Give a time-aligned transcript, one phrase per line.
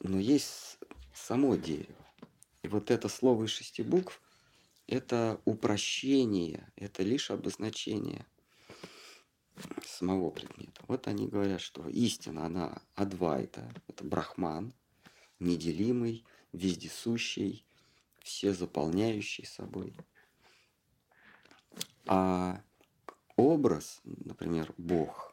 [0.00, 0.78] но есть
[1.14, 2.06] само дерево.
[2.62, 4.20] И вот это слово из шести букв–
[4.86, 8.26] это упрощение, это лишь обозначение
[9.84, 10.82] самого предмета.
[10.88, 14.74] Вот они говорят, что истина, она адвайта, это брахман,
[15.38, 17.64] неделимый, вездесущий,
[18.20, 19.94] все заполняющий собой.
[22.06, 22.62] А
[23.36, 25.29] образ, например, Бог,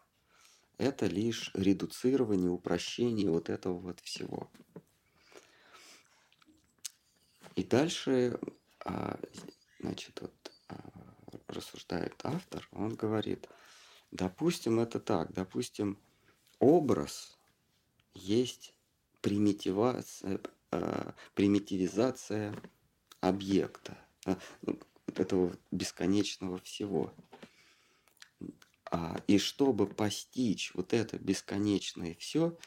[0.78, 4.50] это лишь редуцирование, упрощение вот этого вот всего.
[7.56, 8.40] И дальше,
[8.86, 9.20] а,
[9.80, 10.76] значит, вот а,
[11.48, 13.48] рассуждает автор, он говорит,
[14.12, 15.98] допустим, это так, допустим,
[16.60, 17.38] образ
[18.14, 18.74] есть
[19.22, 20.40] примитивация,
[20.72, 22.54] а, примитивизация
[23.22, 23.98] объекта,
[24.62, 27.12] ну, этого бесконечного всего.
[29.28, 32.58] И чтобы постичь вот это бесконечное все,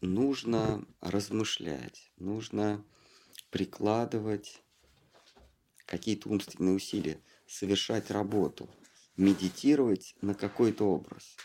[0.00, 2.84] нужно размышлять, нужно
[3.50, 4.62] прикладывать
[5.86, 8.68] какие-то умственные усилия, совершать работу,
[9.16, 11.36] медитировать на какой-то образ.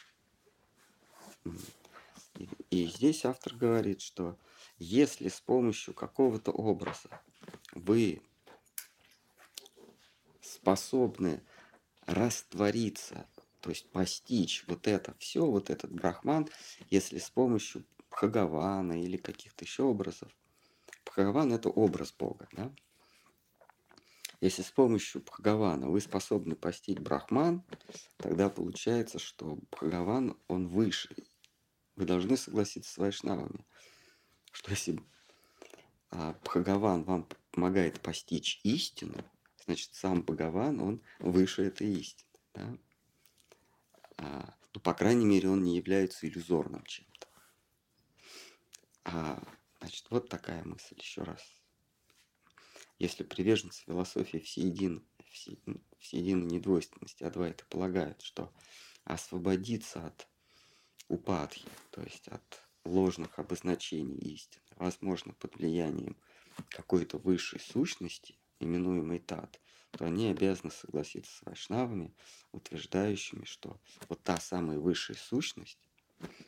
[2.69, 4.37] И здесь автор говорит, что
[4.77, 7.09] если с помощью какого-то образа
[7.73, 8.21] вы
[10.41, 11.43] способны
[12.05, 13.27] раствориться,
[13.61, 16.47] то есть постичь вот это все, вот этот брахман,
[16.89, 20.29] если с помощью Бхагавана или каких-то еще образов,
[21.05, 22.47] Бхагаван– это образ Бога.
[22.53, 22.71] Да?
[24.41, 27.63] Если с помощью Бхагавана вы способны постичь Брахман,
[28.17, 31.13] тогда получается, что Бхагаван, он выше.
[31.95, 33.65] Вы должны согласиться с вайшнавами,
[34.51, 35.01] что если
[36.11, 39.15] а, Бхагаван вам помогает постичь истину,
[39.65, 42.29] значит, сам Бхагаван, он выше этой истины.
[42.53, 42.77] Да?
[44.19, 47.27] А, ну, по крайней мере, он не является иллюзорным чем-то.
[49.05, 49.41] А
[49.79, 51.41] Значит, вот такая мысль еще раз.
[52.97, 55.57] Если приверженцы философии всеедин, все,
[55.99, 58.53] всеединой недвойственности Адвайта полагают, что
[59.05, 60.27] освободиться от
[61.07, 66.17] упадхи, то есть от ложных обозначений истины, возможно, под влиянием
[66.69, 69.61] какой-то высшей сущности, именуемой Тат,
[69.91, 72.13] то они обязаны согласиться с вайшнавами,
[72.51, 75.79] утверждающими, что вот та самая высшая сущность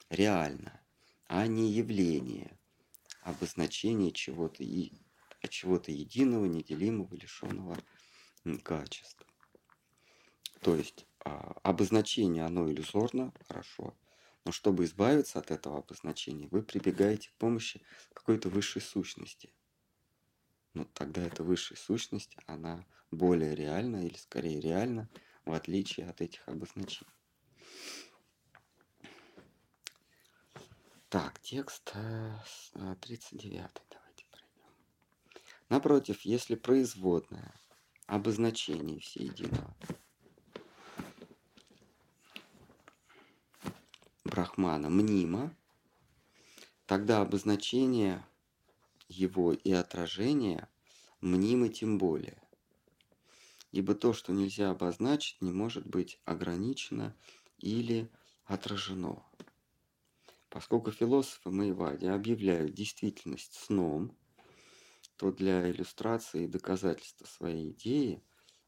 [0.10, 0.82] реальна,
[1.28, 2.58] а не явление,
[3.22, 4.92] обозначение чего-то и
[5.50, 7.78] чего-то единого, неделимого, лишенного
[8.64, 9.26] качества.
[10.62, 13.96] То есть а, обозначение, оно иллюзорно, хорошо,
[14.46, 17.82] но чтобы избавиться от этого обозначения, вы прибегаете к помощи
[18.14, 19.54] какой-то высшей сущности.
[20.74, 25.10] Ну, тогда эта высшая сущность, она более реальна или скорее реальна,
[25.46, 27.12] в отличие от этих обозначений.
[31.10, 31.94] Так, текст
[33.02, 33.54] 39.
[33.54, 34.72] Э, Давайте пройдем.
[35.68, 37.54] Напротив, если производное
[38.08, 39.76] обозначение всеединого
[44.24, 45.54] брахмана мнимо,
[46.86, 48.26] тогда обозначение
[49.10, 50.70] его и отражение
[51.20, 52.42] мнимы тем более.
[53.72, 57.16] Ибо то, что нельзя обозначить, не может быть ограничено
[57.58, 58.10] или
[58.46, 59.26] отражено.
[60.50, 64.18] Поскольку философы Маевади объявляют действительность сном,
[65.16, 68.22] то для иллюстрации и доказательства своей идеи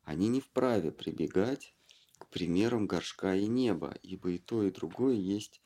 [0.04, 1.76] они не вправе прибегать
[2.18, 5.62] к примерам горшка и неба, ибо и то, и другое есть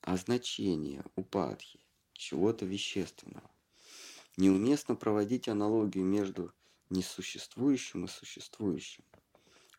[0.00, 1.80] означение упадхи,
[2.12, 3.50] чего-то вещественного.
[4.38, 6.52] Неуместно проводить аналогию между
[6.90, 9.04] несуществующим и существующим.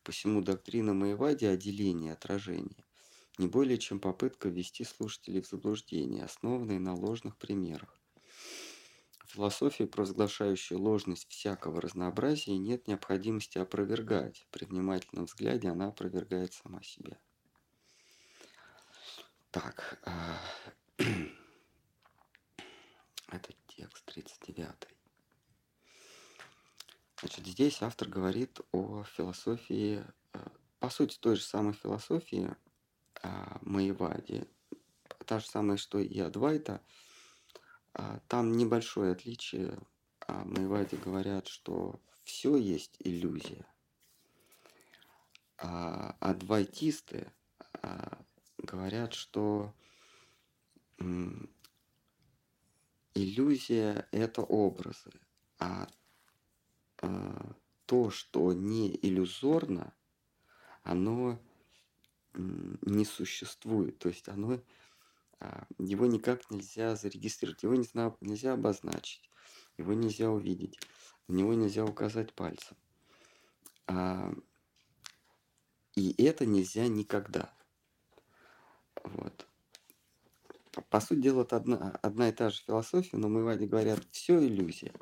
[0.03, 2.85] Посему доктрина Маевади о делении отражения
[3.39, 7.97] не более чем попытка ввести слушателей в заблуждение, основанные на ложных примерах.
[9.25, 14.45] В философии, провозглашающей ложность всякого разнообразия, нет необходимости опровергать.
[14.51, 17.17] При внимательном взгляде она опровергает сама себя.
[19.51, 20.37] Так, а,
[23.27, 24.98] это текст 39.
[27.19, 30.39] Значит, здесь автор говорит о философии, э,
[30.79, 32.55] по сути, той же самой философии,
[33.21, 34.47] а, Маевади,
[35.25, 36.81] та же самая, что и Адвайта,
[37.93, 39.77] а, там небольшое отличие.
[40.27, 43.65] А Маевади говорят, что все есть иллюзия.
[45.57, 47.33] А адвайтисты
[48.57, 49.73] говорят, что
[53.13, 55.11] иллюзия– это образы,
[55.57, 55.89] а
[57.85, 59.93] то, что не иллюзорно,
[60.83, 61.39] оно
[62.33, 63.97] не существует.
[63.99, 64.59] То есть оно
[65.39, 67.75] а, его никак нельзя зарегистрировать, его
[68.21, 69.29] нельзя обозначить,
[69.77, 70.77] его нельзя увидеть,
[71.27, 72.77] на него нельзя указать пальцем.
[73.87, 74.33] А,
[75.95, 77.53] и это нельзя никогда.
[79.03, 79.47] Вот.
[80.89, 84.93] По сути дела, это одна, одна и та же философия, но мы говорят, все иллюзия.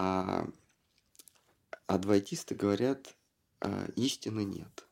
[0.00, 0.48] А
[1.88, 3.16] адвайтисты говорят,
[3.58, 4.86] а, истины нет.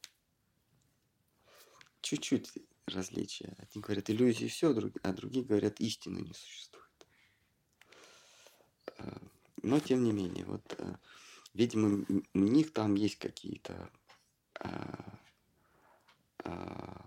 [2.01, 2.53] Чуть-чуть
[2.87, 3.55] различия.
[3.59, 4.75] Одни говорят, иллюзии все,
[5.05, 7.07] а другие говорят, истины не существует.
[8.99, 9.23] А,
[9.63, 10.99] но, тем не менее, вот, а,
[11.55, 12.05] видимо,
[12.35, 13.91] у них там есть какие-то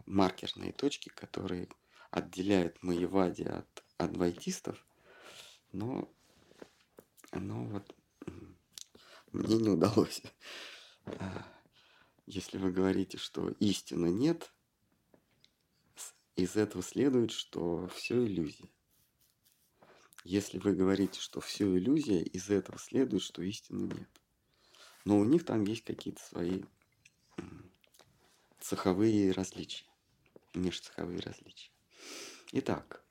[0.06, 1.68] маркерные точки, которые
[2.12, 4.86] отделяют Маевади от адвайтистов,
[5.72, 6.10] но,
[7.32, 7.96] но вот
[9.32, 10.22] мне не удалось.
[12.26, 14.52] Если вы говорите, что истины нет,
[16.36, 18.70] из этого следует, что все иллюзия.
[20.24, 24.10] Если вы говорите, что все иллюзия, из этого следует, что истины нет.
[25.06, 26.64] Но у них там есть какие-то свои
[28.60, 29.86] цеховые различия,
[30.54, 31.72] межцеховые различия.
[32.52, 33.04] Итак,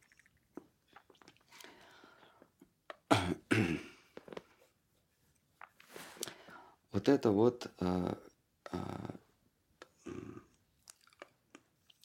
[6.98, 8.18] вот это вот а,
[8.72, 9.14] а,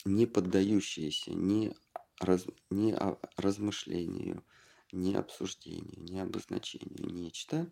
[0.06, 1.76] не поддающееся ни,
[2.20, 2.96] раз, ни
[3.36, 4.46] размышлению,
[4.92, 7.68] ни обсуждению, ни обозначению нечто,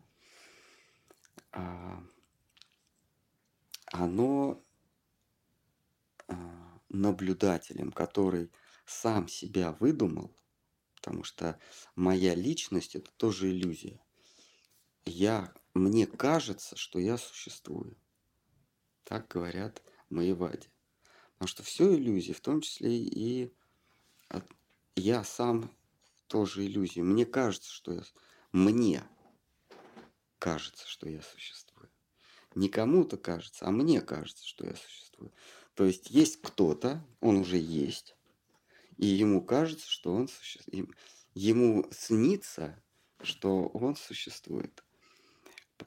[1.51, 2.03] а,
[3.85, 4.65] оно
[6.27, 8.49] а, наблюдателем, который
[8.87, 10.35] сам себя выдумал,
[10.95, 11.59] потому что
[11.95, 14.01] моя личность это тоже иллюзия.
[15.05, 17.97] Я, мне кажется, что я существую.
[19.03, 20.69] Так говорят мои вади.
[21.33, 23.53] Потому что все иллюзии, в том числе и
[24.95, 25.71] я сам
[26.27, 27.03] тоже иллюзия.
[27.03, 28.03] Мне кажется, что я...
[28.51, 29.03] Мне
[30.39, 31.89] кажется, что я существую.
[32.55, 35.31] Не кому-то кажется, а мне кажется, что я существую.
[35.73, 38.15] То есть есть кто-то, он уже есть,
[38.97, 40.89] и ему кажется, что он существует.
[41.33, 42.81] Ему снится,
[43.21, 44.83] что он существует.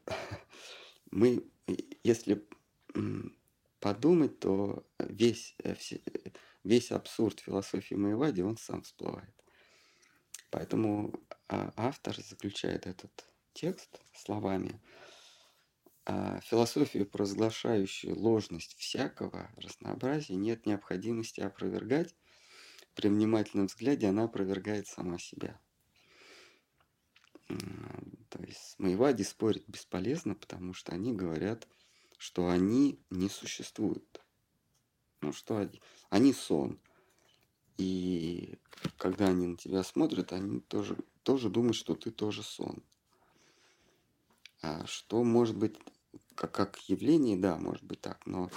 [1.11, 1.44] Мы,
[2.02, 2.46] если
[3.81, 5.75] подумать, то весь, э,
[6.64, 9.35] весь абсурд философии Маевади, он сам всплывает.
[10.50, 11.12] Поэтому
[11.49, 14.81] а, автор заключает этот текст словами
[16.06, 22.14] а философию, провозглашающую ложность всякого разнообразия, нет необходимости опровергать,
[22.94, 25.58] при внимательном взгляде она опровергает сама себя.
[28.35, 31.69] То есть с Маевади спорить бесполезно, потому что они говорят,
[32.19, 34.21] что они не существуют.
[35.21, 35.81] Ну что они?
[36.11, 36.81] Они сон.
[37.77, 38.59] И
[38.99, 42.83] когда они на тебя смотрят, они тоже, тоже думают, что ты тоже сон.
[44.63, 45.77] А что может быть
[46.35, 48.51] как, как явление, да, может быть так, но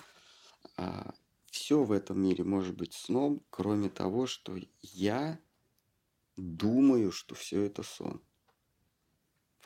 [0.75, 1.13] а,
[1.51, 5.39] все в этом мире может быть сном, кроме того, что я
[6.35, 8.23] думаю, что все это сон.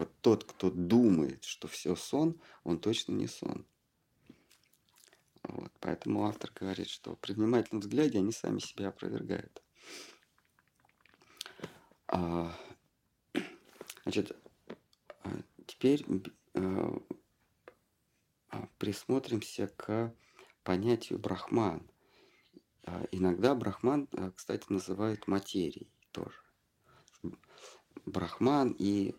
[0.01, 3.67] Вот тот, кто думает, что все сон, он точно не сон.
[5.43, 5.71] Вот.
[5.79, 9.61] Поэтому автор говорит, что при внимательном взгляде они сами себя опровергают.
[12.07, 12.51] А,
[14.03, 14.35] значит,
[15.23, 15.29] а,
[15.67, 16.03] теперь
[16.55, 16.99] а,
[18.79, 20.15] присмотримся к
[20.63, 21.87] понятию брахман.
[22.85, 26.41] А, иногда брахман, а, кстати, называют материей тоже.
[28.07, 29.13] Брахман и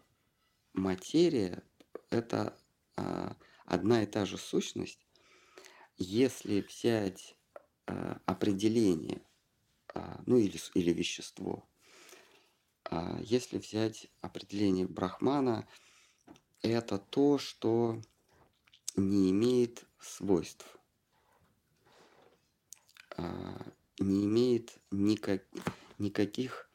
[0.73, 1.63] материя–
[2.11, 2.59] это
[2.97, 5.07] а, одна и та же сущность.
[5.97, 7.37] Если взять
[8.27, 9.23] определение,
[10.27, 11.69] ну или, или вещество,
[13.21, 15.69] если взять определение брахмана,
[16.63, 18.01] это то, что
[18.97, 20.79] не имеет свойств.
[23.17, 25.45] А, не имеет никак,
[25.99, 26.71] никаких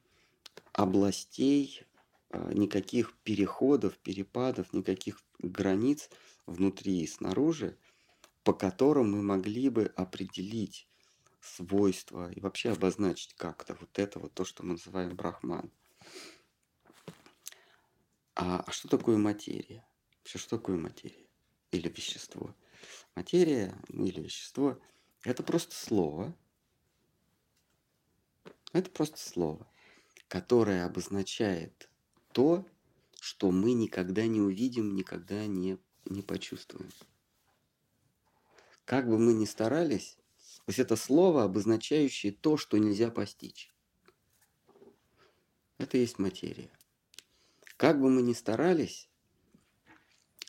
[0.73, 1.86] областей, а,
[2.31, 6.09] никаких переходов, перепадов, никаких границ
[6.45, 7.77] внутри и снаружи,
[8.43, 10.87] по которым мы могли бы определить
[11.41, 15.71] свойства и вообще обозначить как-то вот это вот то, что мы называем брахман.
[18.35, 19.87] А, а что такое материя?
[20.19, 21.27] Вообще, что такое материя
[21.71, 22.55] или вещество?
[23.15, 24.79] Материя ну, или вещество–
[25.23, 26.35] это просто слово.
[28.73, 29.67] Это просто слово,
[30.27, 31.89] которое обозначает
[32.37, 32.63] то,
[33.19, 36.91] что мы никогда не увидим, никогда не, не почувствуем.
[38.85, 40.19] Как бы мы ни старались,
[40.67, 43.73] есть это слово, обозначающее то, что нельзя постичь.
[45.79, 46.69] Это есть материя.
[47.75, 49.09] Как бы мы ни старались,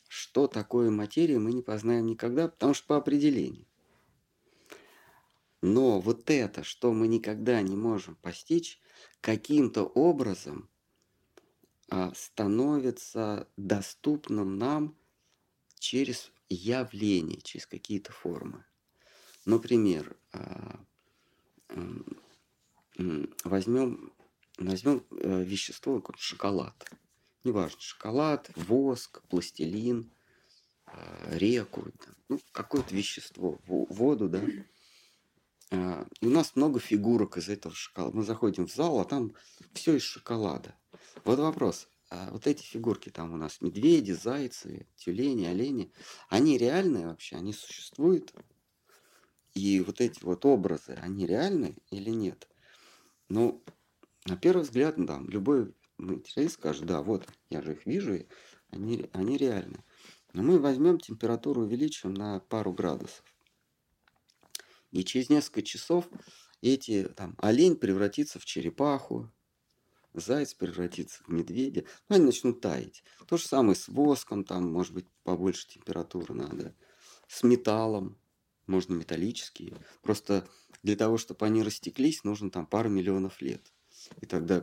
[0.09, 3.67] что такое материя, мы не познаем никогда, потому что по определению.
[5.63, 8.79] Но вот это, что мы никогда не можем постичь,
[9.23, 10.69] каким-то образом
[12.15, 14.97] становится доступным нам
[15.79, 18.65] через явление, через какие-то формы.
[19.45, 20.81] Например, а,
[23.45, 24.13] возьмем,
[24.59, 26.91] возьмем э, вещество, как шоколад.
[27.45, 30.13] Неважно, шоколад, воск, пластилин,
[30.87, 31.87] а, реку,
[32.29, 34.43] ну, какое-то вещество, воду, да.
[35.71, 38.17] А, и у нас много фигурок из этого шоколада.
[38.17, 39.35] Мы заходим в зал, а там
[39.75, 40.75] все из шоколада.
[41.25, 41.89] Вот вопрос.
[42.11, 45.93] А вот эти фигурки там у нас медведи, зайцы, тюлени, олени,
[46.29, 47.37] они реальные вообще?
[47.37, 48.33] Они существуют?
[49.55, 52.49] И вот эти вот образы, они реальны или нет?
[53.29, 53.63] Ну,
[54.25, 58.27] на первый взгляд, да, любой материалист скажет, да, вот, я же их вижу, и
[58.71, 59.85] они, они реальны.
[60.33, 63.25] Но мы возьмем температуру, увеличим на пару градусов.
[64.93, 66.09] И через несколько часов
[66.63, 69.31] эти, там, олень превратится в черепаху,
[70.21, 73.03] заяц превратится в медведя, ну, они начнут таять.
[73.27, 76.75] То же самое с воском, там, может быть, побольше температуры надо.
[77.27, 78.17] С металлом,
[78.67, 79.77] можно металлические.
[80.03, 80.47] Просто
[80.83, 83.73] для того, чтобы они растеклись, нужно там пару миллионов лет.
[84.21, 84.63] И тогда...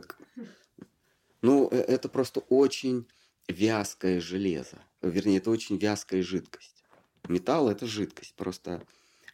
[1.42, 3.06] Ну, э, это просто очень
[3.46, 4.82] вязкое железо.
[5.02, 6.84] Вернее, это очень вязкая жидкость.
[7.28, 8.34] Металл– это жидкость.
[8.34, 8.86] Просто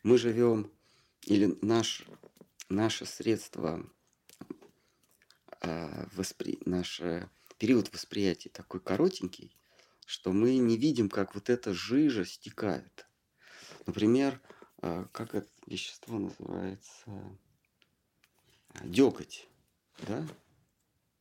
[0.02, 0.70] мы живем
[1.24, 2.04] или наш,
[2.68, 3.88] наше средство,
[5.62, 7.00] э, воспри, наш
[7.58, 9.56] период восприятия такой коротенький,
[10.06, 13.06] что мы не видим, как вот эта жижа стекает.
[13.86, 14.40] Например,
[14.82, 17.38] э, как это вещество называется?
[18.84, 19.48] Деготь.
[20.06, 20.26] Да?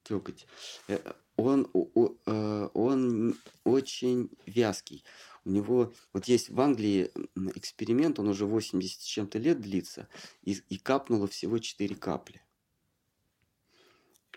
[0.05, 0.47] Деготь.
[0.87, 5.03] Э, он, он очень вязкий
[5.45, 7.11] у него, вот есть в Англии
[7.55, 10.07] эксперимент, он уже 80 с чем-то лет длится,
[10.43, 12.41] и, и капнуло всего 4 капли.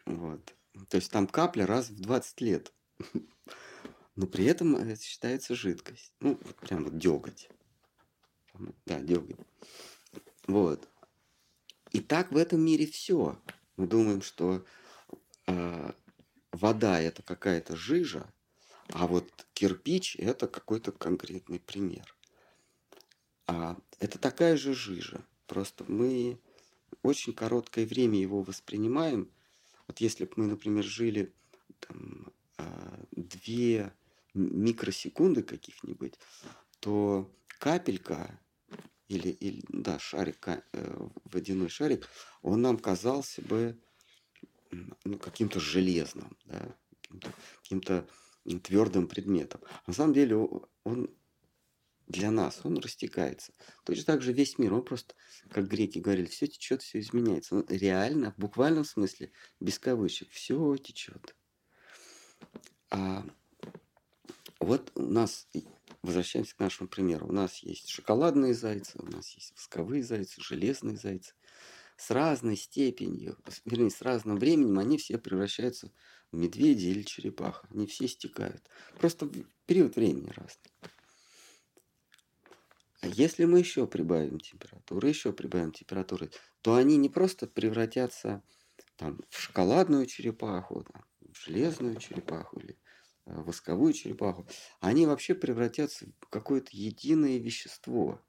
[0.06, 0.54] Вот.
[0.88, 2.72] То есть там капля раз в 20 лет.
[4.16, 6.12] Но при этом это считается жидкость.
[6.20, 7.48] Ну, вот прям вот деготь.
[8.86, 9.36] Да, деготь.
[10.46, 10.88] Вот.
[11.90, 13.40] И так в этом мире все.
[13.76, 14.64] Мы думаем, что
[15.46, 15.92] э,
[16.52, 18.32] вода это какая-то жижа,
[18.88, 22.14] а вот кирпич– это какой-то конкретный пример.
[23.46, 25.24] А это такая же жижа.
[25.46, 26.38] Просто мы
[27.02, 29.30] очень короткое время его воспринимаем.
[29.86, 31.32] Вот если бы мы, например, жили
[31.80, 33.92] там, а, две
[34.34, 36.14] микросекунды каких-нибудь,
[36.80, 38.40] то капелька
[39.08, 42.08] или, или да, шарик, э, водяной шарик,
[42.42, 43.78] он нам казался бы
[45.04, 48.08] ну, каким-то железным, да, каким-то, каким-то
[48.62, 49.60] твердым предметом.
[49.86, 50.36] на самом деле
[50.84, 51.10] он
[52.06, 53.52] для нас, он растекается.
[53.84, 55.14] Точно так же весь мир, он просто,
[55.50, 57.56] как греки говорили, все течет, все изменяется.
[57.56, 61.34] Он реально, в буквальном смысле, без кавычек, все течет.
[62.90, 63.24] А
[64.60, 65.48] вот у нас,
[66.02, 70.96] возвращаемся к нашему примеру, у нас есть шоколадные зайцы, у нас есть восковые зайцы, железные
[70.96, 71.34] зайцы.
[71.96, 75.92] С разной степенью, вернее, с разным временем они все превращаются
[76.32, 77.68] медведи или черепаха.
[77.70, 78.62] Они все стекают.
[78.98, 79.30] Просто
[79.66, 80.70] период времени разный.
[83.04, 86.30] А если мы еще прибавим температуру, еще прибавим температуры,
[86.62, 88.42] то они не просто превратятся
[88.96, 92.78] там, в шоколадную черепаху, там, в железную черепаху или
[93.26, 94.48] э, восковую черепаху,
[94.80, 98.22] они вообще превратятся в какое-то единое вещество.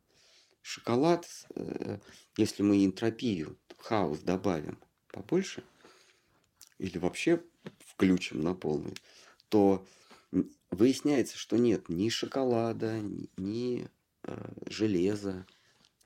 [0.61, 1.99] Шоколад, э,
[2.35, 5.63] если мы энтропию, хаос добавим побольше,
[6.79, 7.41] или вообще
[7.79, 8.97] включим на полный,
[9.47, 9.87] то
[10.69, 12.99] выясняется, что нет ни шоколада,
[13.37, 13.87] ни
[14.67, 15.45] железа,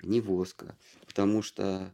[0.02, 1.94] ни воска, потому что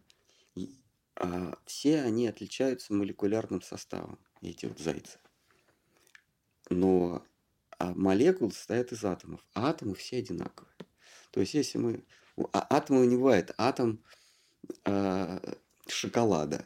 [0.55, 5.20] э, все они отличаются молекулярным составом, эти вот зайцы.
[6.70, 7.25] Но
[7.77, 10.74] а молекулы состоят из атомов, а атомы все одинаковые.
[11.32, 12.05] То есть если мы...
[12.53, 14.03] А, атома не бывает атом
[14.86, 15.55] э,
[15.88, 16.65] шоколада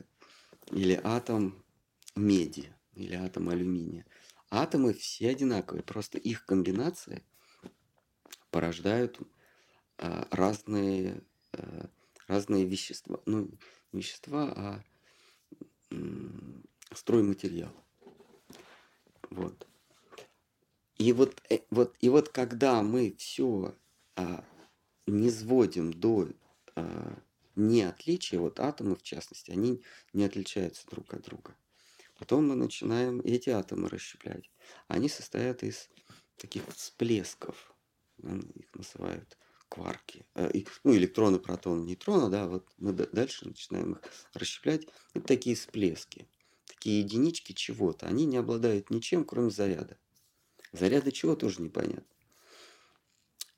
[0.72, 1.64] или атом
[2.16, 4.06] меди или атом алюминия.
[4.52, 7.24] Атомы все одинаковые, просто их комбинации
[8.52, 9.26] порождают а,
[10.32, 11.22] разные,
[11.54, 11.90] а,
[12.28, 13.20] разные вещества.
[13.26, 13.50] Ну,
[13.92, 14.84] не вещества, а
[16.94, 17.74] стройматериал.
[19.30, 19.68] Вот.
[20.98, 23.76] И вот, э, вот, и вот когда мы все
[24.16, 24.44] а,
[25.08, 26.28] не сводим до
[26.76, 27.20] а,
[27.56, 29.82] не отличия, вот атомы в частности, они
[30.14, 31.56] не отличаются друг от друга.
[32.18, 34.52] Потом мы начинаем эти атомы расщеплять.
[34.88, 35.90] Они состоят из
[36.36, 37.74] таких всплесков,
[38.22, 39.38] их называют
[39.70, 40.52] кварки, э,
[40.84, 44.02] ну, электроны, протоны, нейтроны, да, вот мы дальше начинаем их
[44.34, 44.88] расщеплять.
[45.14, 46.28] Это такие всплески,
[46.66, 48.08] такие единички чего-то.
[48.08, 49.98] Они не обладают ничем, кроме заряда.
[50.72, 52.04] Заряда чего тоже непонятно.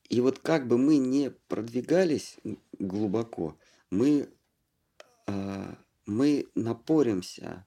[0.09, 2.37] И вот как бы мы не продвигались
[2.77, 3.57] глубоко,
[3.89, 4.29] мы,
[5.27, 5.75] э,
[6.05, 7.65] мы напоримся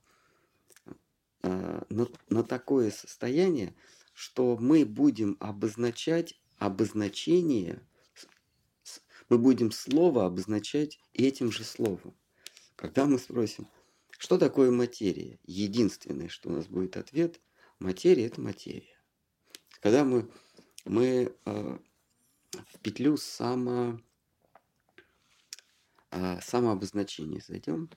[1.42, 3.74] э, на, на такое состояние,
[4.12, 7.80] что мы будем обозначать обозначение,
[9.28, 12.16] мы будем слово обозначать этим же словом.
[12.76, 13.68] Когда мы спросим,
[14.18, 17.40] что такое материя, единственное, что у нас будет ответ,
[17.78, 18.98] материя– это материя.
[19.80, 20.30] Когда мы,
[20.84, 21.78] мы э,
[22.52, 24.00] в петлю само,
[26.10, 27.90] э, самообозначения зайдем,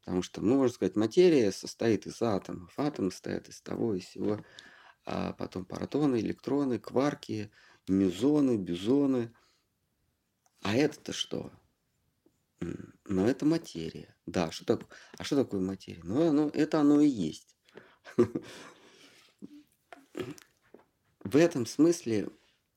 [0.00, 4.44] потому что, ну, можно сказать, материя состоит из атомов, атомы состоят из того и всего,
[5.04, 7.50] а потом протоны, электроны, кварки,
[7.88, 9.34] мюзоны, бюзоны.
[10.62, 11.52] А это-то что?
[12.60, 14.16] Ну, это материя.
[14.26, 14.80] Да, что так...
[15.16, 16.00] а что такое материя?
[16.02, 17.56] Ну, оно, это оно и есть.
[21.20, 22.28] В этом смысле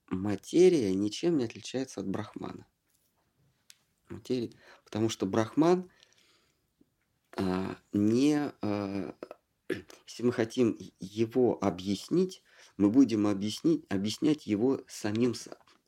[0.10, 2.68] материя ничем не отличается от брахмана.
[4.10, 4.52] Материя,
[4.84, 5.90] потому что брахман
[7.38, 9.16] а, не а,
[10.08, 12.44] если мы хотим его объяснить,
[12.78, 15.34] мы будем объяснить, объяснять его самим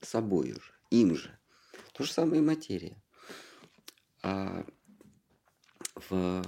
[0.01, 1.38] собой же, им же.
[1.93, 3.01] То же самое и материя.
[4.23, 4.65] А
[5.95, 6.43] в,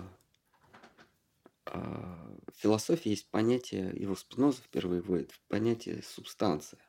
[1.65, 6.79] а, в философии есть понятие, его Спиноза впервые вводит, понятие субстанция.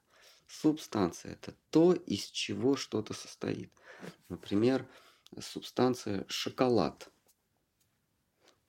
[0.49, 3.73] Субстанция– это то, из чего что-то состоит.
[4.29, 4.89] Например,
[5.39, 7.11] субстанция шоколад.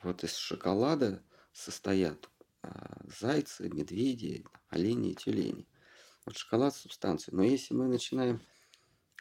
[0.01, 2.29] Вот из шоколада состоят
[2.61, 5.65] а, зайцы, медведи, олени и тюлени.
[6.25, 7.33] Вот шоколад– субстанция.
[7.33, 8.41] Но если мы начинаем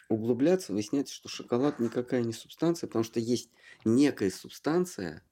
[0.09, 3.51] углубляться, выясняется, что шоколад никакая не субстанция, потому что есть
[3.85, 5.23] некая субстанция,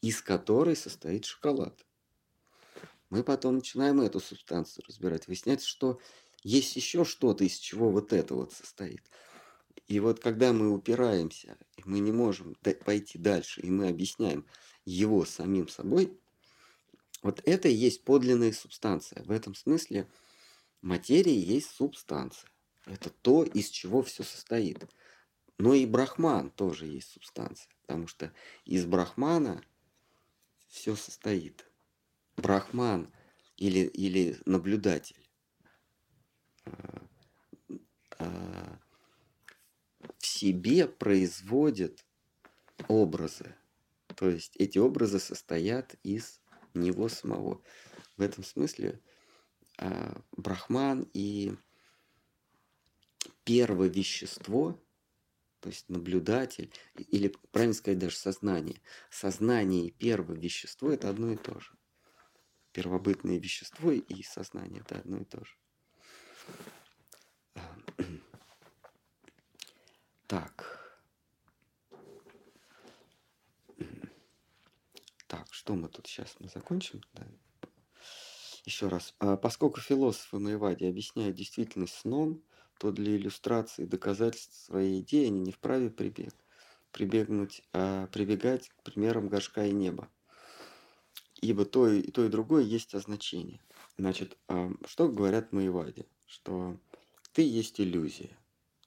[0.00, 1.84] из которой состоит шоколад.
[3.10, 5.28] Мы потом начинаем эту субстанцию разбирать.
[5.28, 6.00] Выясняется, что
[6.42, 9.02] есть еще что-то, из чего вот это вот состоит.
[9.86, 14.44] И вот когда мы упираемся, и мы не можем пойти дальше, и мы объясняем
[14.84, 16.18] его самим собой,
[17.22, 19.22] вот это и есть подлинная субстанция.
[19.24, 20.08] В этом смысле
[20.82, 22.50] материя есть субстанция.
[22.86, 24.84] Это то, из чего все состоит.
[25.58, 28.32] Но и брахман тоже есть субстанция, потому что
[28.64, 29.62] из брахмана
[30.68, 31.66] все состоит.
[32.36, 33.12] Брахман
[33.56, 35.28] или, или наблюдатель
[36.66, 36.98] э,
[38.18, 38.76] э,
[40.18, 42.04] в себе производит
[42.88, 43.56] образы.
[44.14, 46.40] То есть эти образы состоят из
[46.74, 47.62] него самого.
[48.16, 49.00] В этом смысле
[49.78, 51.56] э, Брахман и
[53.46, 54.78] первое вещество,
[55.60, 58.82] то есть наблюдатель, или, правильно сказать, даже сознание.
[59.08, 61.70] Сознание и первое вещество– это одно и то же.
[62.72, 65.56] Первобытное вещество и сознание– это одно и то же.
[70.26, 71.00] Так.
[75.28, 77.00] Так, что мы тут сейчас мы закончим?
[77.14, 77.26] Да.
[78.64, 79.14] Еще раз.
[79.20, 82.42] А, поскольку философы Маевади объясняют действительность сном,
[82.78, 86.34] то для иллюстрации и доказательств своей идеи они не вправе прибег,
[86.92, 90.08] прибегнуть, а прибегать к примерам горшка и неба.
[91.40, 93.60] Ибо то и, то и другое есть означение.
[93.98, 94.38] Значит,
[94.86, 96.06] что говорят Маевади?
[96.26, 96.78] Что
[97.32, 98.36] ты есть иллюзия.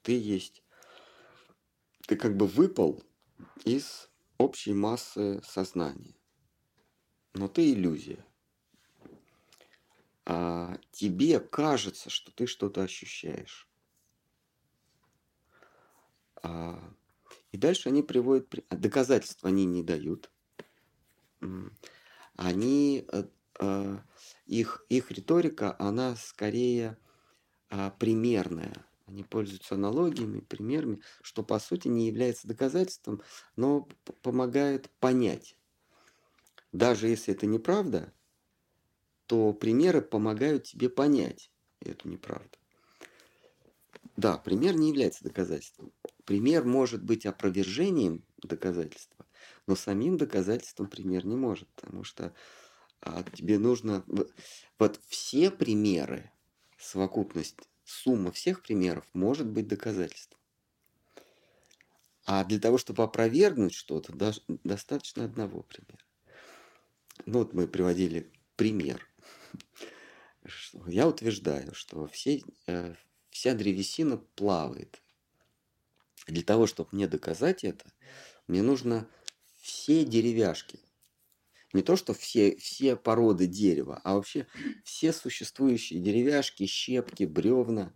[0.02, 0.62] Ты есть...
[2.06, 3.02] Ты как бы выпал
[3.64, 6.14] из общей массы сознания
[7.34, 8.24] но ты иллюзия.
[10.26, 13.68] А тебе кажется, что ты что-то ощущаешь.
[16.42, 16.78] А,
[17.52, 18.52] и дальше они приводят...
[18.68, 20.30] А доказательства они не дают.
[22.36, 23.04] Они...
[23.12, 24.04] А, а,
[24.46, 26.98] их, их риторика, она скорее
[27.68, 28.84] а, примерная.
[29.06, 33.22] Они пользуются аналогиями, примерами, что по сути не является доказательством,
[33.56, 33.88] но
[34.22, 35.56] помогает понять
[36.72, 38.12] даже если это неправда,
[39.26, 41.50] то примеры помогают тебе понять
[41.80, 42.58] эту неправду.
[44.16, 45.92] Да, пример не является доказательством.
[46.30, 49.26] Пример может быть опровержением доказательства,
[49.66, 52.32] но самим доказательством пример не может, потому что
[53.00, 54.04] а, тебе нужно...
[54.78, 56.30] Вот все примеры,
[56.78, 60.38] совокупность, сумма всех примеров может быть доказательством.
[62.26, 64.14] А для того, чтобы опровергнуть что-то,
[64.62, 66.04] достаточно одного примера.
[67.26, 69.04] Ну вот мы приводили пример.
[70.86, 72.94] Я утверждаю, что все, э,
[73.30, 75.02] вся древесина плавает.
[76.26, 77.84] Для того, чтобы мне доказать это,
[78.46, 79.08] мне нужно
[79.60, 80.80] все деревяшки.
[81.72, 84.46] Не то, что все, все породы дерева, а вообще
[84.84, 87.94] все существующие деревяшки, щепки, бревна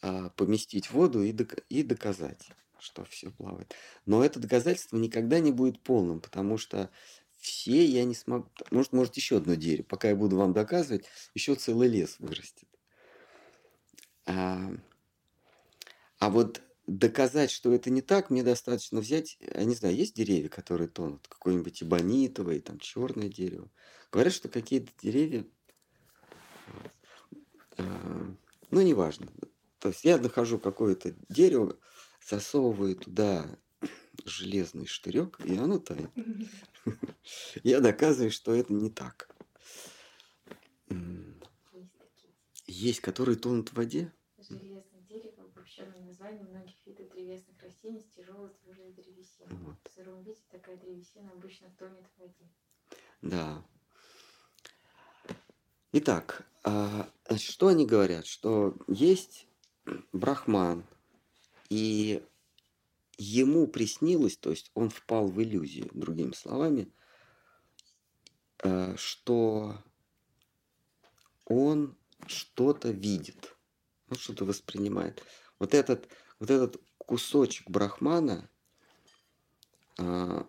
[0.00, 2.48] а, поместить в воду и, док- и доказать,
[2.78, 3.74] что все плавает.
[4.06, 6.90] Но это доказательство никогда не будет полным, потому что
[7.36, 8.48] все я не смогу.
[8.70, 9.86] Может, может еще одно дерево.
[9.86, 12.68] Пока я буду вам доказывать, еще целый лес вырастет.
[14.24, 14.70] А,
[16.18, 20.48] а вот доказать, что это не так, мне достаточно взять, я не знаю, есть деревья,
[20.48, 23.70] которые тонут, какое-нибудь эбонитовое, там черное дерево.
[24.10, 25.46] Говорят, что какие-то деревья,
[27.76, 28.26] э,
[28.70, 29.28] ну, неважно.
[29.78, 31.78] То есть я нахожу какое-то дерево,
[32.26, 33.46] засовываю туда
[34.24, 36.10] железный штырек, и оно тает.
[37.62, 39.28] Я доказываю, что это не так.
[42.66, 44.12] Есть, которые тонут в воде?
[44.38, 46.77] Железное дерево, обобщенное название многих
[47.78, 49.56] растений с тяжелой твердой древесиной.
[49.64, 49.76] Вот.
[49.84, 52.48] В сыром виде такая древесина обычно тонет в воде.
[53.22, 53.64] Да.
[55.92, 58.26] Итак, а, значит, что они говорят?
[58.26, 59.46] Что есть
[60.12, 60.84] брахман,
[61.70, 62.22] и
[63.16, 66.92] ему приснилось, то есть он впал в иллюзию, другими словами,
[68.62, 69.82] э, что
[71.46, 73.56] он что-то видит,
[74.10, 75.22] он что-то воспринимает.
[75.58, 78.50] Вот этот, вот этот кусочек брахмана,
[79.98, 80.46] а,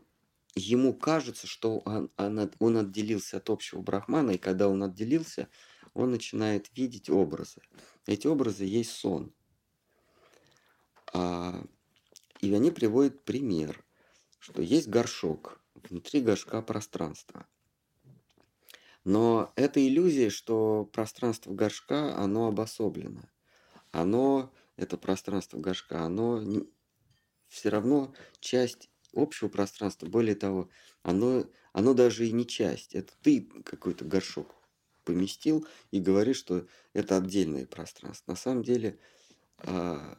[0.56, 5.48] ему кажется, что он, он, от- он отделился от общего брахмана, и когда он отделился,
[5.94, 7.62] он начинает видеть образы.
[8.06, 9.34] Эти образы есть сон.
[11.14, 11.64] А,
[12.42, 13.86] и они приводят пример,
[14.38, 17.48] что есть горшок, внутри горшка пространство.
[19.06, 23.22] Но это иллюзия, что пространство горшка, оно обособлено.
[23.92, 26.42] Оно, это пространство горшка, оно
[27.48, 30.08] все равно часть общего пространства.
[30.08, 30.70] Более того,
[31.04, 32.96] оно, оно даже и не часть.
[32.96, 34.56] Это ты какой-то горшок
[35.04, 38.32] поместил и говоришь, что это отдельное пространство.
[38.32, 39.00] На самом деле
[39.58, 40.18] а,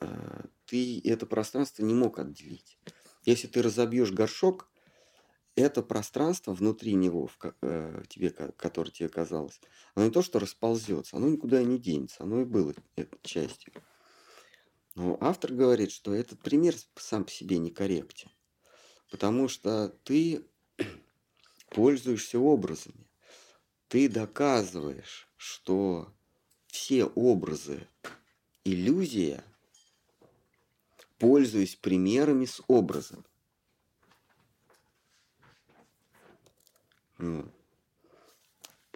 [0.00, 2.78] а, ты это пространство не мог отделить.
[3.24, 4.69] Если ты разобьешь горшок,
[5.56, 9.60] это пространство внутри него, в, э, тебе, ко- которое тебе казалось,
[9.94, 13.72] оно не то, что расползется, оно никуда не денется, оно и было этой частью.
[14.94, 18.30] Но автор говорит, что этот пример сам по себе некорректен,
[19.10, 20.44] потому что ты
[21.70, 23.08] пользуешься образами,
[23.88, 26.12] ты доказываешь, что
[26.68, 27.88] все образы
[28.64, 29.44] иллюзия,
[31.18, 33.24] пользуясь примерами с образом.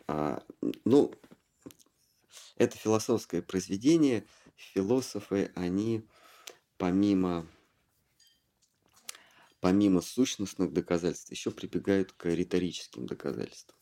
[0.06, 0.42] А,
[0.84, 1.12] ну,
[2.56, 4.26] это философское произведение.
[4.56, 6.06] Философы, они
[6.78, 7.46] помимо,
[9.60, 13.76] помимо сущностных доказательств, еще прибегают к риторическим доказательствам.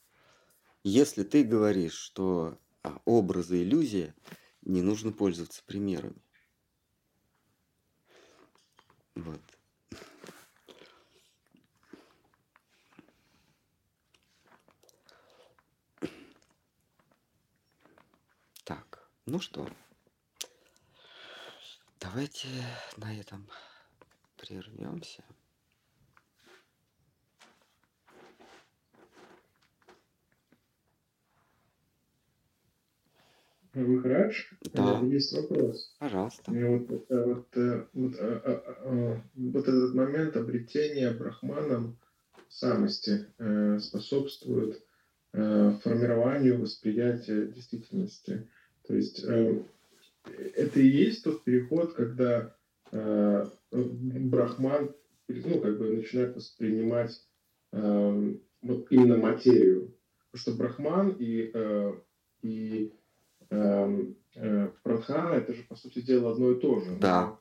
[0.85, 4.15] Если ты говоришь, что а, образы иллюзия,
[4.63, 6.21] не нужно пользоваться примерами.
[9.15, 9.41] Вот.
[18.65, 19.69] Так, ну что,
[22.01, 22.49] давайте
[22.97, 23.49] на этом
[24.37, 25.23] прервемся.
[33.75, 35.01] Махарадж, Да.
[35.03, 35.95] э, есть вопрос.
[35.99, 36.53] Пожалуйста.
[36.53, 37.09] И вот, вот,
[37.57, 41.99] э, вот, э, э, э, вот этот момент обретения брахманом
[42.49, 43.29] самости
[43.81, 44.85] способствует
[45.33, 48.51] формированию восприятия действительности.
[48.87, 49.63] То есть э,
[50.55, 52.55] это и есть тот переход, когда
[52.91, 54.95] э, брахман
[55.29, 57.23] ну, как бы начинает воспринимать
[57.73, 59.95] э, вот именно материю.
[60.31, 61.93] Потому что брахман и, э,
[62.43, 62.93] и
[63.51, 66.97] э, прадхана это же по сути дела одно и то же.
[67.01, 67.39] Да.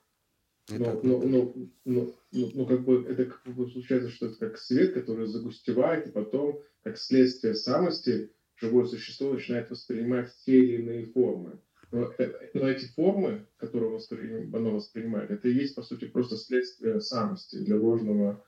[0.69, 1.53] Но, но, но,
[1.85, 6.07] но, но, но как бы это как бы получается, что это как свет, который загустевает,
[6.07, 11.59] и потом, как следствие самости, живое существо начинает воспринимать те или иные формы.
[11.91, 16.37] Но, э, но эти формы, которые воспри- оно воспринимает, это и есть, по сути, просто
[16.37, 18.45] следствие самости для ложного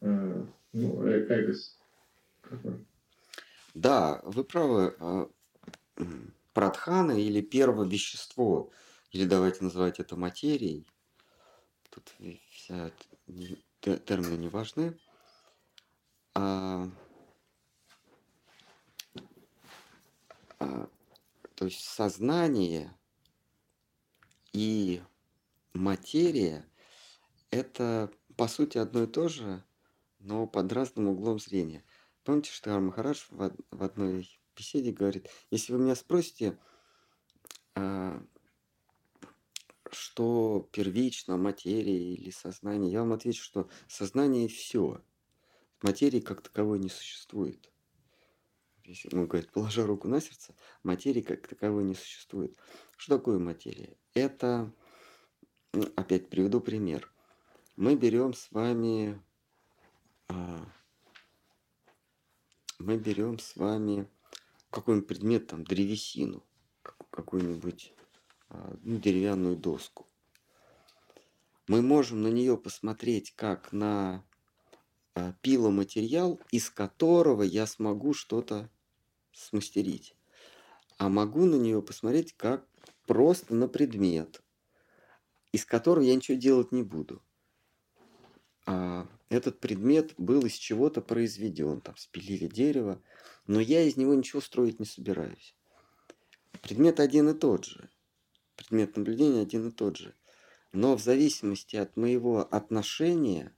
[0.00, 1.78] э, ну, э- эгос.
[3.74, 4.94] Да, вы правы.
[5.00, 5.28] а,
[6.52, 8.70] Прадхана или первое вещество,
[9.10, 10.86] или давайте называть это материей,
[11.90, 12.12] тут
[12.50, 12.92] вся
[13.80, 14.96] термины не важны.
[16.34, 16.88] А,
[21.54, 22.96] то есть сознание
[24.52, 25.02] и
[25.72, 26.66] материя–
[27.50, 29.62] это, по сути, одно и то же,
[30.18, 31.84] но под разным углом зрения.
[32.24, 36.58] Помните, что Махарадж в, в одной беседе говорит, если вы меня спросите,
[37.74, 38.22] а,
[39.90, 45.02] что первично, материя или сознание, я вам отвечу, что сознание все.
[45.82, 47.70] Материи как таковой не существует.
[49.12, 52.56] Он говорит, положа руку на сердце, материи как таковой не существует.
[52.96, 53.96] Что такое материя?
[54.12, 54.70] Это,
[55.96, 57.10] опять приведу пример.
[57.76, 59.20] Мы берем с вами,
[60.28, 60.66] а,
[62.78, 64.08] мы берем с вами
[64.70, 66.44] какой-нибудь предмет, там, древесину,
[67.10, 67.94] какую-нибудь
[68.50, 70.06] а, ну, деревянную доску.
[71.66, 74.24] Мы можем на нее посмотреть как на
[75.14, 78.68] а, пиломатериал, из которого я смогу что-то
[79.34, 80.14] смастерить.
[80.98, 82.66] А могу на нее посмотреть как
[83.06, 84.42] просто на предмет,
[85.52, 87.22] из которого я ничего делать не буду.
[88.66, 93.02] А этот предмет был из чего-то произведен, там спилили дерево,
[93.46, 95.54] но я из него ничего строить не собираюсь.
[96.62, 97.90] Предмет один и тот же
[98.56, 100.14] предмет наблюдения один и тот же.
[100.72, 103.54] Но в зависимости от моего отношения,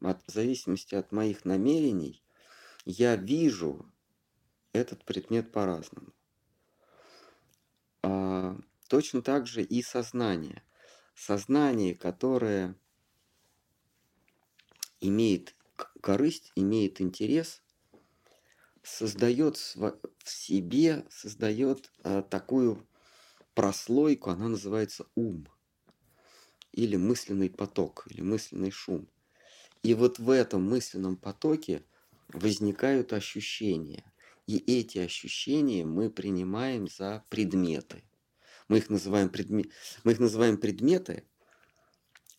[0.00, 2.22] от, в зависимости от моих намерений,
[2.84, 3.91] я вижу
[4.72, 6.12] этот предмет по-разному.
[8.02, 8.56] А,
[8.88, 10.62] точно так же и сознание.
[11.14, 12.74] Сознание, которое
[15.00, 15.54] имеет
[16.00, 17.62] корысть, имеет интерес,
[18.82, 22.86] создает в себе, создает а, такую
[23.54, 25.48] прослойку, она называется ум.
[26.72, 29.08] Или мысленный поток, или мысленный шум.
[29.82, 31.84] И вот в этом мысленном потоке
[32.28, 34.11] возникают ощущения.
[34.46, 38.02] И эти ощущения мы принимаем за предметы.
[38.68, 39.64] Мы их называем, предме...
[40.04, 41.24] мы их называем предметы,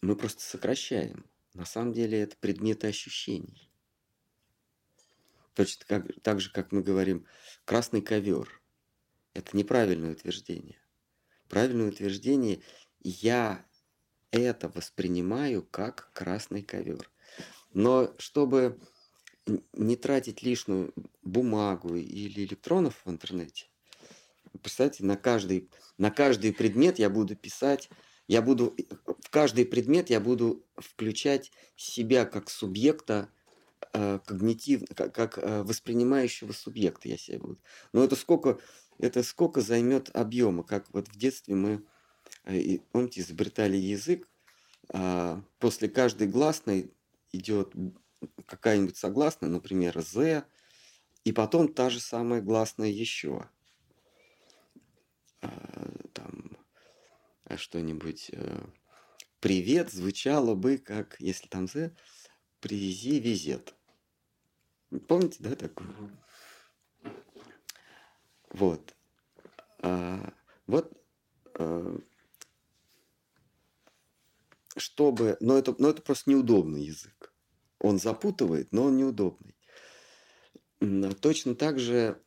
[0.01, 1.25] мы просто сокращаем.
[1.53, 3.71] На самом деле это предметы ощущений.
[5.53, 7.25] Точно как, так же, как мы говорим,
[7.63, 8.61] красный ковер.
[9.33, 10.83] Это неправильное утверждение
[11.53, 12.63] правильное утверждение
[12.99, 13.63] «я
[14.31, 17.11] это воспринимаю как красный ковер».
[17.73, 18.79] Но чтобы
[19.73, 23.65] не тратить лишнюю бумагу или электронов в интернете,
[24.61, 27.89] представьте, на каждый, на каждый предмет я буду писать,
[28.27, 28.75] я буду,
[29.21, 33.29] в каждый предмет я буду включать себя как субъекта,
[33.93, 37.59] э, когнитив, как, как э, воспринимающего субъекта я себя буду.
[37.91, 38.59] Но это сколько
[38.99, 41.83] это сколько займет объема, как вот в детстве мы,
[42.45, 44.27] э, помните, изобретали язык,
[44.89, 46.93] а после каждой гласной
[47.31, 47.73] идет
[48.45, 50.45] какая-нибудь согласная, например, «з»,
[51.23, 53.49] и потом та же самая гласная еще.
[55.41, 55.49] А,
[56.13, 56.57] там
[57.45, 58.65] а что-нибудь э,
[59.39, 61.95] «привет» звучало бы как, если там «з»,
[62.59, 63.75] «привези визет».
[65.07, 65.87] Помните, да, такое?
[68.49, 68.95] Вот.
[69.79, 70.33] А,
[70.67, 70.93] вот
[71.55, 71.97] а,
[74.77, 75.37] чтобы...
[75.39, 77.32] Но это, но это просто неудобный язык.
[77.83, 79.55] Он запутывает, но он неудобный.
[81.21, 82.19] Точно так же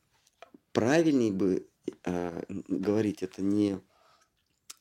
[0.72, 1.68] правильней бы
[2.04, 3.80] а, говорить это не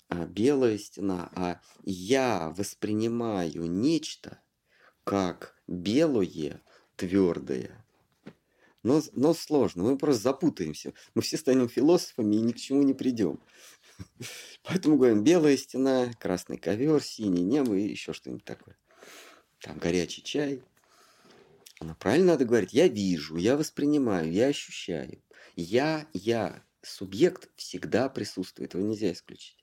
[0.09, 4.39] а, белая стена, а я воспринимаю нечто
[5.03, 6.61] как белое,
[6.95, 7.85] твердое,
[8.85, 10.93] но, но сложно, мы просто запутаемся.
[11.15, 13.39] Мы все станем философами и ни к чему не придем.
[14.63, 18.77] Поэтому говорим, белая стена, красный ковер, синее небо и еще что-нибудь такое.
[19.65, 20.61] Там горячий чай.
[21.81, 25.23] Но правильно надо говорить, я вижу, я воспринимаю, я ощущаю.
[25.55, 29.57] Я, я, субъект всегда присутствует, его нельзя исключить.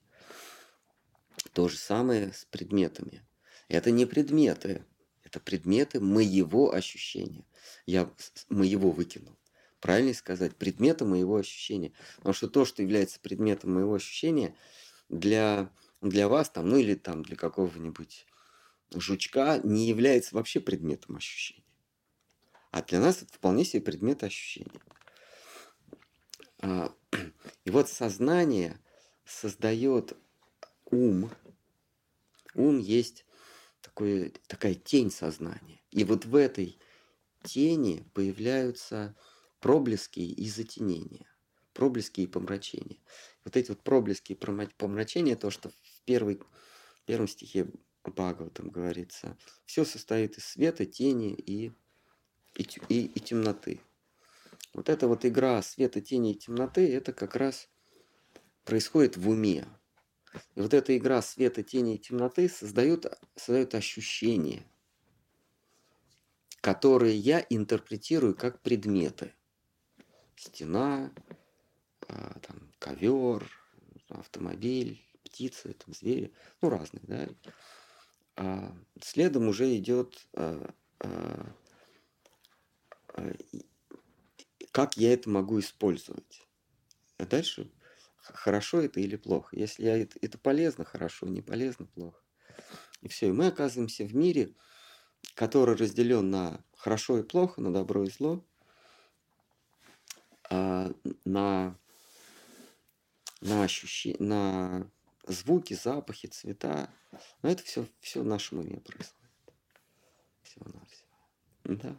[1.53, 3.25] То же самое с предметами.
[3.69, 4.85] Это не предметы,
[5.23, 7.45] это предметы моего ощущения.
[7.87, 8.13] Я
[8.49, 9.39] моего выкинул.
[9.79, 11.93] Правильнее сказать, предметы моего ощущения.
[12.17, 14.57] Потому что то, что является предметом моего ощущения,
[15.09, 18.27] для, для вас там, ну или там для какого-нибудь
[18.95, 21.65] жучка не является вообще предметом ощущения.
[22.71, 24.81] А для нас это вполне себе предмет ощущения.
[26.61, 26.95] А,
[27.65, 28.81] и вот сознание
[29.25, 30.17] создает
[30.87, 31.31] ум.
[32.55, 33.27] Ум есть
[33.81, 35.83] такое, такая тень сознания.
[35.91, 36.79] И вот в этой
[37.43, 39.15] тени появляются
[39.61, 41.27] проблески и затенения,
[41.75, 42.99] проблески и помрачения.
[43.45, 46.41] Вот эти вот проблески и помрачения, то, что в первой,
[47.05, 47.67] первом стихе
[48.05, 51.73] Бхагаватам говорится, все состоит из света, тени и,
[52.57, 53.81] и, и, и темноты.
[54.75, 57.69] Вот эта вот игра света, тени и темноты, это как раз
[58.65, 59.67] происходит в уме.
[60.55, 64.65] И вот эта игра света, тени и темноты создает, создает ощущение,
[66.61, 69.35] которые я интерпретирую как предметы.
[70.37, 71.13] Стена,
[72.09, 73.49] а, там, ковер,
[74.09, 77.29] автомобиль, птицы, там, звери, ну разные, да.
[78.37, 81.53] А следом уже идет а, а,
[84.73, 86.47] как я это могу использовать.
[87.19, 87.71] А дальше
[88.17, 89.57] хорошо это или плохо.
[89.57, 92.21] Если я это, это полезно, хорошо, не полезно, плохо.
[93.03, 93.29] И все.
[93.29, 94.55] И мы оказываемся в мире,
[95.35, 98.45] который разделен на хорошо и плохо, на добро и зло,
[100.51, 100.95] на,
[103.41, 104.91] на ощущения, на
[105.25, 106.93] звуки, запахи, цвета.
[107.43, 109.31] Но это все, все в нашем уме происходит.
[110.43, 111.05] Всего на все.
[111.65, 111.97] Да.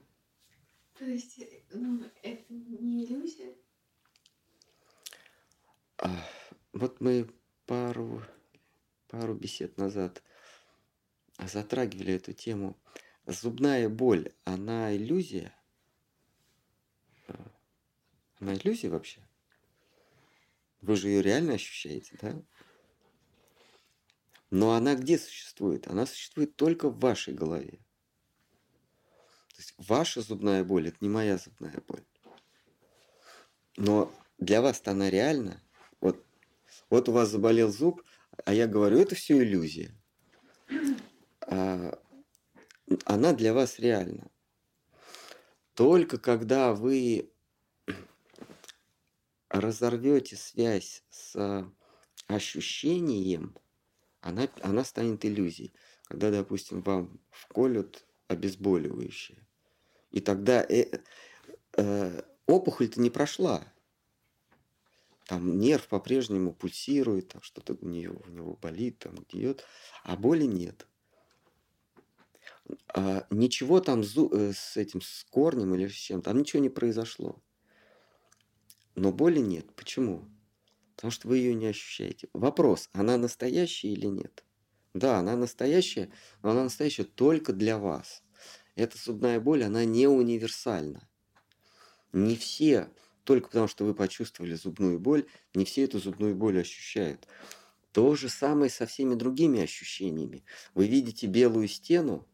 [0.98, 1.40] То есть,
[1.72, 3.56] ну, это не иллюзия?
[5.98, 6.10] А,
[6.74, 7.30] вот мы
[7.66, 8.24] пару,
[9.08, 10.22] пару бесед назад
[11.40, 12.78] затрагивали эту тему.
[13.26, 15.56] Зубная боль, она иллюзия?
[17.28, 17.52] А,
[18.40, 19.22] она иллюзия вообще?
[20.82, 22.44] Вы же ее реально ощущаете, да?
[24.54, 25.88] Но она где существует?
[25.88, 27.80] Она существует только в вашей голове.
[29.48, 32.06] То есть ваша зубная боль– это не моя зубная боль.
[33.78, 35.60] Но для вас-то она реальна.
[36.02, 36.24] Вот,
[36.92, 38.04] вот у вас заболел зуб,
[38.46, 39.92] а я говорю, это все иллюзия.
[41.42, 42.00] А,
[43.06, 44.30] она для вас реальна.
[45.74, 47.34] Только когда вы
[49.50, 51.68] разорвете связь с
[52.28, 53.58] ощущением,
[54.24, 55.74] она, она станет иллюзией.
[56.06, 59.46] Когда, допустим, вам вколют обезболивающее,
[60.12, 61.00] и тогда э,
[61.78, 63.64] э, опухоль-то не прошла.
[65.26, 69.66] Там нерв по-прежнему пульсирует, там что-то у нее у него болит, там гниет,
[70.04, 70.88] а боли нет.
[72.88, 76.70] А, ничего там с, э, с этим с корнем или с чем, там ничего не
[76.70, 77.42] произошло.
[78.96, 79.74] Но боли нет.
[79.76, 80.26] Почему?
[80.96, 82.30] Потому что вы ее не ощущаете.
[82.34, 84.44] Вопрос, она настоящая или нет?
[84.94, 88.24] Да, она настоящая, но она настоящая только для вас.
[88.76, 91.10] Эта зубная боль, она не универсальна.
[92.12, 92.90] Не все,
[93.24, 97.28] только потому что вы почувствовали зубную боль, не все эту зубную боль ощущают.
[97.92, 100.44] То же самое со всеми другими ощущениями.
[100.74, 102.28] Вы видите белую стену,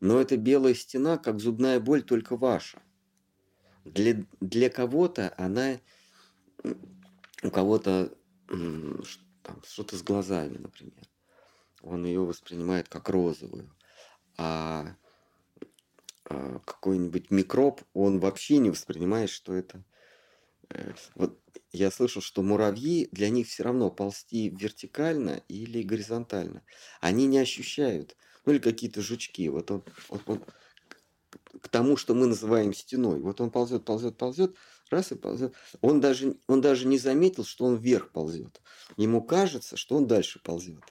[0.00, 2.82] но эта белая стена, как зубная боль, только ваша.
[3.84, 5.80] Для, для кого-то она
[7.44, 8.12] у кого-то
[8.48, 11.08] там, что-то с глазами, например.
[11.82, 13.70] Он ее воспринимает как розовую.
[14.36, 14.96] А,
[16.24, 19.84] а какой-нибудь микроб он вообще не воспринимает, что это...
[20.70, 21.38] Э, вот
[21.72, 26.62] я слышал, что муравьи, для них все равно ползти вертикально или горизонтально.
[27.00, 28.16] Они не ощущают.
[28.46, 29.48] Ну или какие-то жучки.
[29.48, 30.44] Вот он, вот он
[31.60, 33.20] к тому, что мы называем стеной.
[33.20, 34.56] Вот он ползет, ползет, ползет,
[34.94, 35.54] раз и ползет.
[35.80, 38.60] Он даже, он даже не заметил, что он вверх ползет.
[38.96, 40.82] Ему кажется, что он дальше ползет.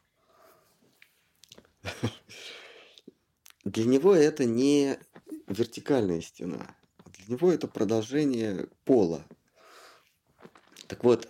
[3.64, 5.00] Для него это не
[5.48, 6.76] вертикальная стена.
[7.18, 9.26] Для него это продолжение пола.
[10.88, 11.30] Так вот,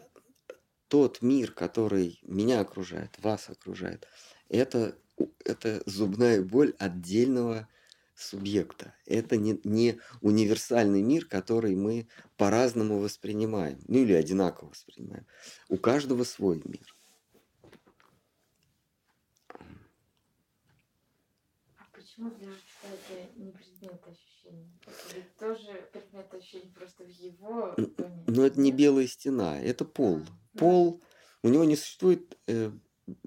[0.88, 4.08] тот мир, который меня окружает, вас окружает,
[4.50, 4.96] это,
[5.44, 7.68] это зубная боль отдельного
[8.16, 8.96] субъекта.
[9.06, 15.26] Это не, не универсальный мир, который мы по-разному воспринимаем, ну или одинаково воспринимаем.
[15.70, 16.96] У каждого свой мир.
[21.78, 24.72] А почему для это не предмет ощущения?
[24.86, 28.24] Это ведь тоже предмет ощущения просто в его доме.
[28.28, 30.22] Но это не белая стена, это пол.
[30.22, 31.50] А, пол, да.
[31.50, 32.72] у него не существует э,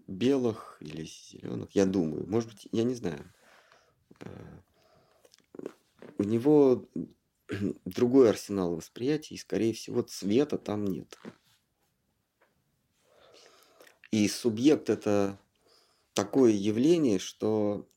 [0.07, 2.27] белых или зеленых, я думаю.
[2.29, 3.33] Может быть, я не знаю.
[6.19, 6.89] У него
[7.85, 11.19] другой арсенал восприятия, и, скорее всего, цвета там нет.
[14.11, 15.39] И субъект– это
[16.15, 17.89] такое явление, что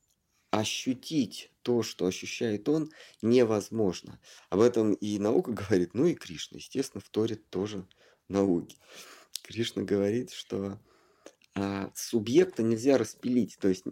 [0.52, 2.92] ощутить то, что ощущает он,
[3.22, 4.20] невозможно.
[4.50, 7.88] Об этом и наука говорит, ну и Кришна, естественно, вторит тоже
[8.28, 8.78] науке.
[9.44, 10.80] Кришна говорит, что
[11.56, 13.86] а, субъекта нельзя распилить, то есть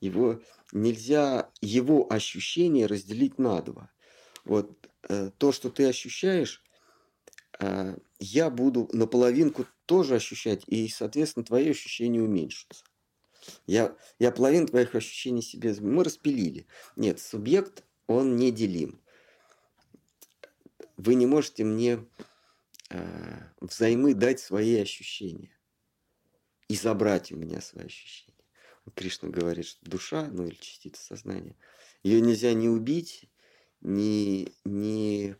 [0.00, 0.40] его
[0.74, 3.90] нельзя его ощущение разделить на два.
[4.44, 6.62] Вот э, то, что ты ощущаешь,
[7.60, 12.84] э, я буду наполовинку тоже ощущать, и, соответственно, твои ощущения уменьшатся.
[13.66, 15.74] Я, я половину твоих ощущений себе...
[15.80, 16.66] Мы распилили.
[16.96, 19.00] Нет, субъект, он неделим.
[20.96, 22.06] Вы не можете мне
[22.90, 25.56] э, взаймы дать свои ощущения
[26.68, 28.33] и забрать у меня свои ощущения.
[28.94, 31.56] Кришна говорит, что душа, ну или частица сознания,
[32.02, 33.30] ее нельзя ни убить,
[33.80, 35.36] ни, ни,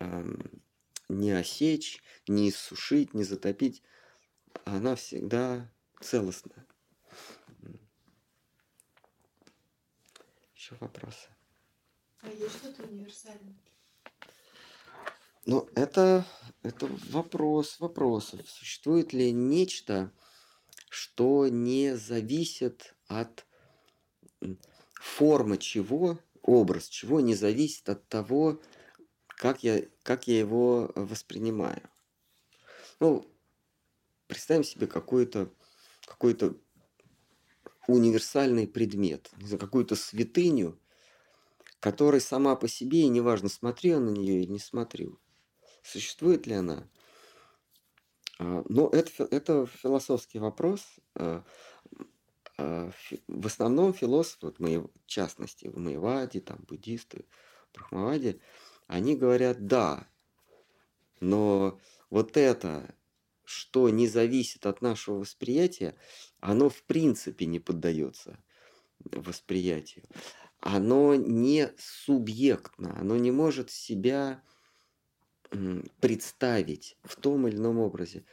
[0.00, 0.62] эм,
[1.08, 3.82] ни осечь, ни иссушить, ни затопить.
[4.64, 5.70] Она всегда
[6.00, 6.66] целостна.
[10.54, 11.28] Еще вопросы?
[12.20, 13.56] А есть что-то универсальное?
[15.44, 16.24] Ну, это,
[16.62, 18.48] это вопрос вопросов.
[18.48, 20.12] Существует ли нечто,
[20.92, 23.46] что не зависит от
[24.92, 28.60] формы чего, образ чего не зависит от того,
[29.26, 31.88] как я, как я его воспринимаю.
[33.00, 33.26] Ну,
[34.26, 35.50] представим себе какой-то
[36.06, 36.58] какой-то
[37.88, 40.78] универсальный предмет, какую-то святыню,
[41.80, 45.18] которая сама по себе, и неважно, смотрю я на нее или не смотрю,
[45.82, 46.86] существует ли она,
[48.42, 50.84] а, но это, это философский вопрос.
[51.14, 51.44] А,
[52.58, 52.90] а,
[53.28, 57.24] в основном философы, вот мы, в частности, в Майваде, там, буддисты,
[57.72, 58.40] Брахмаваде,
[58.88, 60.08] они говорят «да»,
[61.20, 61.78] но
[62.10, 62.94] вот это,
[63.44, 65.94] что не зависит от нашего восприятия,
[66.40, 68.42] оно в принципе не поддается
[68.98, 70.04] восприятию.
[70.58, 74.42] Оно не субъектно, оно не может себя
[76.00, 78.24] представить в том или ином образе.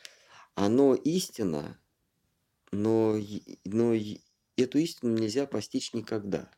[0.56, 1.80] Оно истина,
[2.72, 3.16] но,
[3.66, 3.94] но
[4.56, 6.50] эту истину нельзя постичь никогда.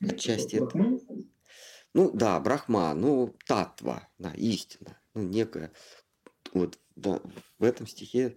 [0.00, 0.78] Отчасти это...
[1.94, 5.72] Ну да, брахма, ну татва, да, истина, ну некая.
[6.52, 7.20] Вот да,
[7.58, 8.36] в этом стихе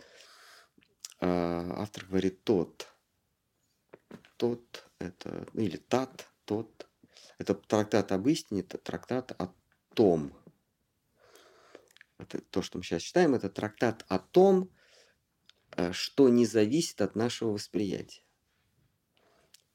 [1.19, 2.87] э, автор говорит тот,
[4.37, 6.87] тот это, ну, или тат, тот.
[7.39, 9.53] Это трактат об истине, это трактат о
[9.95, 10.33] том,
[12.17, 14.71] это то, что мы сейчас читаем, это трактат о том,
[15.75, 18.23] э, что не зависит от нашего восприятия.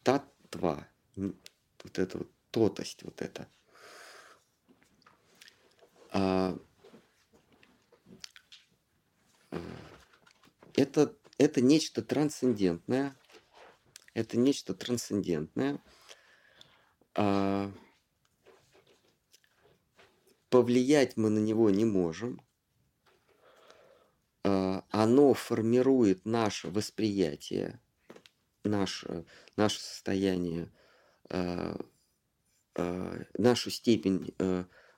[0.03, 3.49] Татва, вот это вот, тотость, вот это.
[6.11, 6.59] А,
[9.51, 9.59] э,
[10.75, 13.17] это, это нечто трансцендентное.
[14.15, 15.83] Это нечто трансцендентное.
[17.15, 17.73] А,
[20.53, 22.43] повлиять мы на него не можем.
[24.45, 27.81] А, оно формирует наше восприятие,
[28.63, 29.25] наше,
[29.57, 30.71] наше состояние,
[31.31, 31.81] а,
[32.75, 34.35] а, нашу степень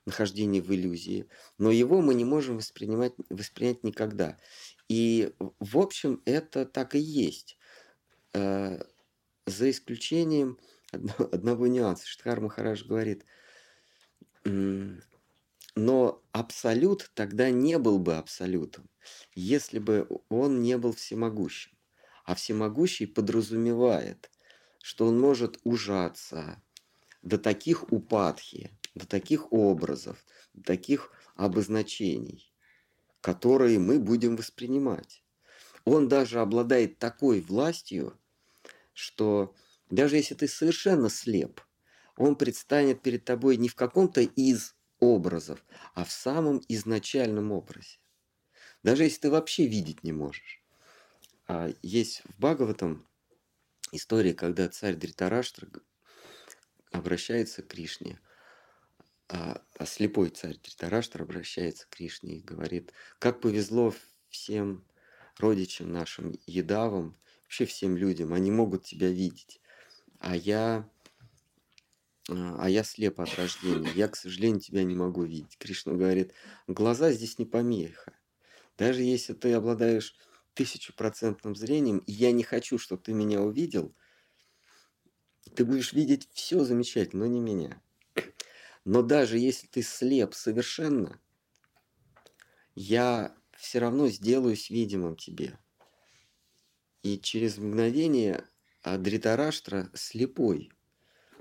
[0.07, 4.39] нахождения в иллюзии, но его мы не можем воспринимать, воспринять никогда.
[4.89, 7.59] И, в общем, это так и есть.
[8.35, 10.59] За исключением
[10.91, 12.07] одного, нюанса.
[12.07, 13.25] Штхар Махараш говорит,
[15.77, 18.89] но абсолют тогда не был бы абсолютом,
[19.35, 21.73] если бы он не был всемогущим.
[22.25, 24.31] А всемогущий подразумевает,
[24.83, 26.63] что он может ужаться
[27.23, 32.55] до таких упадхи, до таких образов, до таких обозначений,
[33.21, 35.25] которые мы будем воспринимать.
[35.85, 38.19] Он даже обладает такой властью,
[38.95, 39.55] что
[39.91, 41.61] даже если ты совершенно слеп,
[42.17, 45.65] он предстанет перед тобой не в каком-то из образов,
[45.95, 47.99] а в самом изначальном образе.
[48.83, 50.63] Даже если ты вообще видеть не можешь.
[51.47, 53.07] А есть в Бхагаватам
[53.93, 55.69] история, когда царь Дритараштра
[56.91, 58.21] обращается к Кришне,
[59.29, 63.95] а, а слепой царь Дритараштра обращается к Кришне и говорит, как повезло
[64.29, 64.87] всем
[65.39, 69.61] родичам нашим, едавам, вообще всем людям, они могут тебя видеть.
[70.19, 70.89] А я
[72.29, 75.57] а, а я слеп от рождения, я, к сожалению, тебя не могу видеть.
[75.59, 76.33] Кришна говорит,
[76.67, 78.13] глаза здесь не помеха.
[78.79, 80.17] Даже если ты обладаешь
[80.55, 83.95] тысячепроцентным зрением, и я не хочу, чтобы ты меня увидел,
[85.55, 87.81] ты будешь видеть все замечательно, но не меня.
[88.85, 91.21] Но даже если ты слеп совершенно,
[92.75, 95.59] я все равно сделаюсь видимым тебе.
[97.03, 98.45] И через мгновение
[98.85, 100.71] Дритараштра слепой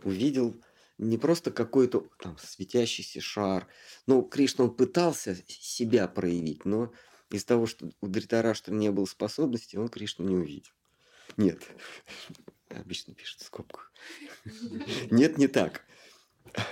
[0.03, 0.55] увидел
[1.03, 3.67] не просто какой-то там светящийся шар.
[4.07, 6.91] Ну, Кришна, он пытался себя проявить, но
[7.29, 10.71] из-за того, что у Дритараштра не было способности, он Кришну не увидел.
[11.37, 11.61] Нет.
[12.69, 13.91] Обычно пишут в скобках.
[15.11, 15.85] Нет, не так.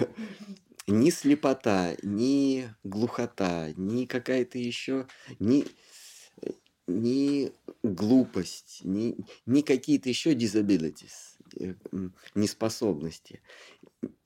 [0.87, 5.07] Ни слепота, ни глухота, ни какая-то еще,
[5.39, 5.67] ни
[6.87, 7.51] ни
[7.83, 9.15] глупость, ни,
[9.45, 11.75] ни какие-то еще disabilities, э,
[12.35, 13.41] неспособности.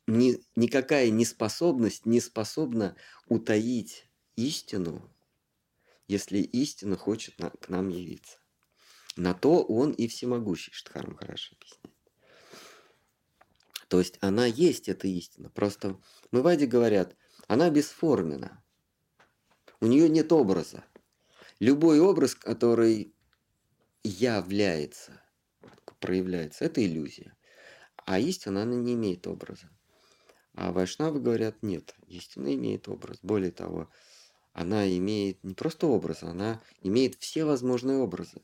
[0.08, 2.95] Ни, никакая неспособность не способна
[3.28, 5.12] утаить истину,
[6.08, 8.38] если истина хочет на, к нам явиться.
[9.16, 11.95] На то он и всемогущий, Штхарм хорошо объясняет.
[13.88, 15.49] То есть она есть, эта истина.
[15.49, 15.99] Просто
[16.32, 17.16] мы Ваде говорят,
[17.47, 18.64] она бесформена.
[19.80, 20.84] У нее нет образа.
[21.60, 23.16] Любой образ, который
[24.03, 25.22] является,
[25.99, 27.36] проявляется, это иллюзия.
[28.06, 29.70] А истина, она не имеет образа.
[30.56, 33.20] А вайшнавы говорят, нет, истина имеет образ.
[33.22, 33.89] Более того,
[34.53, 38.41] она имеет не просто образ, она имеет все возможные образы.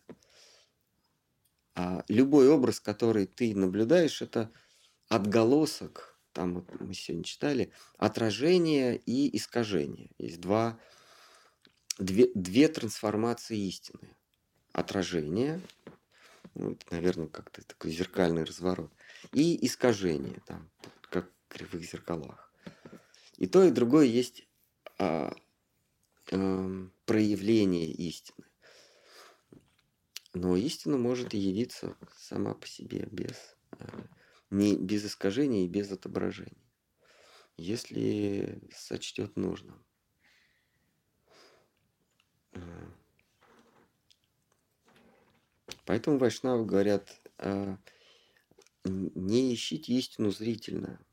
[1.74, 4.52] А любой образ, который ты наблюдаешь, это
[5.08, 10.12] отголосок, там вот мы сегодня читали, отражение и искажение.
[10.18, 10.78] Есть два,
[11.98, 14.16] две, две трансформации истины.
[14.74, 15.62] Отражение,
[16.56, 18.92] ну, это, наверное, как-то такой зеркальный разворот,
[19.32, 20.70] и искажение, там,
[21.52, 22.52] кривых зеркалах.
[23.38, 24.48] И то, и другое есть
[24.98, 25.36] а,
[26.32, 28.46] а, проявление истины.
[30.34, 33.36] Но истина может явиться сама по себе без
[33.72, 34.08] а,
[34.50, 36.72] не без искажений и без отображений,
[37.58, 39.84] если сочтет нужным.
[42.54, 42.94] А.
[45.86, 47.78] Поэтому вайшнавы говорят, а,
[48.86, 51.04] не ищите истину зрительно.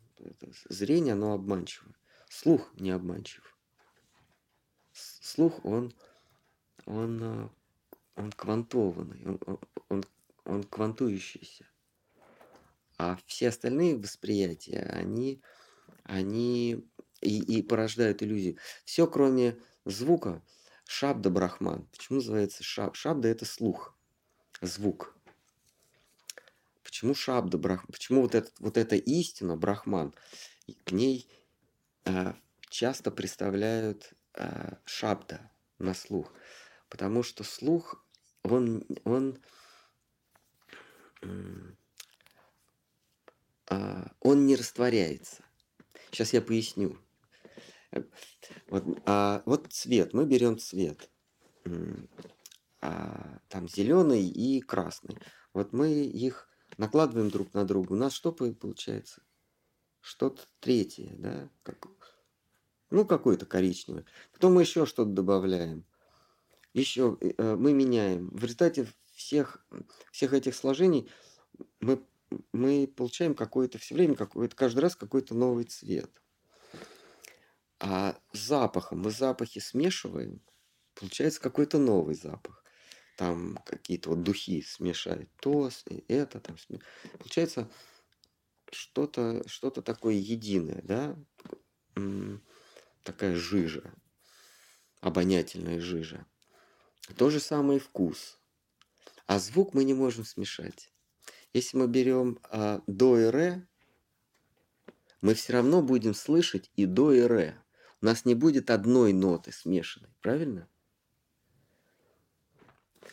[0.68, 1.94] Зрение, оно обманчиво.
[2.28, 3.56] Слух не обманчив.
[4.92, 5.94] Слух, он,
[6.86, 7.50] он, а,
[8.16, 9.58] он квантованный, он,
[9.88, 10.04] он,
[10.44, 11.66] он квантующийся.
[12.98, 15.40] А все остальные восприятия, они,
[16.02, 16.84] они
[17.20, 18.58] и, и порождают иллюзии.
[18.84, 20.42] Все, кроме звука,
[20.84, 21.86] шабда брахман.
[21.92, 22.96] Почему называется шаб?
[22.96, 23.96] Шабда– это слух,
[24.60, 25.17] звук.
[26.98, 27.86] Почему шабда брахман?
[27.92, 30.12] Почему вот, этот, вот эта истина, брахман,
[30.84, 31.30] к ней
[32.04, 32.32] э,
[32.70, 36.32] часто представляют э, шабда на слух?
[36.88, 38.04] Потому что слух,
[38.42, 39.38] он, он
[43.68, 45.44] а, он не растворяется.
[46.10, 46.98] Сейчас я поясню.
[48.66, 50.14] Вот, а, вот цвет.
[50.14, 51.08] Мы берем цвет.
[52.80, 55.16] А, там зеленый и красный.
[55.52, 56.47] Вот мы их
[56.78, 57.92] накладываем друг на друга.
[57.92, 59.22] У нас что получается?
[60.00, 61.50] Что-то третье, да?
[61.62, 61.86] Как,
[62.90, 64.06] ну, какой-то коричневый.
[64.32, 65.84] Потом мы еще что-то добавляем.
[66.72, 68.30] Еще э, мы меняем.
[68.30, 69.66] В результате всех,
[70.12, 71.10] всех этих сложений
[71.80, 72.02] мы
[72.52, 76.10] мы получаем какое-то все время, какой-то, каждый раз какой-то новый цвет.
[77.80, 80.42] А запахом мы запахи смешиваем,
[80.94, 82.64] получается какой-то новый запах.
[83.18, 85.70] Там какие-то вот духи смешают то,
[86.06, 86.56] это, там,
[87.18, 87.68] получается
[88.70, 91.16] что-то что такое единое, да,
[93.02, 93.92] такая жижа,
[95.00, 96.26] обонятельная жижа.
[97.16, 98.38] То же самое и вкус.
[99.26, 100.92] А звук мы не можем смешать.
[101.52, 103.66] Если мы берем а, до и ре,
[105.22, 107.60] мы все равно будем слышать и до и ре.
[108.00, 110.68] У нас не будет одной ноты смешанной, правильно?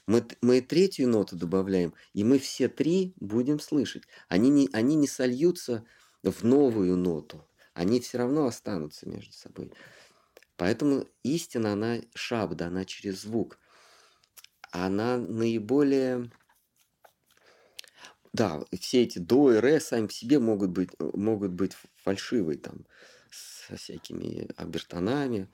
[0.08, 4.04] Мы, мы третью ноту добавляем, и мы все три будем слышать.
[4.28, 5.86] Они не, они не сольются
[6.24, 7.48] в новую ноту.
[7.74, 9.72] Они все равно останутся между собой.
[10.58, 13.60] Поэтому истина, она шабда, она через звук.
[14.72, 16.32] Она наиболее
[18.36, 22.86] да, все эти до и ре сами по себе могут быть, могут быть фальшивые, там,
[23.32, 25.50] со всякими обертонами.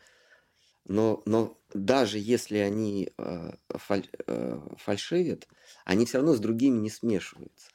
[0.86, 5.48] Но, но даже если они э, фаль, э, фальшивят,
[5.86, 7.70] они все равно с другими не смешиваются.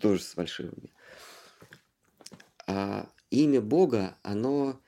[0.00, 0.92] Тоже с фальшивыми.
[2.66, 4.80] А имя Бога, оно,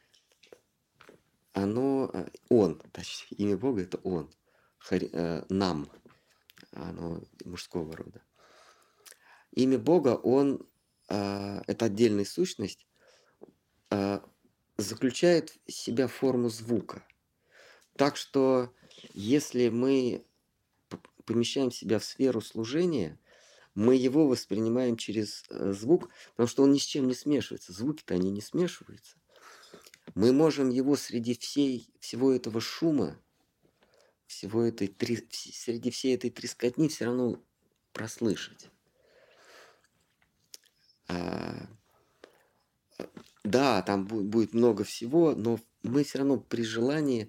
[1.52, 4.30] оно, э, Он, точнее, имя Бога это Он,
[4.78, 5.90] Хари, э, нам,
[6.72, 8.22] оно мужского рода
[9.58, 10.66] имя Бога, он,
[11.08, 12.86] э, это отдельная сущность,
[13.90, 14.20] э,
[14.76, 17.04] заключает в себя форму звука.
[17.98, 18.72] Так что
[19.12, 20.24] если мы
[21.24, 23.18] помещаем себя в сферу служения,
[23.74, 27.72] мы его воспринимаем через э, звук, потому что он ни с чем не смешивается.
[27.72, 29.16] Звуки-то они не смешиваются.
[30.14, 33.20] Мы можем его среди всей, всего этого шума,
[34.26, 34.94] всего этой,
[35.52, 37.42] среди всей этой трескотни все равно
[37.92, 38.70] прослышать.
[41.08, 41.68] А,
[43.42, 47.28] да, там будет много всего, но мы все равно при желании,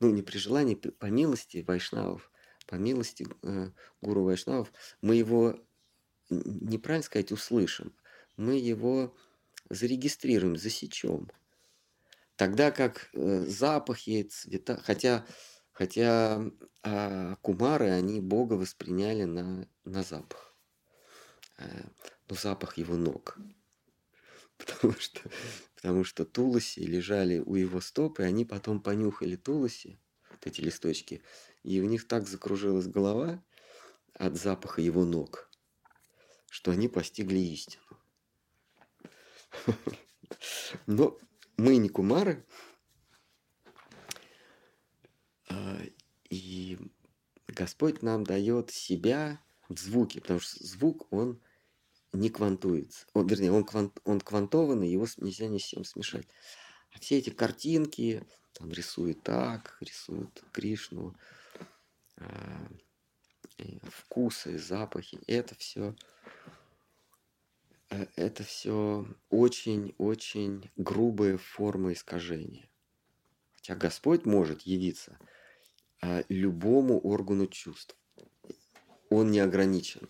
[0.00, 2.30] ну не при желании, по милости вайшнавов,
[2.66, 3.70] по милости э,
[4.02, 5.58] гуру Вайшнавов, мы его,
[6.28, 7.94] неправильно сказать, услышим,
[8.36, 9.16] мы его
[9.70, 11.30] зарегистрируем, засечем.
[12.36, 15.26] Тогда как э, запахи, цвета, хотя,
[15.72, 16.44] хотя
[16.82, 20.54] а кумары, они Бога восприняли на, на запах.
[21.58, 21.84] Э,
[22.28, 23.38] ну, запах его ног.
[24.58, 25.20] Потому что,
[25.76, 29.98] потому что тулоси лежали у его стоп, и они потом понюхали тулоси,
[30.30, 31.22] вот эти листочки,
[31.62, 33.42] и у них так закружилась голова
[34.14, 35.48] от запаха его ног,
[36.50, 37.84] что они постигли истину.
[40.86, 41.18] Но
[41.56, 42.44] мы не кумары,
[45.48, 45.80] а,
[46.30, 46.78] и
[47.46, 51.40] Господь нам дает себя в звуке, потому что звук, он
[52.12, 53.06] не квантуется.
[53.12, 56.26] Он, вернее, он, квант, он квантованный, его нельзя ни с чем смешать.
[56.92, 61.14] А все эти картинки, там рисуют так, рисуют Кришну,
[62.16, 62.68] э,
[63.90, 65.94] вкусы, запахи, это все
[67.90, 72.68] Э, это все очень-очень грубые формы искажения.
[73.54, 75.18] Хотя Господь может явиться
[76.00, 77.96] а, любому органу чувств.
[79.10, 80.08] Он не ограничен.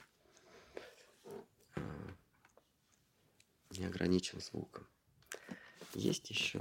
[3.79, 4.87] Не ограничен звуком.
[5.95, 6.59] Есть еще.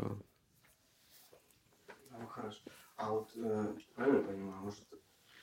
[2.09, 2.61] Ну, хорошо.
[2.95, 4.83] А вот э, правильно понимаю, может,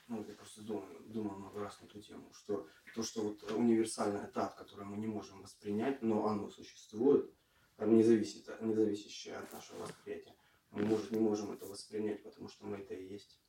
[0.09, 4.27] ну, я просто думал, думал много раз на эту тему, что то, что вот универсальное
[4.27, 7.33] тат, которое мы не можем воспринять, но оно существует,
[7.79, 10.35] не, зависит, не зависящее от нашего восприятия.
[10.71, 13.41] Мы, может, не можем это воспринять, потому что мы это и есть.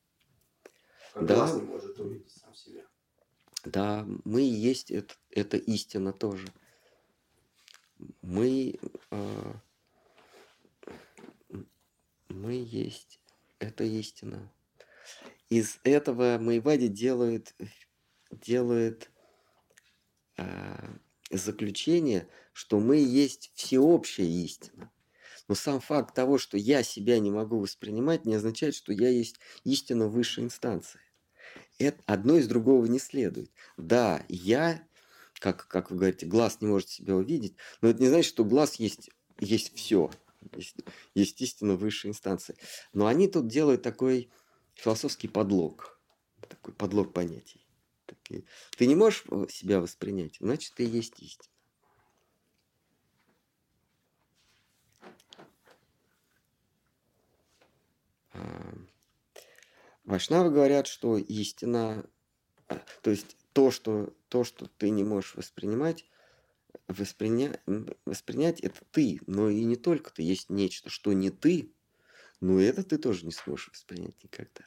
[1.13, 1.51] Как да.
[1.51, 2.85] не может увидеть сам себя.
[3.63, 6.47] Да, мы и есть это, это истина тоже.
[8.21, 8.79] Мы,
[9.11, 9.53] э,
[12.29, 13.19] мы есть
[13.59, 14.51] это истина
[15.49, 17.55] из этого Майвади делает,
[18.31, 19.11] делает
[20.37, 20.87] э,
[21.29, 24.91] заключение, что мы есть всеобщая истина.
[25.47, 29.39] Но сам факт того, что я себя не могу воспринимать, не означает, что я есть
[29.63, 30.99] истина высшей инстанции.
[31.77, 33.51] Это одно из другого не следует.
[33.77, 34.81] Да, я,
[35.39, 38.75] как, как вы говорите, глаз не может себя увидеть, но это не значит, что глаз
[38.75, 39.09] есть,
[39.39, 40.09] есть все.
[40.55, 40.75] Есть,
[41.15, 42.55] есть истина высшей инстанции.
[42.93, 44.29] Но они тут делают такой
[44.75, 45.99] философский подлог,
[46.47, 47.65] такой подлог понятий.
[48.77, 51.49] Ты не можешь себя воспринять, значит, ты есть истина.
[60.05, 62.07] Вайшнавы говорят, что истина,
[62.67, 66.05] а, то есть то, что, то, что ты не можешь воспринимать,
[66.89, 67.57] восприня...
[68.05, 71.71] воспринять это ты, но и не только ты, есть нечто, что не ты,
[72.41, 74.65] ну это ты тоже не сможешь воспринять никогда.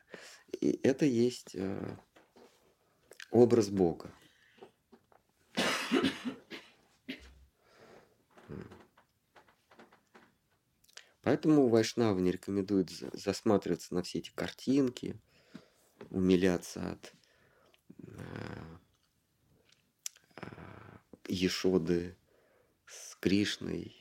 [0.62, 1.98] И это есть э,
[3.30, 4.10] образ Бога.
[11.20, 15.20] Поэтому Вайшнава не рекомендует засматриваться на все эти картинки,
[16.08, 17.12] умиляться от
[21.26, 22.16] Ешоды
[22.86, 23.94] с Кришной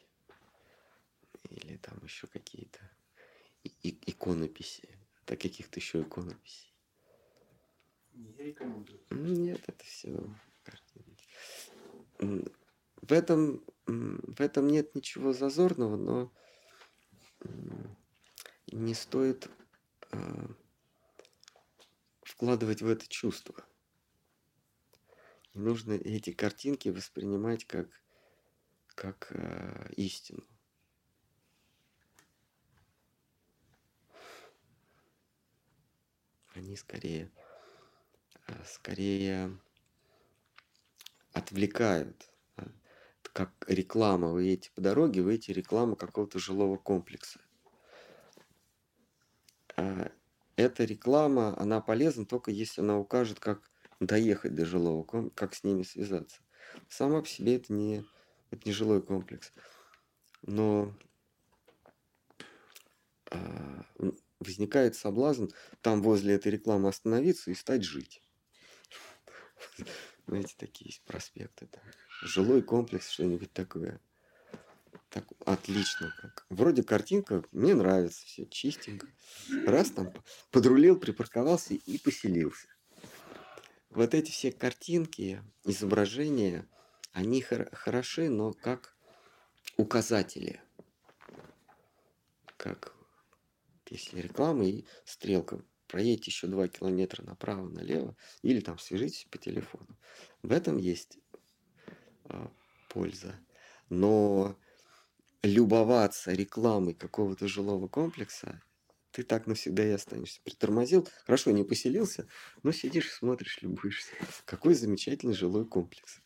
[1.50, 2.80] или там еще какие-то
[3.64, 4.88] и, иконописи,
[5.26, 6.74] до каких-то еще иконописей.
[8.14, 9.00] Не рекомендую.
[9.12, 10.18] Нет, это все.
[12.20, 16.34] В этом, в этом нет ничего зазорного, но
[18.72, 19.50] не стоит
[20.12, 20.48] э,
[22.22, 23.67] вкладывать в это чувство.
[25.58, 27.90] Нужно эти картинки воспринимать как,
[28.96, 30.44] как э, истину.
[36.58, 37.32] они скорее,
[38.48, 39.58] э, скорее
[41.34, 42.30] отвлекают.
[43.34, 47.40] Как реклама, вы едете по дороге, вы едете реклама какого-то жилого комплекса.
[49.76, 50.12] А
[50.56, 53.70] эта реклама, она полезна только если она укажет, как
[54.00, 56.42] доехать до жилого комплекса, как с ними связаться.
[56.90, 58.06] Сама по себе это не,
[58.52, 59.52] это не жилой комплекс.
[60.44, 60.94] Но
[63.32, 63.86] а,
[64.40, 65.48] возникает соблазн
[65.82, 68.22] там возле этой рекламы остановиться и стать жить.
[70.28, 71.68] Знаете, такие есть проспекты.
[71.68, 71.82] Там.
[72.22, 74.00] Жилой комплекс, что-нибудь такое.
[75.10, 76.14] Так, отлично.
[76.22, 76.46] Как.
[76.50, 79.08] Вроде картинка, мне нравится, все чистенько.
[79.66, 80.14] Раз там
[80.52, 82.68] подрулил, припарковался и поселился.
[83.90, 86.68] Вот эти все картинки, изображения,
[87.14, 88.96] они хор- хороши, но как
[89.78, 90.62] указатели.
[92.58, 92.94] Как
[93.90, 99.98] если реклама и стрелка проедьте еще два километра направо, налево, или там свяжитесь по телефону.
[100.42, 101.18] В этом есть
[102.26, 102.52] а,
[102.90, 103.40] польза.
[103.90, 104.60] Но
[105.44, 108.62] любоваться рекламой какого-то жилого комплекса,
[109.18, 110.40] ты так навсегда и останешься.
[110.44, 112.28] Притормозил, хорошо, не поселился,
[112.62, 114.12] но сидишь, смотришь, любуешься.
[114.46, 116.22] Какой замечательный жилой комплекс.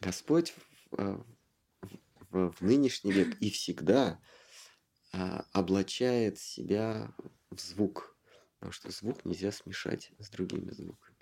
[0.00, 0.54] Господь
[0.92, 1.26] в,
[2.30, 4.18] в, в нынешний век и всегда
[5.12, 7.14] а, облачает себя
[7.50, 8.16] в звук,
[8.54, 11.18] потому что звук нельзя смешать с другими звуками.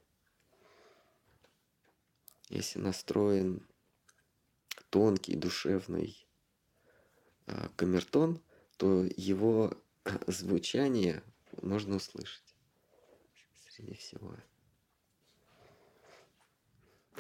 [2.51, 3.66] Если настроен
[4.91, 6.25] тонкий, душевный
[7.47, 8.41] а, камертон,
[8.81, 9.74] то его
[10.26, 11.22] звучание
[11.61, 12.57] можно услышать
[13.68, 14.35] среди всего.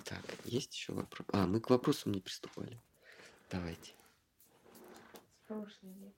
[0.06, 1.26] Так, есть еще вопрос?
[1.34, 2.80] А, мы к вопросам не приступали.
[3.50, 3.92] Давайте.
[5.50, 6.14] Лекции.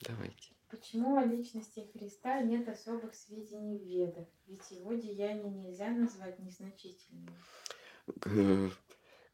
[0.00, 0.52] Давайте.
[0.70, 4.28] Почему о личности Христа нет особых сведений в Ведах?
[4.46, 7.34] Ведь его деяния нельзя назвать незначительными.
[8.18, 8.70] К,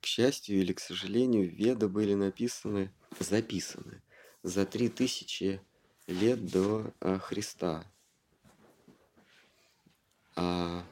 [0.01, 2.91] к счастью или к сожалению, Веды были написаны,
[3.21, 4.03] записаны
[4.47, 5.61] за три тысячи
[6.07, 7.85] лет до а, Христа.
[10.37, 10.85] А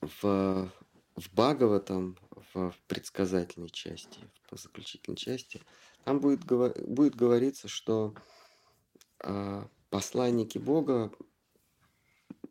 [0.00, 0.70] в,
[1.16, 5.60] в Бхагаватам, в, в предсказательной части, в заключительной части,
[6.04, 8.14] там будет, будет говориться, что
[9.18, 11.12] а, посланники Бога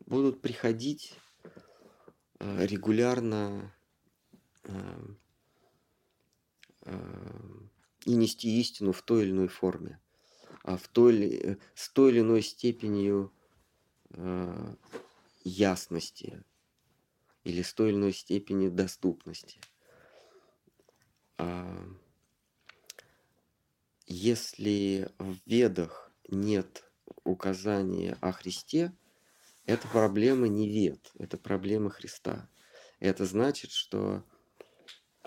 [0.06, 1.18] будут приходить
[2.40, 3.74] а, регулярно
[4.66, 5.16] а,
[8.06, 10.00] и нести истину в той или иной форме,
[10.64, 13.34] а в той или, с той или иной степенью
[14.12, 14.76] э,
[15.44, 16.44] ясности
[17.44, 19.60] или с той или иной степени доступности.
[21.38, 21.86] А,
[24.06, 26.90] если в ведах нет
[27.24, 28.94] указания о Христе,
[29.66, 32.50] это проблема не вед, это проблема Христа.
[33.00, 34.24] Это значит, что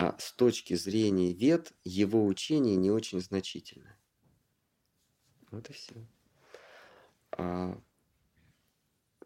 [0.00, 3.98] а с точки зрения вед его учение не очень значительно.
[5.50, 5.94] Вот и все.
[7.32, 7.78] А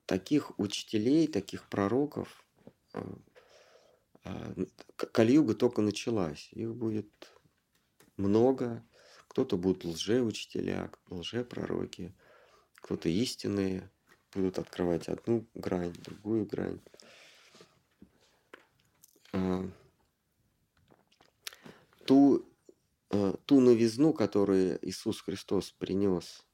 [0.05, 2.45] таких учителей, таких пророков,
[2.93, 3.07] а,
[4.25, 4.55] а,
[4.97, 6.49] Кальюга только началась.
[6.51, 7.33] Их будет
[8.17, 8.85] много.
[9.29, 12.13] Кто-то будут лжеучителя, лжепророки,
[12.81, 13.89] кто-то истинные
[14.33, 16.81] будут открывать одну грань, другую грань.
[22.07, 22.47] Ту,
[23.11, 26.45] э, ту новизну, которую Иисус Христос принес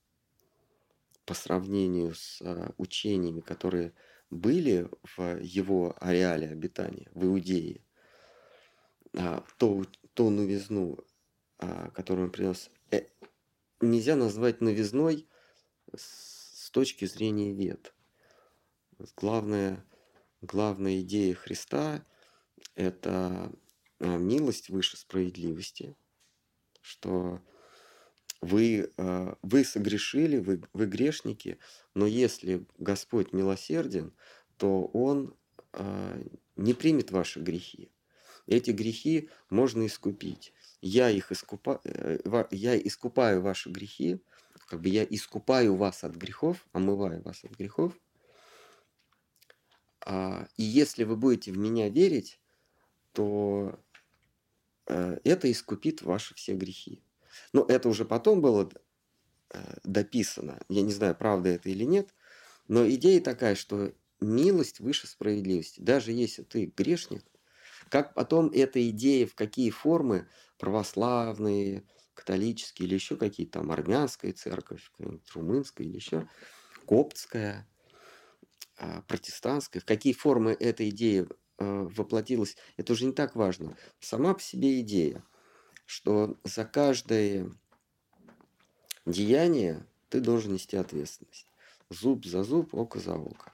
[1.24, 3.92] по сравнению с э, учениями, которые
[4.30, 7.84] были в его ареале обитания, в Иудее,
[9.16, 9.84] а, то,
[10.14, 10.98] ту новизну,
[11.59, 13.07] а, которую он принес, э,
[13.80, 15.28] нельзя назвать новизной
[15.94, 17.92] с точки зрения вет.
[19.16, 19.84] Главная,
[20.42, 22.05] главная идея Христа–
[22.76, 23.53] это
[24.01, 25.94] милость выше справедливости,
[26.80, 27.40] что
[28.40, 31.59] вы, а, вы согрешили, вы, вы грешники,
[31.94, 34.12] но если Господь милосерден,
[34.57, 35.34] то Он
[35.72, 36.20] а,
[36.57, 37.90] не примет ваши грехи.
[38.46, 40.53] Эти грехи можно искупить.
[40.80, 41.80] Я их искупа...
[41.84, 44.18] Э, я искупаю ваши грехи,
[44.66, 47.92] как бы я искупаю вас от грехов, омываю вас от грехов.
[50.11, 52.40] И если вы будете в меня верить,
[53.12, 53.89] то Э,
[55.24, 57.03] это искупит ваши все грехи.
[57.53, 58.70] Но это уже потом было
[59.53, 60.61] э, дописано.
[60.68, 62.14] Я не знаю, правда это или нет.
[62.68, 65.80] Но идея такая, что милость выше справедливости.
[65.80, 67.24] Даже если ты грешник,
[67.88, 70.28] как потом эта идея, в какие формы
[70.59, 71.84] православные,
[72.14, 74.91] католические или еще какие-то там армянская церковь,
[75.34, 76.28] румынская или еще,
[76.86, 77.68] коптская,
[78.76, 83.76] а, протестантская, в какие формы эта идея Э, воплотилась, это уже не так важно.
[84.00, 85.22] Сама по себе идея,
[85.86, 87.50] что за каждое
[89.06, 91.46] деяние ты должен нести ответственность.
[91.90, 93.52] Зуб за зуб, око за око.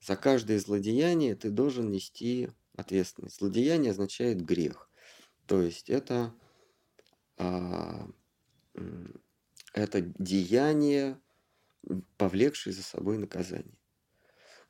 [0.00, 3.38] За каждое злодеяние ты должен нести ответственность.
[3.38, 4.88] Злодеяние означает грех.
[5.46, 6.34] То есть это,
[7.36, 8.08] а,
[9.72, 11.18] это деяние,
[12.16, 13.78] повлекшее за собой наказание.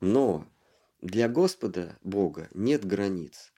[0.01, 0.47] Но
[1.01, 3.53] для Господа Бога нет границ.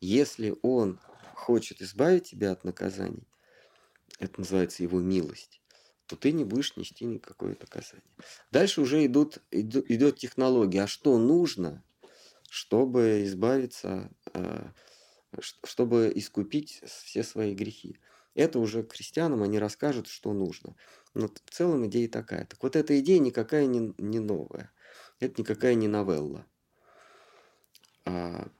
[0.00, 0.98] Если Он
[1.34, 3.28] хочет избавить тебя от наказаний,
[4.18, 5.60] это называется Его милость,
[6.06, 8.02] то ты не будешь нести никакое наказание.
[8.50, 10.82] Дальше уже идут, идут, идет технология.
[10.82, 11.84] А что нужно,
[12.48, 14.70] чтобы избавиться, э,
[15.64, 18.00] чтобы искупить все свои грехи?
[18.34, 20.74] Это уже крестьянам они расскажут, что нужно.
[21.14, 22.46] Но в целом идея такая.
[22.46, 24.72] Так вот эта идея никакая не, не новая.
[25.20, 26.46] Это никакая не новелла.
[28.04, 28.50] А,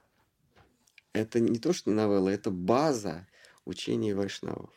[1.13, 3.27] это не то, что не новелла, это база
[3.65, 4.73] учения вайшнавов.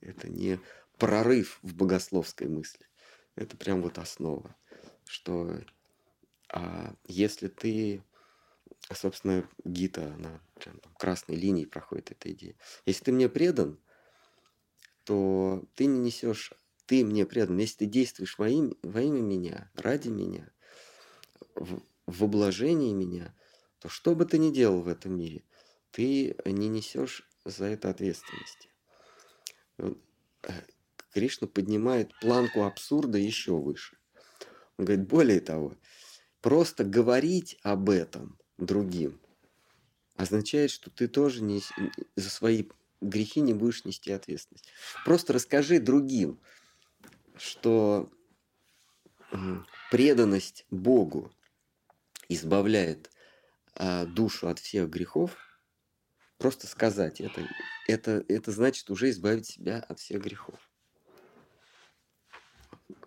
[0.00, 0.58] Это не
[0.98, 2.86] прорыв в богословской мысли.
[3.34, 4.54] Это прям вот основа,
[5.04, 5.60] что
[6.48, 8.04] а, если ты,
[8.92, 12.56] собственно, Гита, она прям там красной линией проходит эта идея.
[12.84, 13.78] Если ты мне предан,
[15.04, 16.52] то ты не несешь,
[16.86, 17.58] ты мне предан.
[17.58, 20.50] Если ты действуешь во имя, во имя меня, ради меня,
[22.06, 23.34] в облажении меня,
[23.78, 25.44] то что бы ты ни делал в этом мире,
[25.90, 28.70] ты не несешь за это ответственности.
[29.78, 29.92] Э,
[31.12, 33.98] Кришна поднимает планку абсурда еще выше.
[34.78, 35.76] Он говорит, более того,
[36.40, 39.20] просто говорить об этом другим
[40.16, 41.62] означает, что ты тоже не,
[42.16, 42.64] за свои
[43.00, 44.68] грехи не будешь нести ответственность.
[45.04, 46.40] Просто расскажи другим,
[47.36, 48.10] что
[49.90, 51.32] преданность Богу
[52.34, 53.10] избавляет
[53.74, 55.36] а, душу от всех грехов,
[56.38, 57.46] просто сказать это,
[57.86, 60.58] это, это значит уже избавить себя от всех грехов.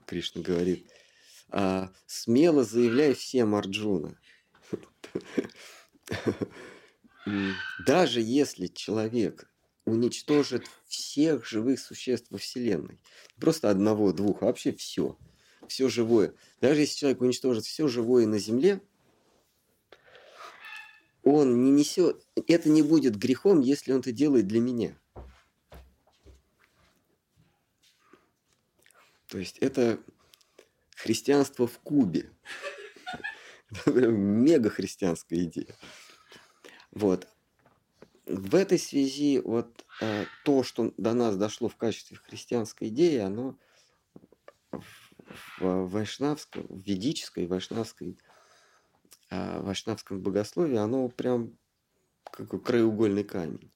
[0.06, 0.90] Кришна говорит,
[1.50, 4.18] а, смело заявляй всем Арджуна.
[7.86, 9.52] Даже если человек
[9.86, 13.00] уничтожит всех живых существ во Вселенной,
[13.40, 15.18] просто одного, двух, а вообще все,
[15.68, 16.34] все живое.
[16.62, 18.82] Даже если человек уничтожит все живое на Земле,
[21.26, 24.98] он не несет, это не будет грехом, если он это делает для меня.
[29.28, 30.00] То есть это
[30.96, 32.32] христианство в Кубе.
[33.88, 35.76] Мега христианская идея.
[36.92, 37.28] Вот.
[38.28, 43.58] В этой связи вот э, то, что до нас дошло в качестве христианской идеи, оно
[45.60, 48.18] в вайшнавском, в ведической вайшнавской,
[49.30, 51.58] э, вайшнавском богословии, оно прям
[52.32, 53.72] как краеугольный камень.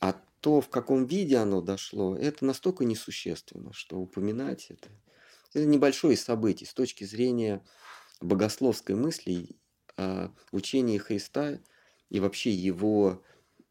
[0.00, 4.90] А то, в каком виде оно дошло, это настолько несущественно, что упоминать это,
[5.54, 7.64] это небольшое событие с точки зрения
[8.20, 9.56] богословской мысли,
[9.96, 11.60] э, учения Христа
[12.08, 13.22] и вообще его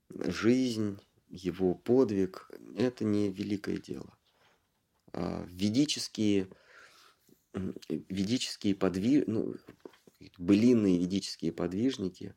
[0.09, 4.17] жизнь, его подвиг– это не великое дело.
[5.13, 6.49] А ведические,
[7.53, 9.23] ведические подвиж...
[9.27, 9.55] ну,
[10.38, 12.36] былинные ведические подвижники,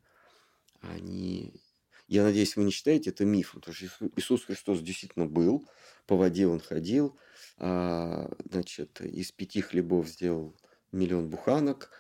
[0.81, 1.53] они
[2.07, 5.67] я надеюсь, вы не считаете это мифом, потому что Иисус Христос действительно был,
[6.07, 7.17] по воде он ходил,
[7.57, 10.55] а, значит, из пяти хлебов сделал
[10.93, 11.91] миллион буханок,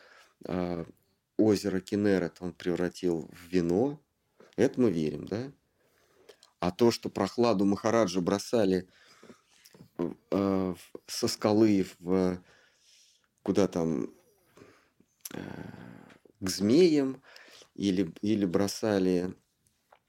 [0.44, 0.84] а,
[1.38, 4.00] озеро Кенерет он превратил в вино.
[4.56, 5.50] Это мы верим, да?
[6.60, 8.88] А то, что прохладу Махараджа бросали
[9.98, 10.74] э,
[11.06, 12.40] со скалы в
[13.42, 14.14] куда там
[15.30, 17.22] к змеям
[17.74, 19.34] или, или бросали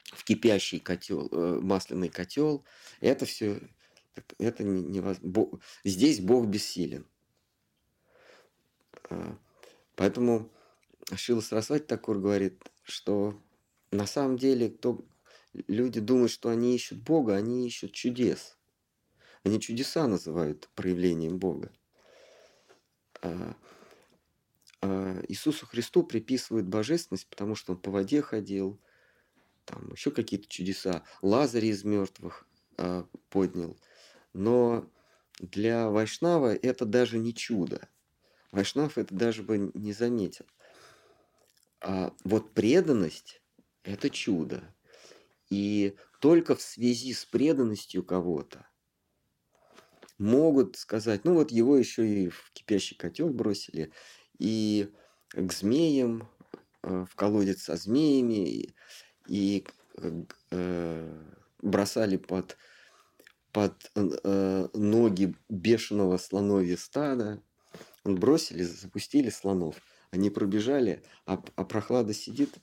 [0.03, 2.63] в кипящий котел, э, масляный котел,
[3.01, 3.61] это все,
[4.38, 5.59] это невозможно.
[5.84, 7.07] Здесь Бог бессилен.
[9.09, 9.38] А,
[9.95, 10.51] поэтому
[11.16, 13.39] Шила Сарасвати Такур говорит, что
[13.91, 15.05] на самом деле кто,
[15.68, 18.57] люди думают, что они ищут Бога, они ищут чудес.
[19.43, 21.72] Они чудеса называют проявлением Бога.
[24.82, 28.80] А Иисусу Христу приписывают божественность, потому что он по воде ходил,
[29.65, 31.03] там еще какие-то чудеса.
[31.21, 32.47] Лазарь из мертвых
[32.78, 33.78] а, поднял.
[34.34, 34.89] Но
[35.39, 37.89] для Вайшнава это даже не чудо.
[38.51, 40.45] Вайшнав это даже бы не заметил.
[41.82, 43.41] А вот преданность–
[43.84, 44.73] это чудо.
[45.49, 48.67] И только в связи с преданностью кого-то
[50.17, 53.91] могут сказать, ну вот его еще и в кипящий котел бросили,
[54.39, 54.91] и
[55.31, 56.29] к змеям,
[56.81, 58.73] а, в колодец со змеями,
[59.27, 59.65] и
[60.51, 61.21] э,
[61.61, 62.57] бросали под,
[63.51, 67.41] под э, ноги бешеного слоновья стада.
[68.03, 69.81] Бросили, запустили слонов.
[70.11, 72.55] Они пробежали, а, а прохлада сидит,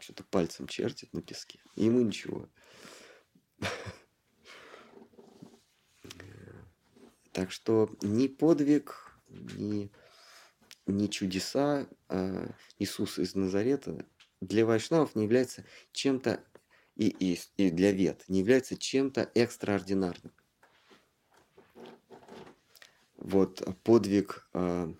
[0.00, 1.60] что-то пальцем чертит на песке.
[1.76, 2.48] И ему ничего.
[7.32, 9.92] Так что ни подвиг, ни,
[10.88, 14.04] ни чудеса э, Иисуса из Назарета
[14.40, 16.42] для вайшнавов не является чем-то,
[16.96, 20.32] и, и, и для вет, не является чем-то экстраординарным.
[23.16, 24.92] Вот подвиг э,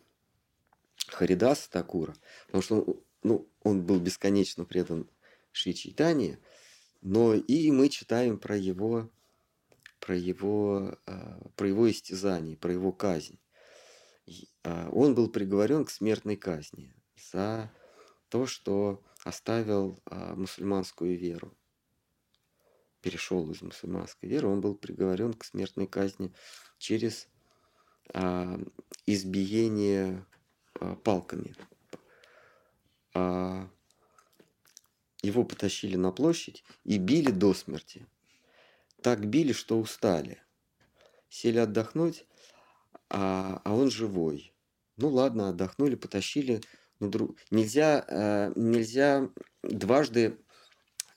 [1.09, 2.15] Харидаса Такура,
[2.47, 5.09] потому что он, ну, он был бесконечно предан
[5.53, 6.39] Шри Чайтане,
[7.01, 9.11] Но и мы читаем про его,
[10.01, 13.39] про его, а, про его истязание, про его казнь.
[14.65, 16.95] А, он был приговорен к смертной казни
[17.33, 17.73] за
[18.29, 21.57] то, что оставил а, мусульманскую веру.
[23.01, 26.33] Перешел из мусульманской веры, он был приговорен к смертной казни
[26.79, 27.29] через
[29.07, 30.27] избиение
[31.05, 31.55] палками.
[35.23, 38.07] Его потащили на площадь и били до смерти.
[39.03, 40.43] Так били, что устали.
[41.29, 42.25] Сели отдохнуть,
[43.11, 44.55] а, а он живой.
[44.97, 46.61] Ну ладно, отдохнули, потащили.
[47.01, 47.37] На друг...
[47.51, 49.31] Нельзя, э, нельзя
[49.63, 50.39] дважды,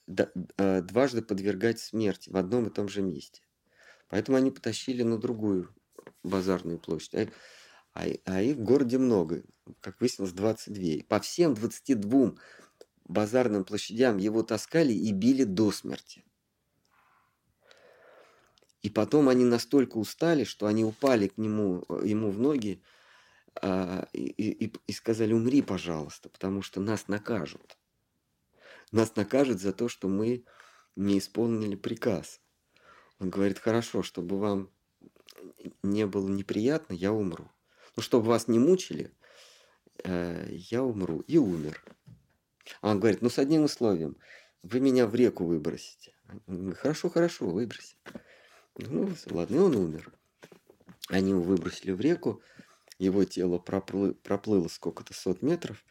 [0.08, 3.42] э, дважды подвергать смерти в одном и том же месте.
[4.08, 5.74] Поэтому они потащили на другую
[6.24, 7.16] базарную площадь.
[7.16, 7.28] А,
[7.94, 9.44] а, а их в городе много,
[9.80, 11.04] как выяснилось, 22.
[11.08, 12.36] По всем 22
[13.06, 16.24] базарным площадям его таскали и били до смерти.
[18.82, 22.82] И потом они настолько устали, что они упали к нему, э, ему в ноги
[23.56, 27.78] а, и, и, и сказали, умри, пожалуйста, потому что нас накажут.
[28.92, 30.46] Нас накажут за то, что мы
[30.96, 32.40] не исполнили приказ.
[33.20, 34.70] Он говорит, хорошо, чтобы вам
[35.84, 37.50] не было неприятно, я умру.
[37.96, 39.12] Ну, чтобы вас не мучили,
[40.04, 41.20] э, я умру.
[41.28, 41.84] И умер.
[42.82, 44.18] А он говорит, ну, с одним условием.
[44.64, 46.14] Вы меня в реку выбросите.
[46.78, 47.98] Хорошо, хорошо, выбросите.
[48.78, 50.12] Ну, ладно, и он умер.
[51.10, 52.42] Они его выбросили в реку,
[53.00, 55.84] его тело проплыло, проплыло сколько-то сот метров,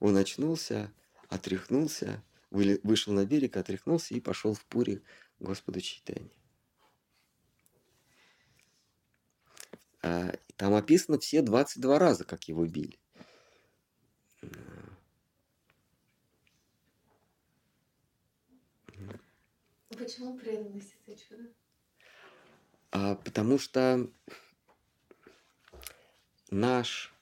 [0.00, 0.92] он очнулся,
[1.28, 5.02] отряхнулся, вышел на берег, отряхнулся и пошел в пуре
[5.40, 6.32] Господу Чайтани.
[10.02, 12.98] А, там описано все 22 раза, как его били.
[19.88, 21.52] Почему преданность это чудо?
[22.92, 24.06] А, потому что
[26.50, 27.12] наш,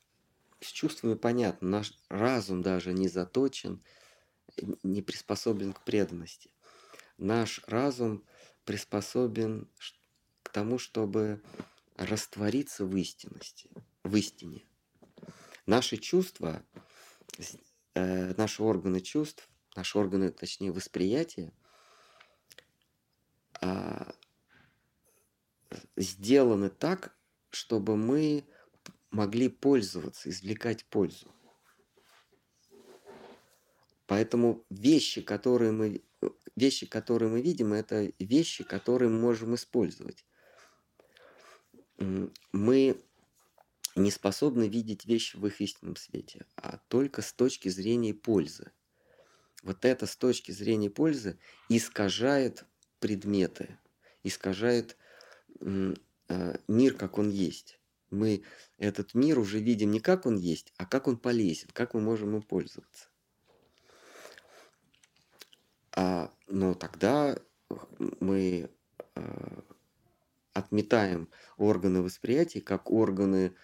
[0.61, 3.83] с чувствами понятно, наш разум даже не заточен,
[4.83, 6.51] не приспособлен к преданности.
[7.19, 8.25] Наш разум
[8.65, 9.69] приспособен
[10.43, 11.41] к тому, чтобы
[11.97, 13.71] раствориться в истинности,
[14.03, 14.65] в истине.
[15.67, 16.65] Наши чувства,
[17.95, 21.53] э, наши органы чувств, наши органы, точнее, восприятия,
[23.61, 24.13] э,
[25.97, 27.17] сделаны так,
[27.51, 28.45] чтобы мы
[29.11, 31.33] могли пользоваться, извлекать пользу.
[34.07, 36.03] Поэтому вещи, которые мы,
[36.57, 40.25] вещи, которые мы видим, это вещи, которые мы можем использовать.
[41.99, 43.01] Мы
[43.95, 48.73] не способны видеть вещи в их истинном свете, а только с точки зрения пользы.
[49.63, 52.65] Вот это с точки зрения пользы искажает
[52.99, 53.79] предметы,
[54.23, 54.97] искажает
[55.61, 57.81] мир, как он есть.
[58.11, 58.43] Мы
[58.79, 62.37] этот мир уже видим не как он есть, а как он полезен, как мы можем
[62.37, 63.09] им пользоваться.
[65.93, 67.39] А, но тогда
[68.21, 68.71] мы
[69.15, 69.63] а,
[70.53, 73.55] отметаем органы восприятия как органы,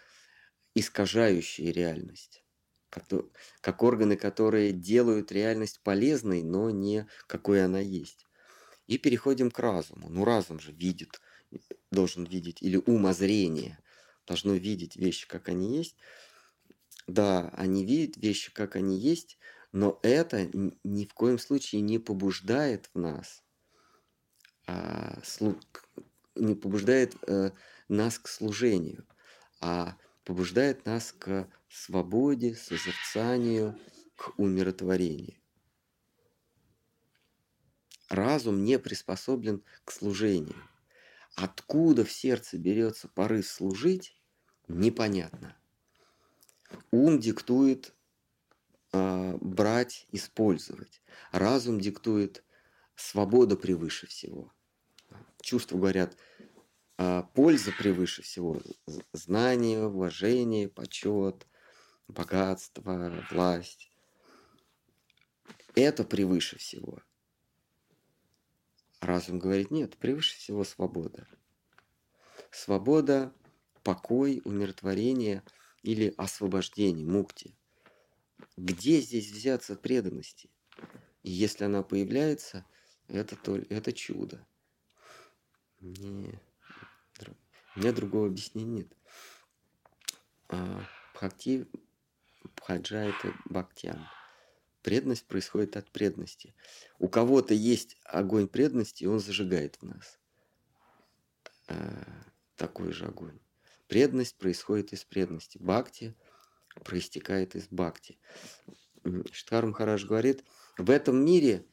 [0.75, 2.43] искажающие реальность.
[2.91, 3.05] Как,
[3.61, 8.27] как органы, которые делают реальность полезной, но не какой она есть.
[8.87, 10.09] И переходим к разуму.
[10.09, 11.21] Ну, разум же видит
[11.91, 13.79] должен видеть, или умозрение
[14.27, 15.97] должно видеть вещи, как они есть.
[17.07, 19.39] Да, они видят вещи, как они есть,
[19.73, 20.49] но это
[20.83, 23.45] ни в коем случае не побуждает в нас,
[24.67, 25.61] а, слу,
[26.35, 27.53] не побуждает э,
[27.89, 29.07] нас к служению,
[29.61, 33.79] а побуждает нас к свободе, созерцанию,
[34.17, 35.37] к умиротворению.
[38.09, 40.57] Разум не приспособлен к служению.
[41.37, 44.19] Откуда в сердце берется порыв служить,
[44.69, 45.55] непонятно.
[46.91, 47.95] Ум диктует
[48.93, 51.03] э, брать, использовать.
[51.33, 52.43] Разум диктует
[52.95, 54.51] свобода превыше всего.
[55.43, 56.17] Чувства говорят,
[56.97, 58.63] э, польза превыше всего.
[59.13, 61.47] Знание, уважение, почет,
[62.09, 63.91] богатство, власть.
[65.75, 67.03] Это превыше всего.
[69.07, 71.29] Разум говорит, нет, превыше всего свобода.
[72.51, 73.33] Свобода,
[73.85, 75.45] покой, умиротворение
[75.85, 77.57] или освобождение, мукти.
[78.57, 80.51] Где здесь взяться преданности?
[81.23, 82.67] И если она появляется,
[83.07, 84.45] это, то, это чудо.
[85.79, 86.41] Не,
[87.77, 88.93] у меня другого объяснения нет.
[90.49, 90.85] А,
[91.15, 91.69] бхакти,
[92.57, 94.05] бхаджа это бхактян.
[94.87, 96.55] Преданность происходит от преданности.
[97.01, 100.21] У кого-то есть огонь преданности, и он зажигает в нас
[101.67, 102.05] э,
[102.55, 103.37] такой же огонь.
[103.89, 105.59] Преданность происходит из преданности.
[105.59, 106.15] Бхакти
[106.85, 108.17] проистекает из бхакти.
[109.33, 110.45] Штхар Махараш говорит,
[110.79, 111.67] в этом мире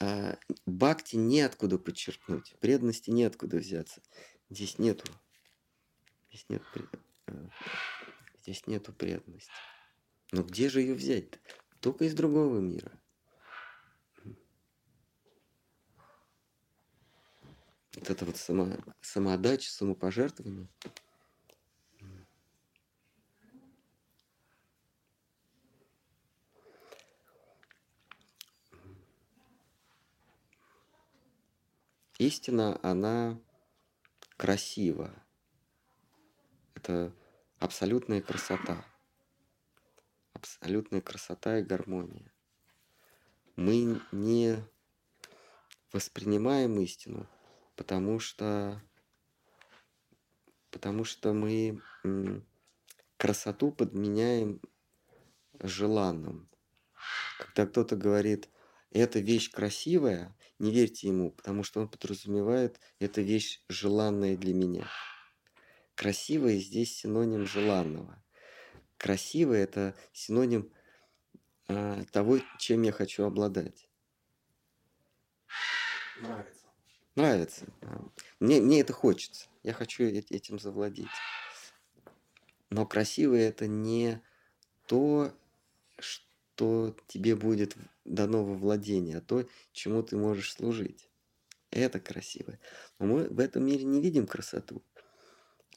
[0.00, 0.34] э,
[0.66, 4.02] бхакти неоткуда подчеркнуть, преданности неоткуда взяться.
[4.50, 5.04] Здесь нету,
[6.30, 6.62] здесь нет,
[7.28, 7.48] э,
[8.42, 9.52] здесь нету преданности.
[10.32, 11.38] Но где же ее взять?
[11.84, 11.90] -то?
[11.90, 12.92] Только из другого мира.
[17.96, 18.68] Вот это вот само,
[19.00, 20.68] самоотдача, самопожертвование.
[32.18, 33.40] Истина, она
[34.36, 35.12] красива.
[36.74, 37.12] Это
[37.58, 38.84] абсолютная красота.
[40.44, 42.30] Абсолютная красота и гармония.
[43.56, 44.58] Мы не
[45.90, 47.26] воспринимаем истину,
[47.76, 48.82] потому что
[50.70, 51.80] потому что мы
[53.16, 54.60] красоту подменяем
[55.60, 56.50] желанным.
[57.38, 58.50] Когда кто-то говорит,
[58.90, 64.86] эта вещь красивая, не верьте ему, потому что он подразумевает, эта вещь желанная для меня.
[65.94, 68.22] Красивое здесь синоним желанного.
[68.98, 70.72] Красивое это синоним
[71.68, 73.88] а, того, чем я хочу обладать.
[76.20, 76.66] Нравится.
[77.16, 77.66] Нравится.
[78.40, 79.46] Мне, мне это хочется.
[79.62, 81.08] Я хочу этим завладеть.
[82.70, 84.20] Но красивое это не
[84.86, 85.32] то,
[85.98, 91.08] что тебе будет дано во владение, а то, чему ты можешь служить.
[91.70, 92.60] Это красивое.
[92.98, 94.82] Но мы в этом мире не видим красоту.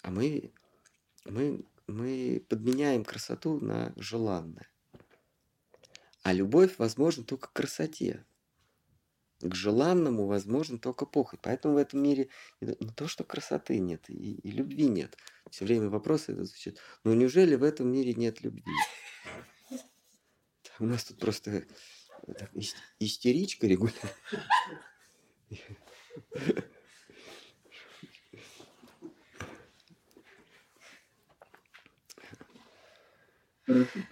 [0.01, 0.51] А мы,
[1.25, 4.69] мы, мы подменяем красоту на желанное.
[6.23, 8.25] А любовь возможна только к красоте
[9.41, 11.39] к желанному возможно только похоть.
[11.41, 12.29] Поэтому в этом мире
[12.61, 15.17] не то, что красоты нет, и, и любви нет.
[15.51, 16.77] Все время вопросы это звучат.
[17.03, 18.63] Но неужели в этом мире нет любви?
[20.79, 21.65] У нас тут просто
[22.99, 24.09] истеричка регулярно.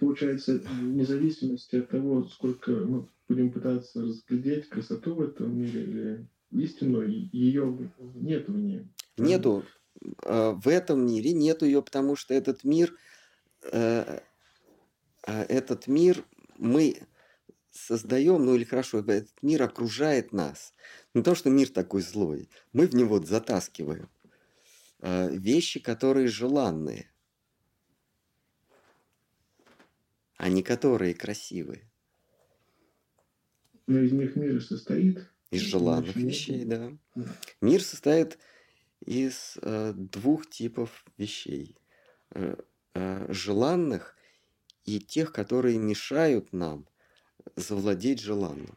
[0.00, 6.28] Получается, вне зависимости от того, сколько мы будем пытаться разглядеть красоту в этом мире или
[6.52, 8.86] истину, ее нет в ней.
[9.16, 9.64] Нету.
[10.24, 12.94] А, в этом мире нету ее, потому что этот мир,
[13.72, 14.20] э,
[15.26, 16.24] а, этот мир
[16.58, 16.96] мы
[17.70, 20.74] создаем, ну или хорошо, этот мир окружает нас.
[21.14, 24.08] Не то, что мир такой злой, мы в него затаскиваем
[25.00, 27.10] а, вещи, которые желанные,
[30.36, 31.90] а не которые красивые.
[33.86, 35.28] Но из них мир состоит.
[35.50, 36.92] Из желанных вещей, да.
[37.60, 38.38] Мир состоит
[39.00, 41.76] из э, двух типов вещей.
[42.30, 42.56] Э,
[42.94, 44.16] э, желанных
[44.84, 46.88] и тех, которые мешают нам
[47.54, 48.76] завладеть желанным.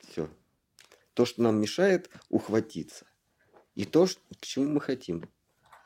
[0.00, 0.28] Все.
[1.14, 3.06] То, что нам мешает ухватиться.
[3.76, 5.28] И то, к чему мы хотим.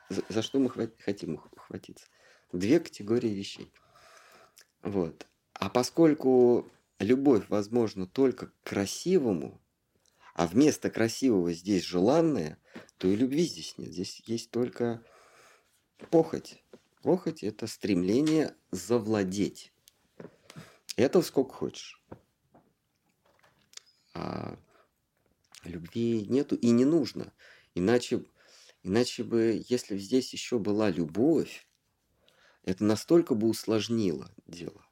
[0.09, 2.07] За, за что мы хотим ухватиться.
[2.51, 3.71] Две категории вещей.
[4.81, 5.27] Вот.
[5.53, 9.61] А поскольку любовь возможна только к красивому,
[10.33, 12.57] а вместо красивого здесь желанное,
[12.97, 13.91] то и любви здесь нет.
[13.91, 15.03] Здесь есть только
[16.09, 16.63] похоть.
[17.01, 19.71] Похоть– это стремление завладеть.
[20.95, 22.01] Это сколько хочешь.
[24.13, 24.57] А
[25.63, 27.31] любви нету и не нужно.
[27.75, 28.25] Иначе,
[28.83, 31.68] иначе бы, если бы здесь еще была любовь,
[32.69, 34.85] это настолько бы усложнило дело.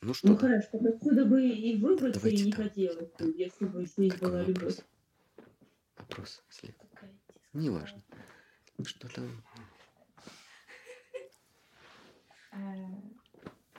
[0.00, 0.28] Ну что?
[0.28, 2.64] Ну хорошо, так отсюда бы и выбраться Давайте и не там.
[2.64, 4.76] хотелось, если бы здесь Какой была любовь.
[4.76, 4.84] вопрос?
[5.96, 6.76] Вопрос след.
[7.52, 8.02] Неважно.
[8.84, 9.44] Что там?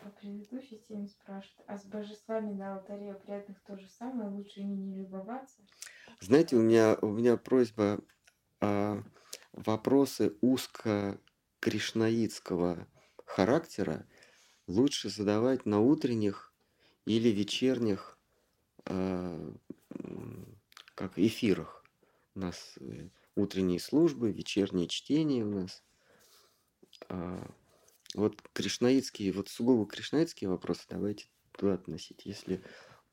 [0.03, 4.61] По предыдущей теме спрашивают, а с божествами на алтаре у преданных то же самое, лучше
[4.61, 5.57] ими не любоваться?
[6.21, 7.99] Знаете, у меня, у меня просьба
[8.61, 9.03] а,
[9.53, 11.19] вопросы узко
[11.59, 12.87] кришнаитского
[13.25, 14.05] характера
[14.67, 16.53] лучше задавать на утренних
[17.05, 18.17] или вечерних
[18.85, 19.53] а,
[20.95, 21.83] как эфирах.
[22.35, 25.83] У нас э, утренние службы, вечерние чтения у нас.
[27.07, 27.49] А,
[28.15, 32.25] вот кришнаитские, вот сугубо кришнаитские вопросы давайте туда относить.
[32.25, 32.63] Если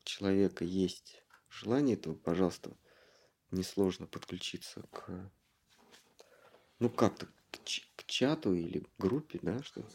[0.01, 2.75] у человека есть желание, то, пожалуйста,
[3.51, 5.31] несложно подключиться к
[6.79, 7.59] ну как-то к,
[7.95, 9.87] к чату или группе, да, что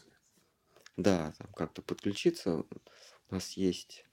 [0.97, 2.57] да, там как-то подключиться.
[2.57, 4.05] У нас есть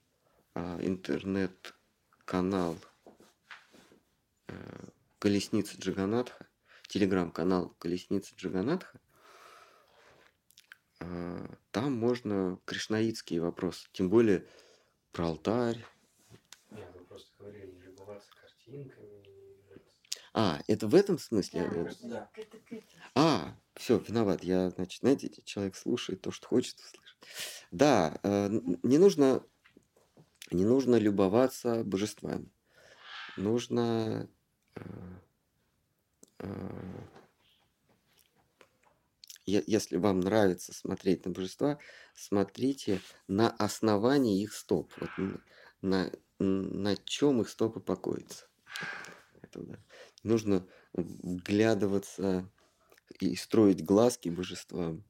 [0.55, 2.77] а, интернет-канал
[4.47, 4.89] э,
[5.19, 6.47] Колесница Джаганатха,
[6.87, 8.99] телеграм-канал Колесница Джаганатха.
[11.01, 14.45] А, Там можно кришнаитские вопросы, тем более
[15.11, 15.83] про алтарь.
[16.69, 19.21] Нет, вы просто говорили не любоваться картинками.
[20.33, 21.67] А, это в этом смысле?
[21.69, 22.31] Да, Э, это да.
[23.15, 24.43] А, все, виноват.
[24.43, 27.17] Я, значит, знаете, человек слушает то, что хочет услышать.
[27.71, 28.49] Да, э,
[28.83, 29.43] не нужно,
[30.51, 32.49] не нужно любоваться божествами.
[33.35, 34.29] Нужно
[34.75, 34.83] э,
[39.45, 41.79] если вам нравится смотреть на божества,
[42.15, 44.93] смотрите на основании их стоп.
[44.97, 45.09] Вот
[45.81, 48.45] на, на чем их стопы покоятся.
[49.41, 49.79] Это да.
[50.23, 52.49] Нужно вглядываться
[53.19, 55.03] и строить глазки божествам.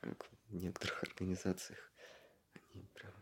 [0.00, 1.92] Как в некоторых организациях
[2.74, 3.12] они прям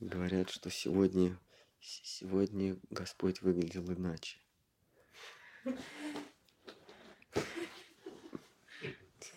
[0.00, 1.38] говорят, что сегодня,
[1.80, 4.38] сегодня Господь выглядел иначе.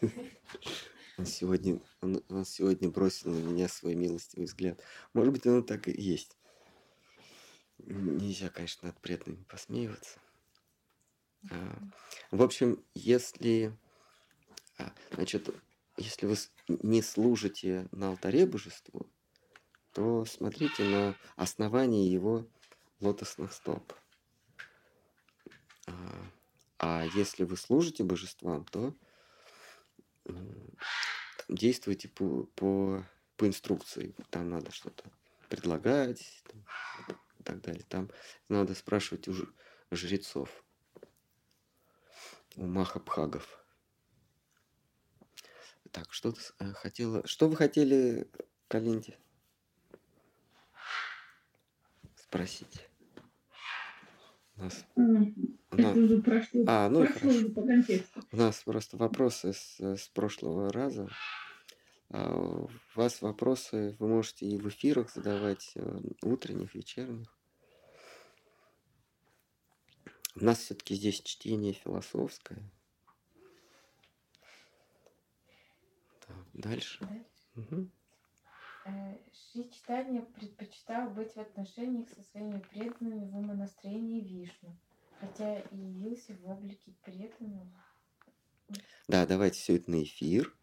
[1.18, 4.80] Он сегодня, он, он сегодня бросил на меня свой милостивый взгляд.
[5.14, 6.38] Может быть, оно так и есть.
[7.80, 10.20] Нельзя, конечно, над преданными посмеиваться.
[11.50, 11.80] А,
[12.30, 13.76] В общем, если,
[14.78, 15.50] а, значит,
[15.98, 16.36] если вы
[16.68, 19.08] не служите на алтаре божеству,
[19.94, 22.48] то смотрите на основании его
[23.00, 23.92] лотосных стоп.
[25.88, 25.94] А,
[26.78, 28.94] А если вы служите божествам, то
[31.48, 33.06] действуйте по, по,
[33.36, 34.16] по инструкции.
[34.30, 35.04] Там надо что-то
[35.50, 36.66] предлагать там,
[37.40, 37.86] и так далее.
[37.88, 38.10] Там
[38.50, 39.34] надо спрашивать у
[39.92, 40.64] жрецов,
[42.56, 43.64] у махабхагов.
[45.92, 47.26] Так, что ты э, хотела...
[47.26, 48.30] Что вы хотели,
[48.68, 49.18] Калинди?
[52.16, 52.87] Спросить.
[54.58, 54.86] У нас,
[55.72, 56.64] Это нас- уже прошло.
[56.68, 58.22] А, ну прошло уже по контексту.
[58.32, 61.08] У нас просто вопросы с, с прошлого раза.
[62.10, 67.38] А у вас вопросы вы можете и в эфирах задавать, э, утренних, вечерних.
[70.36, 72.62] У нас все-таки здесь чтение философское.
[76.26, 77.00] Так, дальше.
[77.02, 77.26] Дальше.
[77.56, 77.92] Мгм.
[79.58, 84.76] Э, Шри Читания предпочитал быть в отношениях со своими преданными в умонастроении Вишну,
[85.20, 87.68] хотя и явился в облике преданного.
[89.08, 90.54] Да, давайте все это на эфир.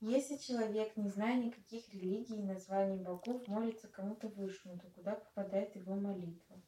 [0.00, 5.74] Если человек, не зная никаких религий и названий богов, молится кому-то Вишну, то куда попадает
[5.74, 6.62] его молитва?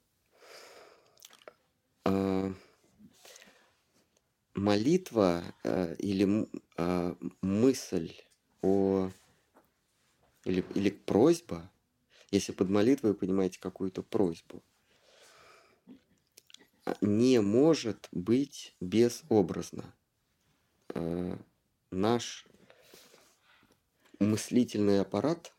[2.05, 2.51] А,
[4.55, 6.48] молитва э, или
[6.78, 8.14] а, мысль
[8.62, 9.10] о
[10.47, 11.70] или, или просьба,
[12.31, 14.62] если под молитвой вы понимаете какую-то просьбу,
[16.85, 19.93] а, не может быть безобразно.
[20.94, 21.36] Э,
[21.90, 22.47] Наш
[24.18, 25.52] мыслительный аппарат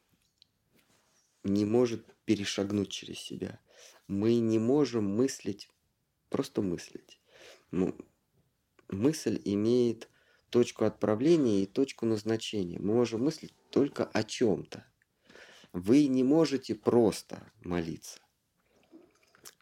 [1.43, 3.59] не может перешагнуть через себя.
[4.07, 5.69] Мы не можем мыслить,
[6.29, 7.19] просто мыслить.
[7.71, 7.97] Ну,
[8.89, 10.09] мысль имеет
[10.57, 12.79] точку отправления и точку назначения.
[12.79, 14.87] Мы можем мыслить только о чем-то.
[15.71, 18.19] Вы не можете просто молиться.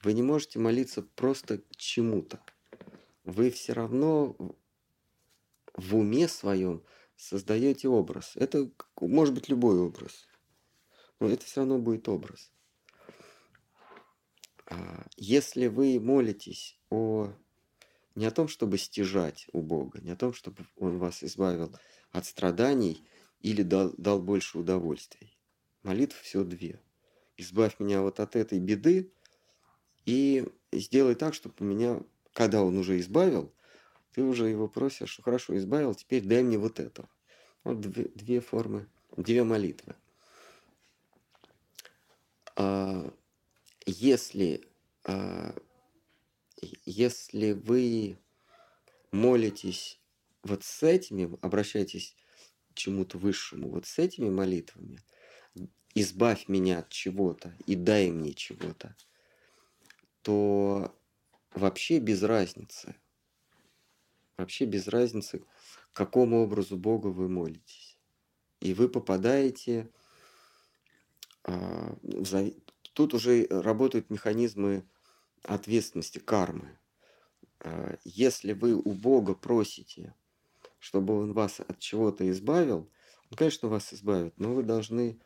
[0.03, 2.41] Вы не можете молиться просто чему-то.
[3.26, 4.38] Вы все равно
[5.73, 6.81] в- уме своем
[7.17, 8.31] создаете образ.
[8.35, 10.30] Это может быть любой образ.
[11.19, 12.53] Но это все равно будет образ.
[14.67, 17.34] А, Если вы молитесь о
[18.16, 21.76] не о том, чтобы стяжать у Бога, не о том, чтобы Он вас избавил
[22.12, 23.06] от страданий
[23.42, 25.38] или дал, дал больше удовольствий.
[25.84, 26.80] Молитв всего две.
[27.38, 29.12] Избавь меня вот от этой беды
[30.06, 32.02] и сделай так, чтобы меня,
[32.34, 33.54] когда Он уже избавил,
[34.14, 37.10] ты уже его просишь, хорошо, избавил, теперь дай мне вот это.
[37.66, 38.88] Вот две, две формы,
[39.18, 39.96] две молитвы.
[42.56, 43.12] А,
[43.86, 44.64] Если,
[45.04, 45.54] а,
[46.86, 48.18] если вы
[49.11, 49.99] молитесь
[50.44, 52.15] вот с этими, обращаетесь
[52.72, 54.99] к чему-то высшему, вот с этими молитвами,
[55.94, 58.95] избавь меня от чего-то и дай мне чего-то,
[60.22, 60.95] то
[61.53, 62.95] вообще без разницы,
[64.38, 65.44] вообще без разницы,
[65.94, 67.98] какому образу Бога вы молитесь.
[68.60, 69.91] И вы попадаете
[71.44, 72.61] а, в зави-
[72.94, 74.88] Тут уже работают механизмы
[75.47, 76.77] ответственности, кармы.
[77.61, 80.15] э, если вы у Бога просите,
[80.80, 82.91] чтобы Он вас от чего-то избавил,
[83.31, 85.19] Он, конечно, вас избавит, но вы должны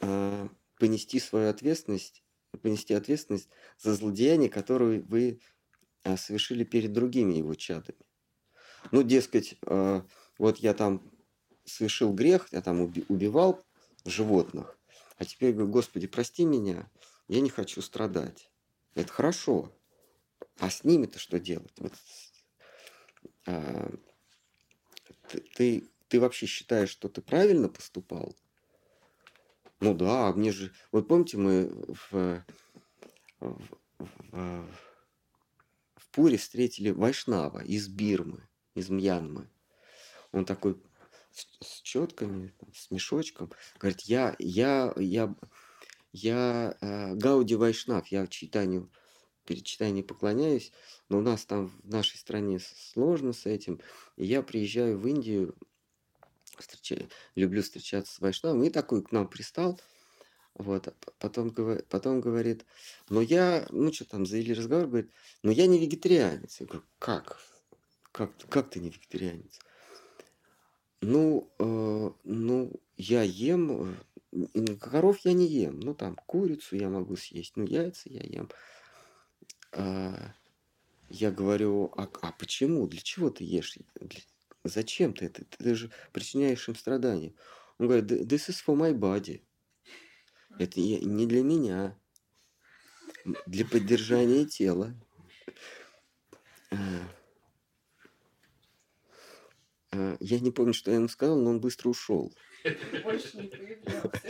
[0.00, 0.48] э,
[0.78, 2.24] понести свою ответственность,
[2.62, 3.48] понести ответственность
[3.78, 5.40] за злодеяние, которое вы
[6.04, 7.98] э, совершили перед другими Его чадами.
[8.90, 9.56] Ну, дескать,
[10.38, 11.08] вот я там
[11.64, 13.64] совершил грех, я там уби- убивал
[14.04, 14.76] животных,
[15.16, 16.90] а теперь говорю, Господи, прости меня,
[17.28, 18.51] я не хочу страдать.
[18.94, 19.72] Это хорошо.
[20.58, 21.72] А с ними-то что делать?
[21.78, 21.92] Вот,
[23.46, 23.90] а,
[25.54, 28.36] ты, ты, вообще считаешь, что ты правильно поступал?
[29.80, 30.72] Ну да, а мне же...
[30.92, 31.68] Вот помните, мы
[32.10, 32.44] в,
[33.40, 34.68] в, в,
[35.96, 39.50] в Пуре встретили Вайшнава из Бирмы, из Мьянмы.
[40.30, 40.80] Он такой
[41.32, 43.50] с, с четками, с мешочком.
[43.78, 45.34] Говорит, я, я, я,
[46.12, 48.90] я э, Гауди Вайшнав, я читанию,
[49.44, 50.72] перед читанием поклоняюсь,
[51.08, 53.80] но у нас там в нашей стране сложно с этим.
[54.16, 55.56] И я приезжаю в Индию,
[56.58, 59.80] встречаю, люблю встречаться с Вайшнавом, и такой к нам пристал,
[60.54, 61.50] вот, а потом,
[61.88, 62.66] потом говорит,
[63.08, 65.10] но я, ну что там, завели разговор, говорит,
[65.42, 66.60] но я не вегетарианец.
[66.60, 67.40] Я говорю, как?
[68.12, 69.58] Как, как ты не вегетарианец?
[71.00, 73.94] Ну, э, ну, я ем, э,
[74.80, 78.48] коров я не ем, ну там курицу я могу съесть, ну яйца я ем.
[79.72, 80.34] А,
[81.10, 83.76] я говорю, а, а почему, для чего ты ешь?
[84.00, 84.20] Для,
[84.64, 85.44] зачем ты это?
[85.44, 87.34] Ты же причиняешь им страдания.
[87.78, 89.42] Он говорит, this is for my body.
[90.58, 91.98] Это не для меня,
[93.46, 94.94] для поддержания тела.
[96.70, 96.76] А,
[99.90, 102.32] а, я не помню, что я ему сказал, но он быстро ушел.
[103.02, 104.20] Больше не появлялся.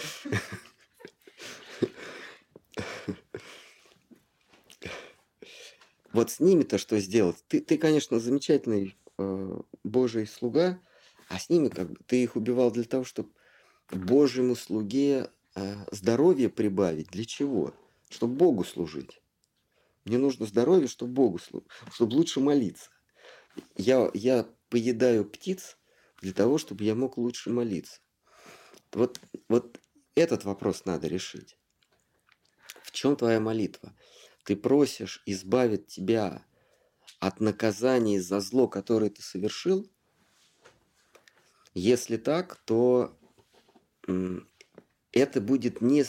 [6.12, 7.42] Вот с ними-то что сделать?
[7.48, 10.78] Ты, ты конечно, замечательный э, Божий слуга,
[11.28, 13.30] а с ними как бы ты их убивал для того, чтобы
[13.90, 17.09] Божьему слуге э, здоровье прибавить.
[17.09, 17.74] Для чего?
[18.10, 19.22] Чтобы Богу служить.
[20.04, 22.90] Мне нужно здоровье, чтобы Богу служить, чтобы лучше молиться.
[23.76, 25.78] Я, я поедаю птиц
[26.20, 28.00] для того, чтобы я мог лучше молиться.
[28.93, 29.81] Вот, вот
[30.14, 31.56] этот вопрос надо решить.
[32.82, 33.94] В чем твоя молитва?
[34.44, 36.44] Ты просишь избавить тебя
[37.20, 39.90] от наказания за зло, которое ты совершил?
[41.74, 43.16] Если так, то
[45.12, 46.05] это будет не,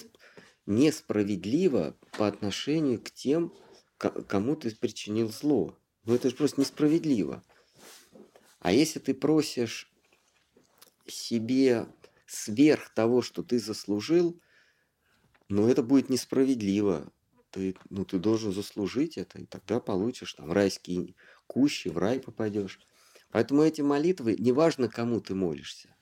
[0.66, 3.54] несправедливо по отношению к тем,
[3.98, 5.78] кому ты причинил зло.
[6.04, 7.44] Ну это же просто несправедливо.
[8.60, 9.92] А если ты просишь
[11.08, 11.88] себе
[12.34, 14.40] сверх того, что ты заслужил,
[15.50, 17.12] ну это будет несправедливо.
[17.52, 21.14] Ты, ну, ты должен заслужить это, и тогда получишь там райские
[21.46, 22.80] кущи, в рай попадешь.
[23.30, 25.96] Поэтому эти молитвы, неважно, кому ты молишься,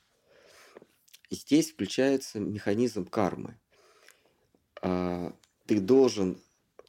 [1.30, 3.60] здесь включается механизм кармы.
[4.82, 5.36] А,
[5.66, 6.41] ты должен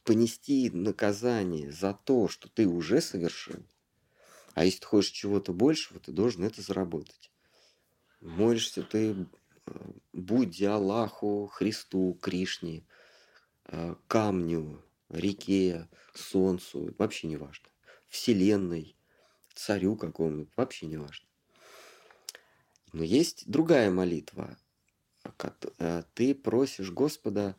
[0.05, 3.65] понести наказание за то, что ты уже совершил,
[4.53, 7.32] а если ты хочешь чего-то большего, ты должен это заработать.
[8.23, 9.27] Молишься ты
[9.65, 12.85] э, Будде, Аллаху, Христу, Кришне,
[13.65, 17.67] э, камню, реке, солнцу, вообще не важно.
[18.07, 18.95] Вселенной,
[19.53, 21.27] царю какому-нибудь, вообще не важно.
[22.93, 24.57] Но есть другая молитва.
[25.79, 27.57] Э, ты просишь Господа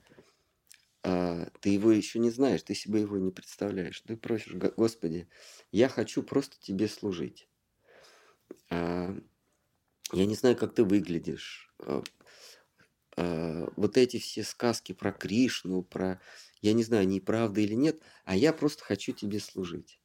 [1.02, 4.00] ты его еще не знаешь, ты себе его не представляешь.
[4.00, 5.28] Ты просишь, Господи,
[5.70, 7.46] я хочу просто тебе служить.
[10.14, 11.74] Я не знаю, как ты выглядишь.
[13.16, 16.20] А, вот эти все сказки про Кришну, про,
[16.62, 19.98] я не знаю, неправда или нет, а я просто хочу тебе служить.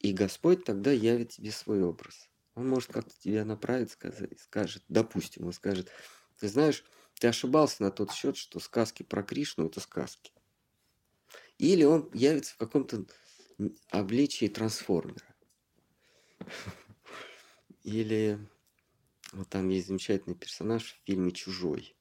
[0.00, 2.30] И Господь тогда явит тебе свой образ.
[2.54, 5.90] Он может как-то тебя направить, сказать, скажет, допустим, он скажет,
[6.38, 6.82] ты знаешь,
[7.20, 10.32] ты ошибался на тот счет, что сказки про Кришну– это сказки.
[11.58, 13.04] Или он явится в каком-то
[13.90, 15.36] обличии трансформера.
[17.82, 18.38] Или
[19.32, 21.96] вот там есть замечательный персонаж в фильме «Чужой».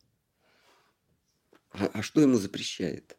[1.72, 3.18] А, а что ему запрещает?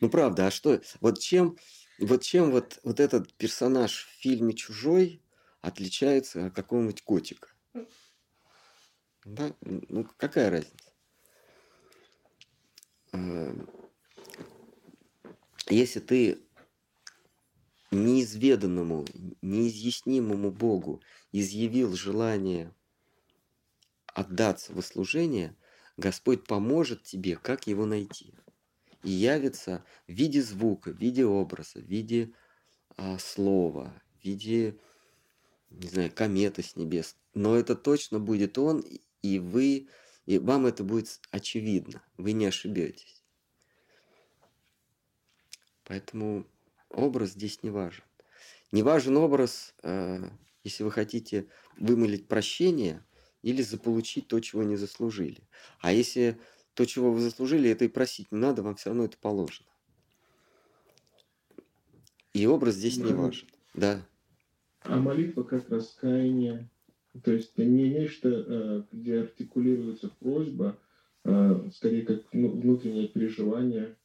[0.00, 0.80] Ну правда, а что?
[1.00, 1.58] Вот чем,
[1.98, 5.22] вот чем вот, вот этот персонаж в фильме «Чужой»
[5.60, 7.48] отличается от какого-нибудь котика?
[9.24, 9.54] Да?
[9.60, 10.92] Ну, какая разница?
[13.12, 13.68] Эм,
[15.68, 16.46] если ты
[17.90, 19.04] неизведанному,
[19.42, 21.02] неизъяснимому Богу
[21.32, 22.72] изъявил желание
[24.06, 25.54] отдаться во служение,
[25.96, 28.34] Господь поможет тебе, как его найти.
[29.02, 32.32] и явится в виде звука, в виде образа, в виде
[32.96, 34.78] а, слова, в виде,
[35.70, 37.16] не знаю, кометы с небес.
[37.34, 38.84] Но это точно будет он,
[39.22, 39.88] и вы,
[40.24, 42.02] и вам это будет очевидно.
[42.16, 43.22] Вы не ошибетесь.
[45.84, 46.46] Поэтому
[46.90, 48.02] образ здесь не важен.
[48.72, 50.28] Не важен образ, э,
[50.66, 51.46] если вы хотите
[51.78, 53.04] вымолить прощение
[53.42, 55.38] или заполучить то, чего не заслужили.
[55.80, 56.40] А если
[56.74, 59.68] то, чего вы заслужили, это и просить не надо, вам все равно это положено.
[62.32, 63.46] И образ здесь не важен.
[63.74, 64.04] Да.
[64.80, 66.68] А молитва как раскаяние,
[67.22, 70.76] то есть не нечто, э, где артикулируется просьба,
[71.22, 73.96] а скорее как внутреннее переживание.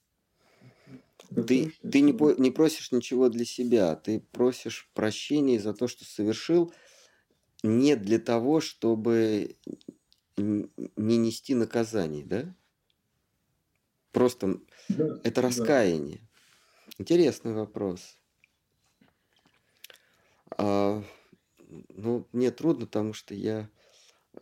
[1.34, 6.04] Ты, ты не, по, не просишь ничего для себя, ты просишь прощения за то, что
[6.04, 6.74] совершил,
[7.64, 9.56] не для того, чтобы
[10.36, 12.56] не нести наказание, да?
[14.12, 14.60] Просто
[14.90, 16.18] да, это раскаяние.
[16.18, 16.94] Да.
[16.98, 18.18] Интересный вопрос.
[20.58, 21.02] А,
[21.90, 23.70] ну, мне трудно, потому что я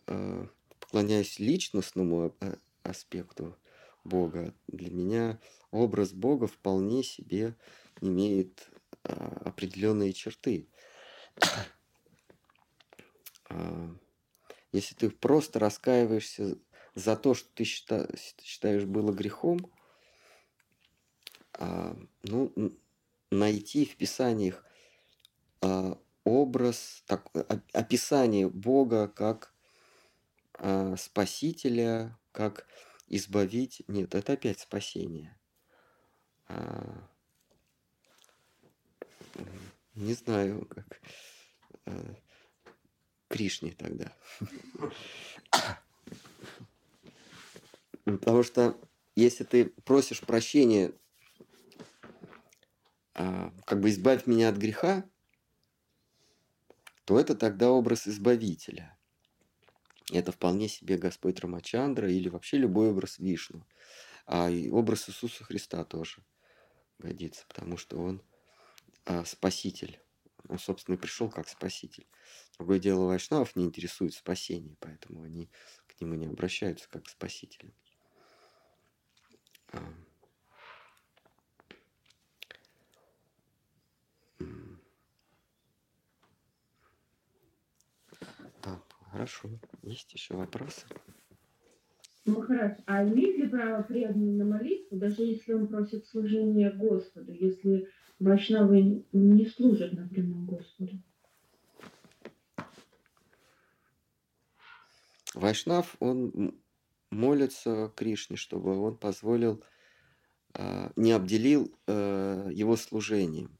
[0.07, 0.47] а,
[0.79, 3.55] поклоняюсь личностному а, аспекту
[4.03, 4.55] Бога.
[4.67, 5.39] Для меня
[5.71, 7.55] образ Бога вполне себе
[8.01, 8.69] имеет
[9.03, 10.67] а, определенные черты.
[13.49, 13.95] А,
[14.71, 16.57] если ты просто раскаиваешься
[16.95, 19.59] за то, что ты считаешь, было грехом,
[21.53, 22.53] а, ну,
[23.31, 24.63] найти в Писаниях
[25.61, 27.29] а, образ, так,
[27.73, 29.53] описание Бога как
[30.53, 32.67] а, Спасителя, как
[33.07, 33.81] избавить.
[33.87, 35.38] Нет, это опять спасение.
[36.49, 37.07] А,
[39.95, 41.01] не знаю, как
[41.85, 42.15] а,
[43.27, 44.11] Кришне тогда.
[48.03, 48.75] Потому что
[49.15, 50.91] если ты просишь прощения,
[53.13, 55.03] а, как бы избавь меня от греха,
[57.05, 58.97] то это тогда образ избавителя.
[60.11, 63.63] Это вполне себе Господь Рамачандра или вообще любой образ Вишну.
[64.25, 66.23] А и образ Иисуса Христа тоже
[66.99, 68.21] годится, потому что он
[69.05, 69.99] а, спаситель.
[70.47, 72.07] Он, собственно, и пришел как спаситель.
[72.57, 75.49] Другое дело, вайшнавов не интересует спасение, поэтому они
[75.87, 77.73] к нему не обращаются как к спасителю.
[79.73, 79.93] А.
[88.61, 89.49] Так, хорошо.
[89.81, 90.85] Есть еще вопросы?
[92.29, 97.89] Махарадж, а имеет ли право преданный на молитву, даже если он просит служения Господу, если
[98.19, 101.01] вайшнавы не служат напрямую Господу?
[105.33, 106.59] Вайшнав, он
[107.11, 109.63] молится Кришне, чтобы он позволил,
[110.53, 113.57] э, не обделил э, его служением.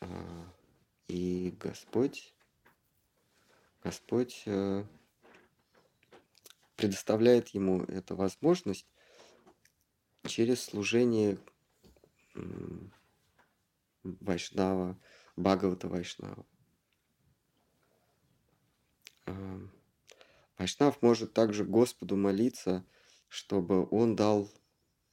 [0.00, 0.06] Э,
[1.08, 2.34] и Господь,
[3.82, 4.84] Господь э,
[6.78, 8.86] предоставляет ему эту возможность
[10.24, 11.36] через служение
[14.04, 14.96] Вайшнава,
[15.36, 16.46] Бхагавата Вайшнава.
[19.26, 19.60] Э,
[20.56, 22.84] Вайшнав может также Господу молиться,
[23.26, 24.48] чтобы он дал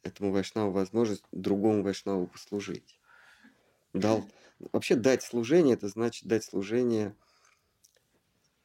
[0.04, 3.00] этому Вайшнаву возможность другому Вайшнаву послужить.
[3.92, 4.24] Дал,
[4.72, 7.16] вообще дать служение, это значит дать служение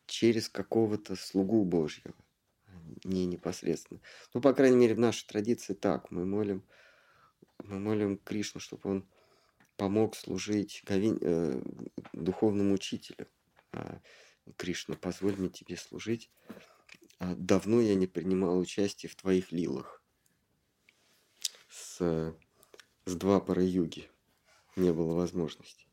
[0.04, 2.14] через какого-то слугу Божьего,
[3.04, 4.00] не непосредственно.
[4.34, 6.10] Ну, по крайней мере, в нашей традиции так.
[6.10, 6.64] Мы молим,
[7.64, 9.08] мы молим Кришну, чтобы он
[9.76, 11.62] помог служить говин, э,
[12.12, 13.26] духовному учителю.
[13.72, 14.00] А,
[14.56, 16.30] Кришна, позволь мне тебе служить
[17.20, 20.02] а, давно я не принимал участие в твоих лилах.
[21.68, 22.34] С,
[23.04, 24.10] с два пары юги
[24.74, 25.86] не было возможности.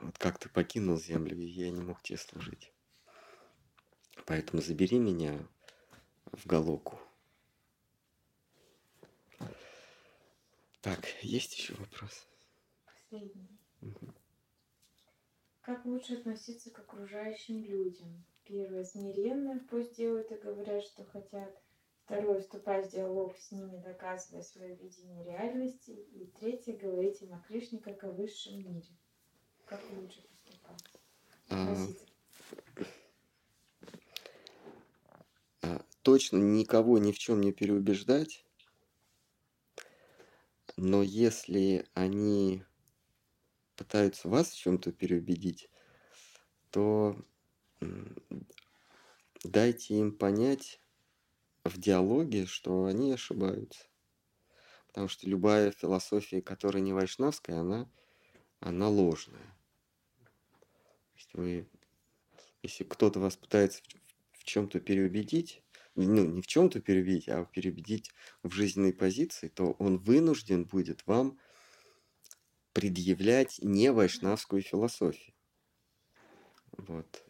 [0.00, 2.71] Вот как ты покинул землю, и я не мог тебе служить.
[4.26, 5.38] Поэтому забери меня
[6.32, 6.98] в Галоку.
[10.80, 12.26] Так, есть еще вопрос?
[12.84, 13.48] Последний.
[13.82, 14.12] Угу.
[15.62, 18.24] Как лучше относиться к окружающим людям?
[18.44, 21.56] Первое, смиренно, пусть делают и говорят, что хотят.
[22.04, 25.90] Второе, вступать в диалог с ними, доказывая свое видение реальности.
[25.90, 28.88] И третье, говорить им о Кришне как о высшем мире.
[29.66, 30.84] Как лучше поступать?
[31.48, 31.74] А,
[36.02, 38.44] точно никого ни в чем не переубеждать.
[40.76, 42.64] Но если они
[43.76, 45.68] пытаются вас в чем-то переубедить,
[46.70, 47.16] то
[49.44, 50.82] дайте им понять,
[51.64, 53.84] в диалоге, что они ошибаются.
[54.88, 57.88] Потому что любая философия, которая не вайшнавская, она,
[58.60, 59.56] она ложная.
[61.16, 61.68] Если, вы,
[62.62, 63.82] если кто-то вас пытается
[64.32, 65.62] в чем-то переубедить,
[65.94, 68.10] ну, не в чем-то переубедить, а переубедить
[68.42, 71.38] в жизненной позиции, то он вынужден будет вам
[72.72, 75.34] предъявлять не вайшнавскую философию.
[76.72, 77.24] Вот.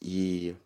[0.00, 0.56] И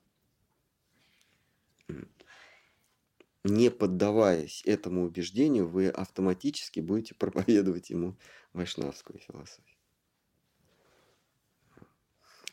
[3.44, 8.16] не поддаваясь этому убеждению, вы автоматически будете проповедовать ему
[8.52, 9.78] вайшнавскую философию.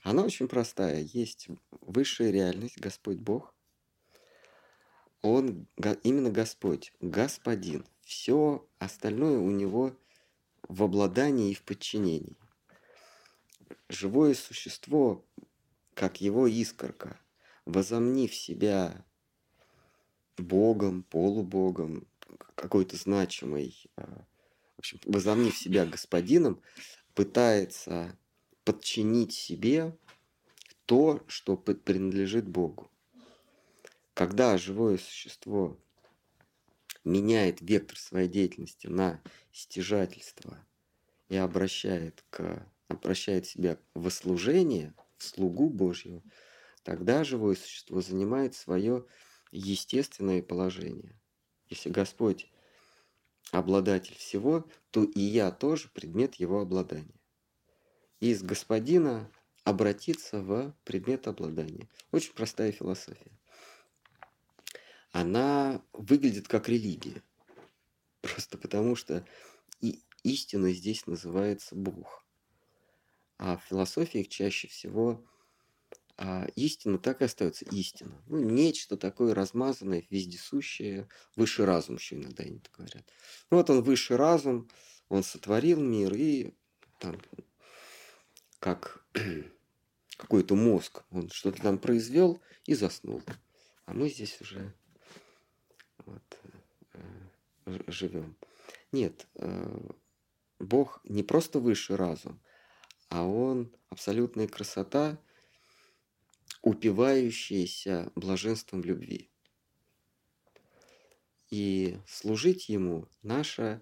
[0.04, 1.02] Она очень простая.
[1.02, 1.48] Есть
[1.82, 3.55] высшая реальность, Господь Бог.
[5.26, 5.66] Он
[6.04, 7.84] именно Господь, Господин.
[8.04, 9.98] Все остальное у него
[10.70, 12.38] в обладании и в подчинении.
[13.90, 15.26] Живое существо,
[15.96, 17.20] как его искорка,
[17.66, 19.04] возомнив себя
[20.38, 22.08] богом, полубогом,
[22.54, 24.28] какой-то значимой, а,
[24.76, 26.62] в общем, возомнив себя господином,
[27.16, 28.16] пытается
[28.64, 29.98] подчинить себе
[30.86, 32.92] то, что принадлежит Богу.
[34.16, 35.78] Когда живое существо
[37.04, 39.22] меняет вектор своей деятельности на
[39.52, 40.58] стяжательство
[41.28, 46.24] и обращает, к, обращает себя в служение, в слугу Божьего,
[46.84, 49.06] тогда живое существо занимает свое
[49.52, 51.20] естественное положение.
[51.68, 52.50] Если Господь
[53.52, 57.20] обладатель всего, то и я тоже предмет его обладания.
[58.22, 59.30] Из господина
[59.66, 61.90] обратиться в предмет обладания.
[62.14, 63.36] Очень простая философия.
[65.16, 67.24] Она выглядит как религия.
[68.20, 69.26] Просто потому что
[69.80, 72.26] и истина здесь называется Бог.
[73.38, 75.26] А в философиях чаще всего
[76.18, 78.22] а истина так и остается истина.
[78.28, 83.10] Ну, нечто такое размазанное, вездесущее, высший разум еще иногда они так говорят.
[83.50, 84.70] Ну, вот он высший разум,
[85.08, 86.54] он сотворил мир и
[87.00, 87.22] там,
[88.60, 89.06] как
[90.18, 93.24] какой-то мозг, он что-то там произвел и заснул.
[93.86, 94.74] А мы здесь уже
[96.06, 96.40] вот,
[96.94, 98.38] э, живем.
[98.92, 99.90] Нет, э,
[100.60, 102.40] Бог не просто высший разум,
[103.10, 105.20] а он абсолютная красота,
[106.62, 109.30] упивающаяся блаженством любви.
[111.50, 113.82] И служить ему наша,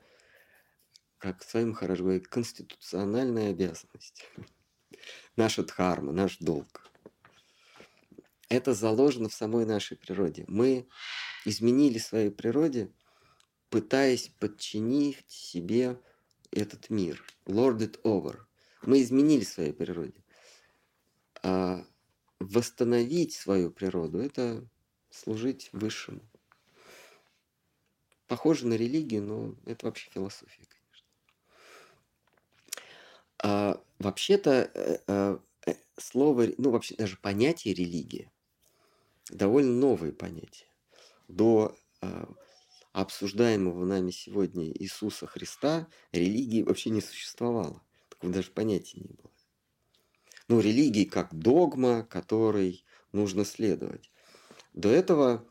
[1.17, 4.25] как с вами хорошо говорит, конституциональная обязанность.
[5.35, 6.91] Наша дхарма, наш долг.
[8.49, 10.45] Это заложено в самой нашей природе.
[10.47, 10.87] Мы
[11.45, 12.91] изменили своей природе,
[13.69, 15.99] пытаясь подчинить себе
[16.51, 17.23] этот мир.
[17.45, 18.39] Lord it over.
[18.83, 20.23] Мы изменили своей природе.
[21.41, 21.85] А
[22.39, 24.67] восстановить свою природу, это
[25.09, 26.21] служить высшему.
[28.27, 31.07] Похоже на религию, но это вообще философия, конечно.
[33.39, 35.37] А, вообще-то э, э,
[35.67, 38.31] э, слово, ну вообще даже понятие религия
[39.29, 40.67] довольно новое понятие.
[41.33, 42.29] До а,
[42.91, 47.81] обсуждаемого нами сегодня Иисуса Христа религии вообще не существовало.
[48.09, 49.33] Такого даже понятия не было
[50.47, 54.11] ну, религии как догма, которой нужно следовать.
[54.73, 55.47] До этого,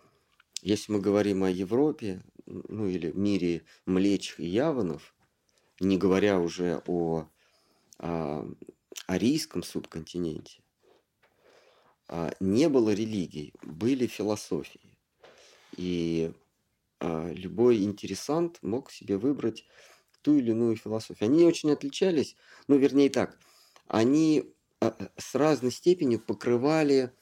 [0.60, 5.14] если мы говорим о Европе, ну или мире млечих и яванов,
[5.80, 7.28] не говоря уже о,
[7.98, 8.46] о
[9.06, 10.62] арийском субконтиненте,
[12.08, 14.91] а, не было религий, были философии.
[15.76, 16.32] И
[17.00, 19.64] а, любой интересант мог себе выбрать
[20.22, 21.28] ту или иную философию.
[21.28, 22.36] Они очень отличались,
[22.68, 23.38] ну, вернее так,
[23.88, 27.12] они э, с разной степенью покрывали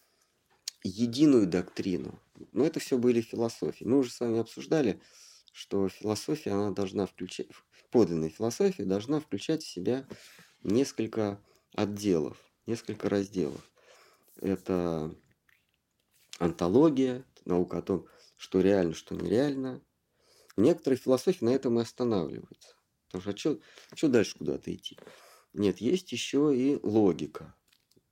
[0.82, 2.20] единую доктрину.
[2.52, 3.84] Но это все были философии.
[3.84, 5.00] Мы уже с вами обсуждали,
[5.52, 7.48] что философия, она должна включать,
[7.90, 10.06] подлинная философия должна включать в себя
[10.62, 11.40] несколько
[11.74, 13.60] отделов, несколько разделов.
[14.40, 15.14] Это
[16.38, 18.06] антология, наука о том,
[18.40, 19.82] что реально, что нереально.
[20.56, 22.74] Некоторые философии на этом и останавливаются.
[23.10, 23.60] Потому что
[23.90, 24.96] а что, дальше куда-то идти?
[25.52, 27.54] Нет, есть еще и логика.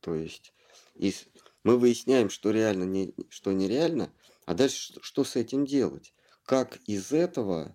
[0.01, 0.53] То есть
[0.95, 1.25] из,
[1.65, 4.13] мы выясняем, что реально, не, что нереально,
[4.45, 6.13] а дальше что, что с этим делать?
[6.45, 7.75] Как из этого,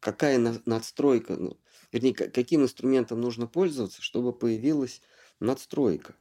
[0.00, 1.60] какая надстройка, ну,
[1.92, 5.02] вернее, каким инструментом нужно пользоваться, чтобы появилась
[5.40, 6.14] надстройка.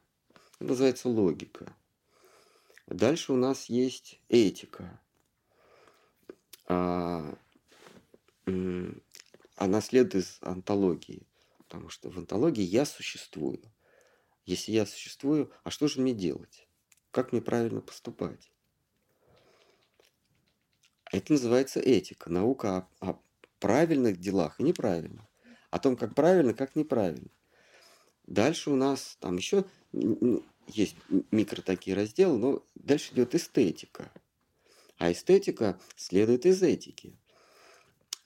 [0.59, 1.76] Это называется логика.
[2.87, 5.01] Дальше у нас есть этика.
[6.67, 7.37] А,
[8.45, 11.27] она следует из антологии.
[11.57, 13.61] Потому что в антологии я существую.
[14.45, 16.67] Если я существую, а что же мне делать?
[17.11, 18.51] Как мне правильно поступать?
[21.11, 23.19] Это называется этика, наука о, о
[23.59, 25.25] правильных делах и неправильных.
[25.71, 27.29] О том, как правильно, как неправильно.
[28.25, 29.65] Дальше у нас там еще
[30.67, 30.95] есть
[31.31, 34.11] микро такие разделы, но дальше идет эстетика.
[34.97, 37.17] А эстетика следует из этики.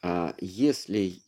[0.01, 1.21] А если,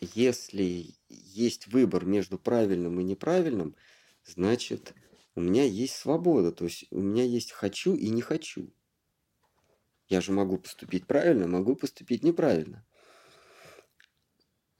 [0.00, 3.76] если есть выбор между правильным и неправильным,
[4.24, 4.94] значит,
[5.34, 8.72] у меня есть свобода, то есть у меня есть хочу и не хочу.
[10.08, 12.84] Я же могу поступить правильно, могу поступить неправильно.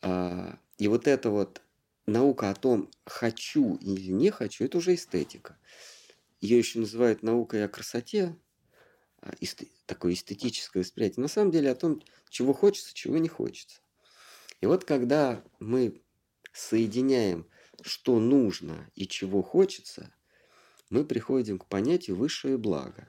[0.03, 1.63] А, и вот это вот
[2.07, 5.59] наука о том, хочу или не хочу, это уже эстетика.
[6.41, 8.37] Ее еще называют наукой о красоте,
[9.21, 9.33] а,
[9.87, 11.23] такое эстетическое восприятие.
[11.23, 13.81] На самом деле о том, чего хочется, чего не хочется.
[14.61, 16.03] И вот когда мы
[16.53, 17.49] соединяем,
[17.83, 20.15] что нужно и чего хочется,
[20.91, 23.09] мы приходим к понятию высшее благо.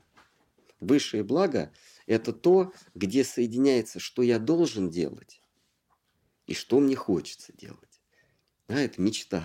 [0.80, 1.72] Высшее благо–
[2.06, 5.42] это то, где соединяется, что я должен делать
[6.46, 7.93] и что мне хочется делать.
[8.68, 9.44] Да, это мечта.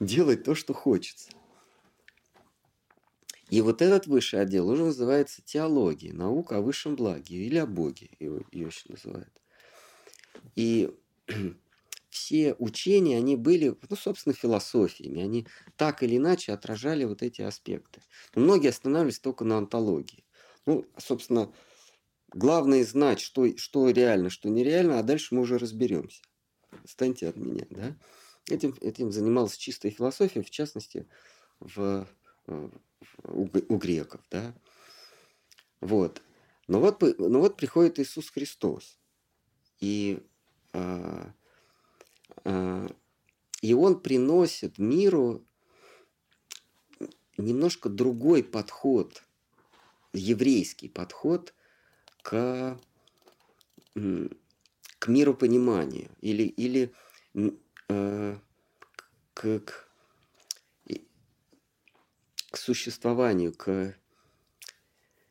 [0.00, 1.30] Делать то, что хочется.
[3.50, 8.08] И вот этот высший отдел уже называется теология, наука о высшем благе или о Боге,
[8.18, 9.42] его, ее еще называют.
[10.56, 10.90] И
[12.08, 15.22] все учения, они были, ну, собственно, философиями.
[15.22, 18.00] Они так или иначе отражали вот эти аспекты.
[18.34, 20.24] Но многие останавливались только на антологии.
[20.64, 21.52] Ну, собственно,
[22.32, 26.22] главное знать, что, что реально, что нереально, а дальше мы уже разберемся.
[26.86, 27.96] Станьте от меня, да?
[28.48, 31.06] Этим, этим занималась чистая философия, в частности,
[31.60, 32.06] в,
[32.46, 32.70] в,
[33.24, 34.20] у, у греков.
[34.30, 34.54] Да?
[35.80, 36.22] Вот.
[36.68, 38.98] Но вот, но вот приходит Иисус Христос.
[39.80, 40.22] И,
[40.72, 41.32] а,
[42.44, 42.86] а,
[43.60, 45.44] и Он приносит миру
[47.36, 49.22] немножко другой подход,
[50.12, 51.54] еврейский подход
[52.22, 52.78] к,
[53.94, 56.92] к миропониманию или, или
[57.88, 58.36] Э,
[59.34, 59.88] к, к,
[62.50, 63.96] к существованию, к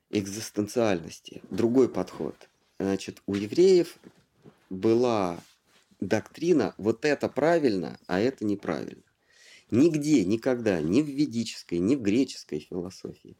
[0.09, 1.41] экзистенциальности.
[1.49, 2.35] Другой подход.
[2.79, 3.97] Значит, у евреев
[4.69, 5.39] была
[5.99, 9.03] доктрина вот это правильно, а это неправильно.
[9.69, 13.37] Нигде, никогда, ни в ведической, ни в греческой философии,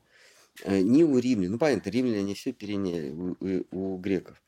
[0.64, 4.42] э, ни у римлян, ну понятно, римляне все переняли у, у, у греков,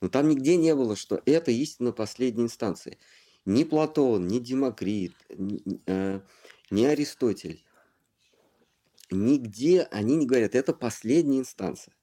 [0.00, 2.98] но там нигде не было, что это истина последней инстанции.
[3.46, 6.20] Ни Платон, ни Демокрит, ни, э,
[6.70, 7.64] ни Аристотель,
[9.10, 11.94] нигде они не говорят, это последняя инстанция.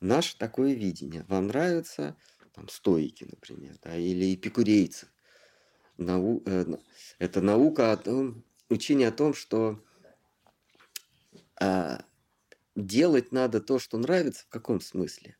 [0.00, 1.24] Наше такое видение.
[1.28, 2.16] Вам нравится
[2.54, 5.08] там, стоики, например, да, или эпикурейцы.
[5.96, 6.64] Нау, э,
[7.18, 9.82] это наука о том, учение о том, что
[11.60, 11.98] э,
[12.76, 15.36] делать надо то, что нравится, в каком смысле?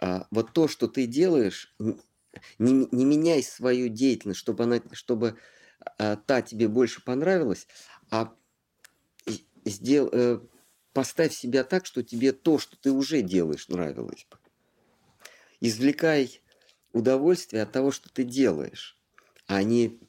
[0.00, 1.74] А, вот то, что ты делаешь,
[2.58, 5.38] не, не меняй свою деятельность, чтобы, она, чтобы
[5.98, 7.66] а, та тебе больше понравилась,
[8.10, 8.34] а
[9.64, 10.40] сдел, э,
[10.92, 14.38] поставь себя так, что тебе то, что ты уже делаешь, нравилось бы.
[15.60, 16.40] Извлекай
[16.92, 18.98] удовольствие от того, что ты делаешь,
[19.46, 20.00] а не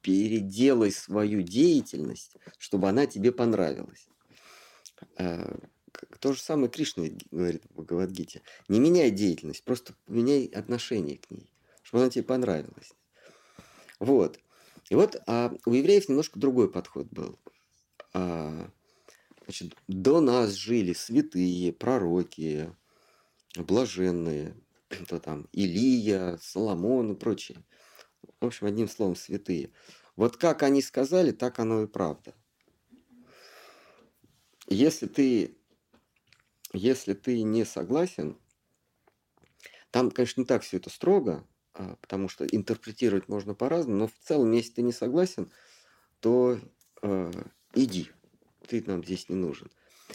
[0.00, 4.08] переделай свою деятельность, чтобы она тебе понравилась.
[5.18, 5.58] А,
[6.20, 8.42] то же самое Кришна говорит в Бхагавадгите.
[8.68, 11.50] Не меняй деятельность, просто меняй отношение к ней,
[11.82, 12.92] чтобы она тебе понравилась.
[13.98, 14.38] Вот.
[14.88, 17.38] И вот а у евреев немножко другой подход был.
[18.12, 18.70] А,
[19.44, 22.72] значит, до нас жили святые, пророки,
[23.56, 24.54] блаженные,
[24.88, 27.64] кто там, Илия, Соломон и прочее.
[28.40, 29.70] В общем, одним словом, святые.
[30.14, 32.34] Вот как они сказали, так оно и правда.
[34.68, 35.55] Если ты
[36.76, 38.38] если ты не согласен,
[39.90, 44.18] там, конечно, не так все это строго, а, потому что интерпретировать можно по-разному, но в
[44.20, 45.50] целом, если ты не согласен,
[46.20, 46.58] то
[47.02, 47.32] э,
[47.74, 48.10] иди,
[48.66, 49.70] ты нам здесь не нужен.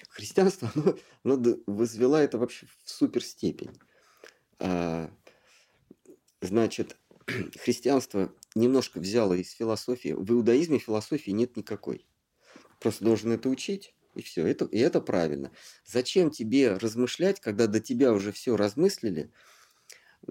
[0.10, 3.72] Христианство, оно, оно возвело это вообще в суперстепень.
[4.60, 5.12] А,
[6.42, 6.98] значит,
[7.60, 10.14] христианство немножко взяло из философии.
[10.14, 12.06] В иудаизме философии нет никакой.
[12.80, 14.46] Просто должен это учить, и все.
[14.46, 15.52] Это, и это правильно.
[15.86, 19.32] Зачем тебе размышлять, когда до тебя уже все размыслили?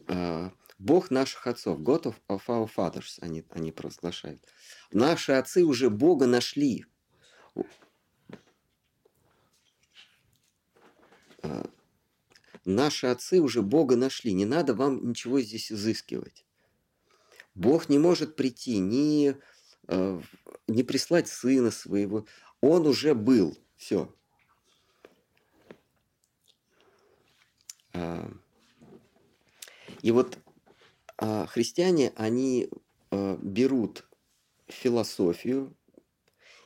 [0.07, 4.43] А, Бог наших отцов, God of, of our fathers, они, они провозглашают.
[4.93, 6.86] Наши отцы уже Бога нашли.
[11.43, 11.70] А,
[12.65, 14.32] наши отцы уже Бога нашли.
[14.32, 16.44] Не надо вам ничего здесь изыскивать.
[17.55, 19.36] Бог не может прийти, не,
[19.86, 20.20] а,
[20.66, 22.27] не прислать сына своего.
[22.61, 23.59] Он уже был.
[23.81, 24.15] Все.
[27.94, 28.31] А,
[30.02, 30.39] И вот
[31.16, 32.69] а, христиане, они
[33.11, 34.07] а, берут
[34.69, 35.74] философию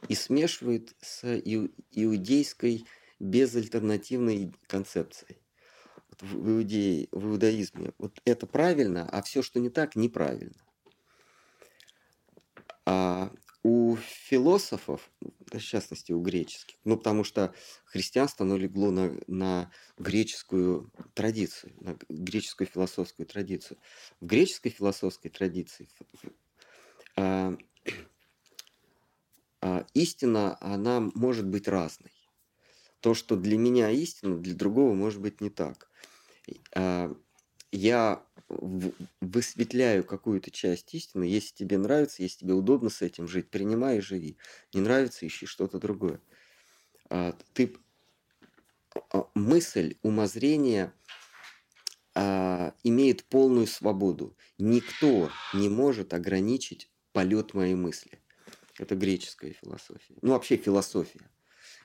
[0.08, 2.84] и смешивают с иу- иудейской
[3.20, 5.38] безальтернативной концепцией.
[6.20, 10.60] В, иудее, в иудаизме вот это правильно, а все, что не так, неправильно.
[12.84, 13.32] А
[13.64, 17.54] у философов, в частности у греческих, ну потому что
[17.86, 23.78] христианство, оно легло на, на греческую традицию, на греческую философскую традицию.
[24.20, 25.88] В греческой философской традиции
[27.16, 27.56] а,
[29.62, 32.12] а, истина, она может быть разной.
[33.00, 35.88] То, что для меня истина, для другого может быть не так.
[36.76, 37.10] А,
[37.72, 38.26] я
[39.20, 44.00] высветляю какую-то часть истины, если тебе нравится, если тебе удобно с этим жить, принимай и
[44.00, 44.36] живи.
[44.72, 46.20] Не нравится, ищи что-то другое.
[47.10, 47.76] А, ты
[49.10, 50.92] а, мысль, умозрение
[52.14, 54.36] а, имеет полную свободу.
[54.58, 58.20] Никто не может ограничить полет моей мысли.
[58.78, 60.16] Это греческая философия.
[60.22, 61.30] Ну, вообще философия.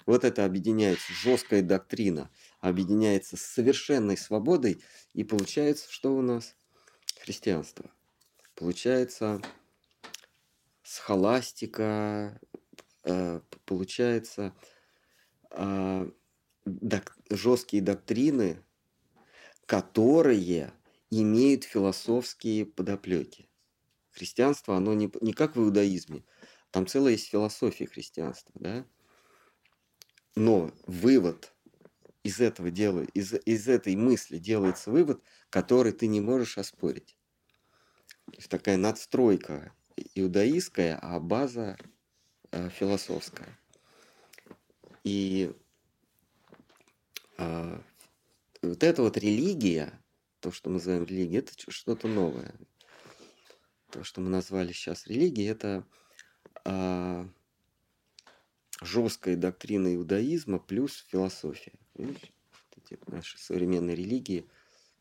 [0.05, 2.31] Вот это объединяется жесткая доктрина,
[2.61, 4.81] объединяется с совершенной свободой,
[5.13, 6.55] и получается, что у нас?
[7.29, 7.91] Христианство.
[8.55, 9.39] Получается
[10.81, 12.41] схоластика,
[13.03, 14.55] э, получается
[15.51, 16.09] э,
[16.65, 18.63] док, жесткие доктрины,
[19.67, 20.73] которые
[21.11, 23.47] имеют философские подоплеки.
[24.09, 26.25] Христианство, оно не, не как в иудаизме,
[26.71, 28.87] там целая есть философия христианства, да?
[30.33, 31.53] Но вывод
[32.23, 37.18] из этого дела, из, из этой мысли делается вывод, который ты не можешь оспорить.
[38.31, 39.73] То есть такая надстройка
[40.15, 41.77] иудаистская, а база
[42.51, 43.57] э, философская.
[45.03, 45.53] И
[47.37, 47.81] э,
[48.61, 49.99] вот эта вот религия,
[50.39, 52.53] то, что мы называем религией, это что-то новое.
[53.91, 55.85] То, что мы назвали сейчас религией, это
[56.65, 57.27] э,
[58.81, 61.73] жесткая доктрина иудаизма плюс философия.
[61.95, 62.31] Видишь?
[62.77, 64.47] Эти наши современные религии,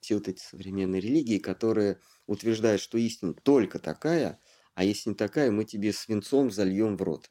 [0.01, 4.41] все вот эти современные религии, которые утверждают, что истина только такая,
[4.75, 7.29] а если не такая, мы тебе свинцом зальем в рот.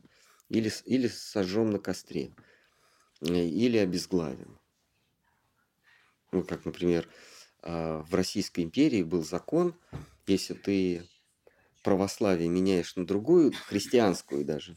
[0.49, 2.33] Или, или сожжем на костре.
[3.21, 4.59] Э, или обезглавим.
[6.31, 7.09] Ну, как, например,
[7.61, 9.75] а, в Российской империи был закон,
[10.25, 11.07] если ты
[11.83, 14.75] православие меняешь на другую, христианскую даже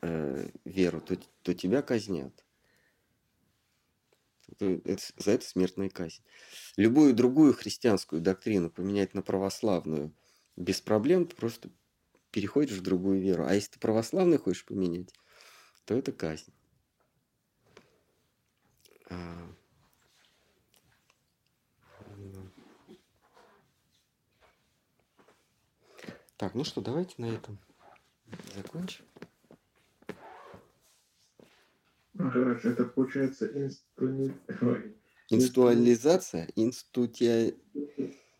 [0.00, 2.43] э, веру, то, то тебя казнят.
[4.60, 6.22] Это, за это смертная казнь.
[6.76, 10.14] Любую другую христианскую доктрину поменять на православную
[10.56, 11.70] без проблем, ты просто
[12.30, 13.46] переходишь в другую веру.
[13.46, 15.12] А если ты православный хочешь поменять,
[15.84, 16.52] то это казнь.
[19.10, 19.54] А...
[26.36, 27.58] Так, ну что, давайте на этом
[28.54, 29.04] закончим.
[32.18, 34.32] Это получается инсту...
[35.30, 37.54] институализация, инстутия...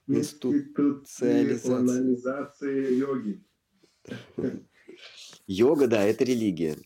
[0.06, 3.42] институциализация йоги.
[5.46, 6.76] Йога, да, это религия.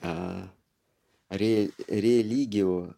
[0.00, 0.48] А,
[1.30, 2.94] ре, религио,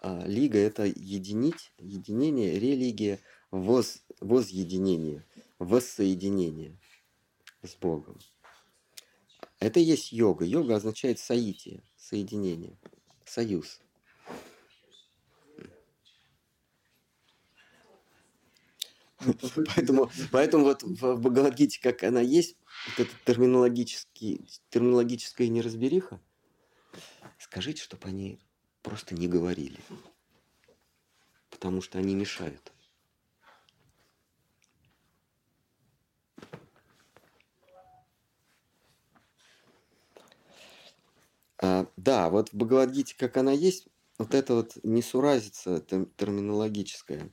[0.00, 3.20] а, лига это единить, единение, религия,
[3.50, 5.26] воз, возъединение,
[5.58, 6.78] воссоединение
[7.62, 8.18] с Богом.
[9.58, 10.44] Это и есть йога.
[10.44, 12.78] Йога означает соитие соединение,
[13.24, 13.80] союз.
[19.74, 22.56] Поэтому, поэтому вот в Бхагавадгите, как она есть,
[22.86, 26.20] вот эта терминологический, терминологическая неразбериха,
[27.38, 28.38] скажите, чтобы они
[28.82, 29.80] просто не говорили.
[31.50, 32.72] Потому что они мешают.
[41.58, 43.88] А, да, вот в Бхагавадгите, как она есть,
[44.18, 47.30] вот это вот несуразица терминологическая.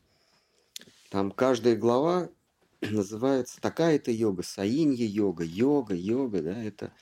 [1.09, 2.29] Там каждая глава
[2.81, 6.93] называется такая-то йога, саинья йога, йога, йога, да, это,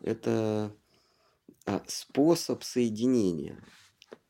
[0.00, 0.74] это
[1.66, 3.62] а, способ соединения.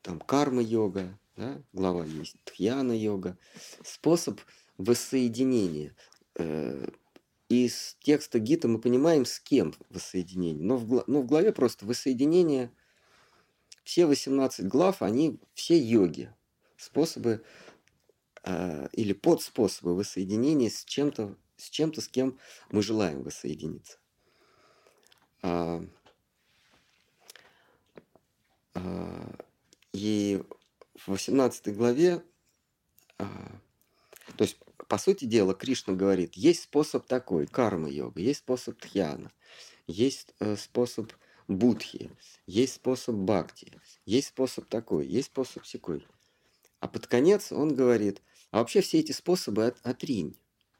[0.01, 3.37] Там карма-йога, да, глава есть, тхьяна-йога,
[3.83, 4.39] способ
[4.77, 5.95] воссоединения.
[7.47, 10.63] Из текста Гита мы понимаем, с кем воссоединение.
[10.63, 12.71] Но в, ну, в главе просто воссоединение,
[13.83, 16.33] все 18 глав, они все йоги.
[16.75, 17.43] Способы
[18.43, 22.39] э, или подспособы воссоединения с чем-то, с чем-то, с кем
[22.71, 23.99] мы желаем воссоединиться.
[25.43, 25.85] А,
[28.73, 29.35] а,
[29.93, 30.41] и
[30.95, 32.23] в 18 главе
[33.19, 33.27] а,
[34.87, 39.31] по сути дела, Кришна говорит, есть способ такой, карма-йога, есть способ тхьяна,
[39.87, 41.11] есть э, способ
[41.47, 42.11] будхи,
[42.47, 43.71] есть способ бхакти,
[44.05, 46.05] есть способ такой, есть способ секой.
[46.79, 48.21] А под конец он говорит,
[48.51, 50.37] а вообще все эти способы от, отринь,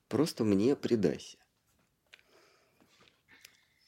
[0.07, 1.37] просто мне предайся.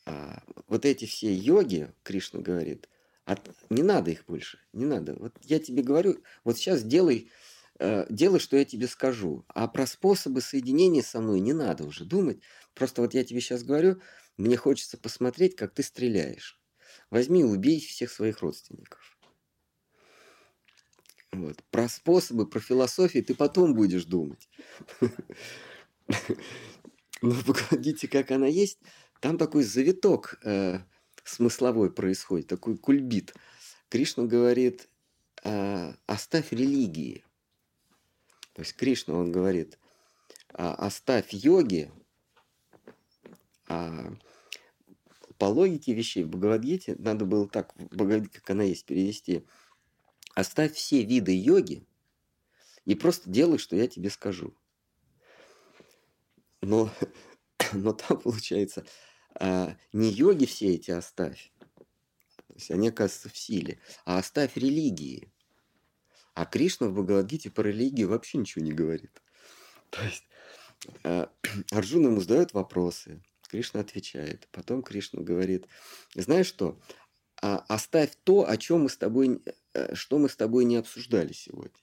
[0.05, 2.87] А, вот эти все йоги, Кришна говорит,
[3.25, 5.15] от, не надо их больше, не надо.
[5.19, 7.29] Вот я тебе говорю, вот сейчас делай,
[7.79, 9.45] делай, что я тебе скажу.
[9.49, 12.39] А про способы соединения со мной не надо уже думать.
[12.73, 14.01] Просто вот я тебе сейчас говорю,
[14.37, 16.59] мне хочется посмотреть, как ты стреляешь.
[17.09, 19.17] Возьми и убей всех своих родственников.
[21.31, 21.63] Вот.
[21.71, 24.49] Про способы, про философию ты потом будешь думать.
[27.21, 28.79] Но погодите, как она есть,
[29.19, 30.79] там такой завиток э,
[31.23, 33.33] смысловой происходит, такой кульбит.
[33.89, 34.87] Кришна говорит,
[35.43, 37.25] э, оставь религии.
[38.57, 39.77] То есть Кришна, он говорит,
[40.51, 41.91] «А, оставь йоги,
[43.67, 44.15] а
[45.37, 49.45] по логике вещей в Бхагавадгите надо было так, как она есть, перевести.
[50.33, 51.85] Оставь все виды йоги
[52.85, 54.57] и просто делай, что я тебе скажу.
[56.61, 56.89] Но,
[57.73, 58.87] но там получается,
[59.35, 65.31] а, не йоги все эти оставь, то есть они оказываются в силе, а оставь религии.
[66.37, 69.23] А Кришна в Бхагавадгите про религию вообще ничего не говорит.
[69.89, 70.23] То есть
[71.03, 71.31] а,
[71.71, 74.47] Арджуна ему задает вопросы, Кришна отвечает.
[74.51, 75.65] Потом Кришна говорит,
[76.13, 76.79] знаешь что,
[77.41, 79.41] а, оставь то, о чем мы с тобой,
[79.73, 81.81] э, что мы с тобой не обсуждали сегодня.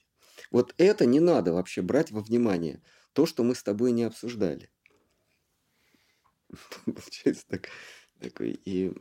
[0.51, 4.69] Вот это не надо вообще брать во внимание, то, что мы с тобой не обсуждали.
[6.85, 7.67] Получается так,
[8.21, 8.93] такой и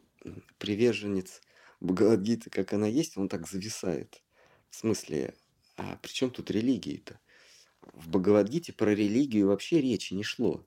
[0.59, 1.41] приверженец
[1.79, 4.21] Бхагавадгиты, как она есть, он так зависает.
[4.69, 5.37] В смысле,
[5.77, 7.21] а при чем тут религии-то?
[7.93, 10.65] В Бхагавадгите про религию вообще речи не шло.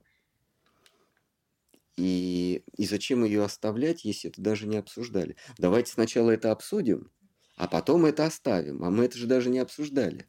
[1.95, 5.35] И, и зачем ее оставлять, если это даже не обсуждали?
[5.57, 7.11] Давайте сначала это обсудим,
[7.55, 8.83] а потом это оставим.
[8.83, 10.27] А мы это же даже не обсуждали.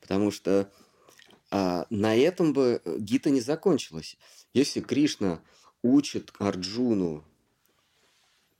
[0.00, 0.70] Потому что
[1.50, 4.18] а, на этом бы Гита не закончилась.
[4.52, 5.42] Если Кришна
[5.82, 7.24] учит Арджуну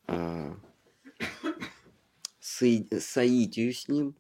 [0.07, 0.57] а,
[2.57, 4.17] соитию с ним,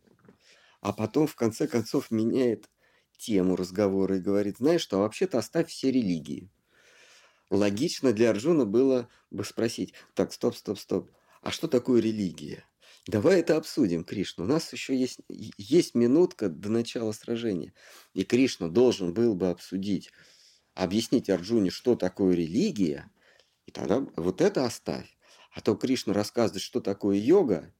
[0.81, 2.71] а потом в конце концов меняет
[3.17, 6.51] тему разговора и говорит, знаешь что, вообще-то оставь все религии
[7.51, 11.11] логично для Арджуна было бы спросить, так, стоп, стоп, стоп,
[11.43, 12.65] а что такое религия?
[13.07, 14.45] Давай это обсудим, Кришна.
[14.45, 17.75] У нас еще есть, есть минутка до начала сражения.
[18.15, 20.11] И Кришна должен был бы обсудить,
[20.73, 23.11] объяснить Арджуне, что такое религия,
[23.67, 25.19] и тогда вот это оставь.
[25.53, 27.73] А то Кришна рассказывает, что такое йога,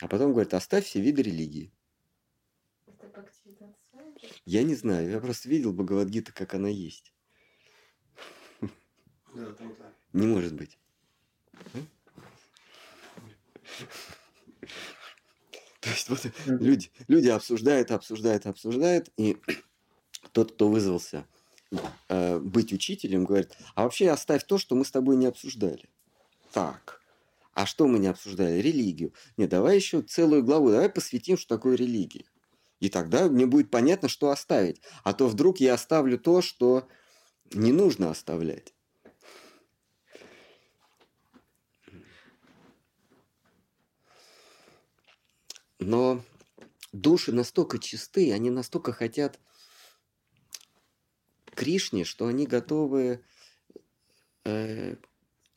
[0.00, 1.72] а потом говорит, оставь все виды религии.
[4.44, 7.12] Я не знаю, я просто видел Бхагавадгита, как она есть.
[9.34, 9.94] Да, там так.
[10.12, 10.78] Не может быть.
[15.80, 19.38] То есть вот люди, люди обсуждают, обсуждают, обсуждают, и
[20.32, 21.26] тот, кто вызвался
[22.08, 25.88] э, быть учителем, говорит, а вообще оставь то, что мы с тобой не обсуждали.
[26.52, 26.99] Так,
[27.52, 28.60] а что мы не обсуждали?
[28.60, 29.12] Религию.
[29.36, 32.24] Не, давай еще целую главу, давай посвятим, что такое религия.
[32.78, 34.80] И тогда мне будет понятно, что оставить.
[35.04, 36.88] А то вдруг я оставлю то, что
[37.52, 38.72] не нужно оставлять.
[45.78, 46.22] Но
[46.92, 49.40] души настолько чисты, они настолько хотят
[51.54, 53.24] Кришне, что они готовы
[54.44, 54.96] э,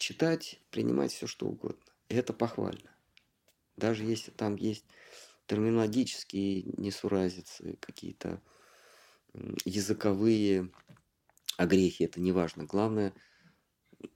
[0.03, 1.81] читать, принимать все, что угодно.
[2.09, 2.93] И это похвально.
[3.77, 4.83] Даже если там есть
[5.47, 8.41] терминологические несуразицы, какие-то
[9.63, 10.69] языковые
[11.55, 12.65] огрехи, это не важно.
[12.65, 13.13] Главное,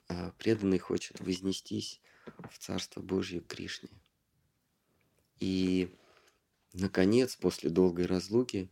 [0.09, 2.01] э, преданный хочет вознестись
[2.51, 3.89] в Царство Божье Кришне.
[5.39, 5.95] И,
[6.73, 8.69] наконец, после долгой разлуки,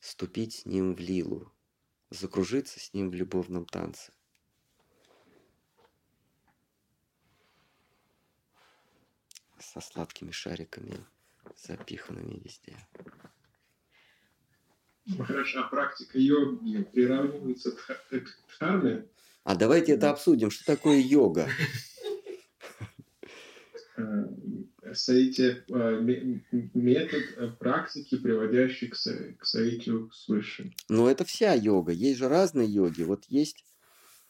[0.00, 1.52] ступить с ним в лилу,
[2.08, 4.12] закружиться с ним в любовном танце.
[9.72, 10.98] Со сладкими шариками,
[11.56, 12.76] запиханными везде.
[15.06, 17.98] Махараш, а практика йоги приравнивается к
[18.48, 19.06] дхарме?
[19.44, 20.50] А давайте это обсудим.
[20.50, 21.48] Что такое йога?
[23.96, 24.24] Э,
[24.94, 26.00] соитие, э,
[26.74, 30.74] метод э, практики, приводящий к, к соитию с высшим.
[30.90, 31.92] Но это вся йога.
[31.92, 33.04] Есть же разные йоги.
[33.04, 33.64] Вот есть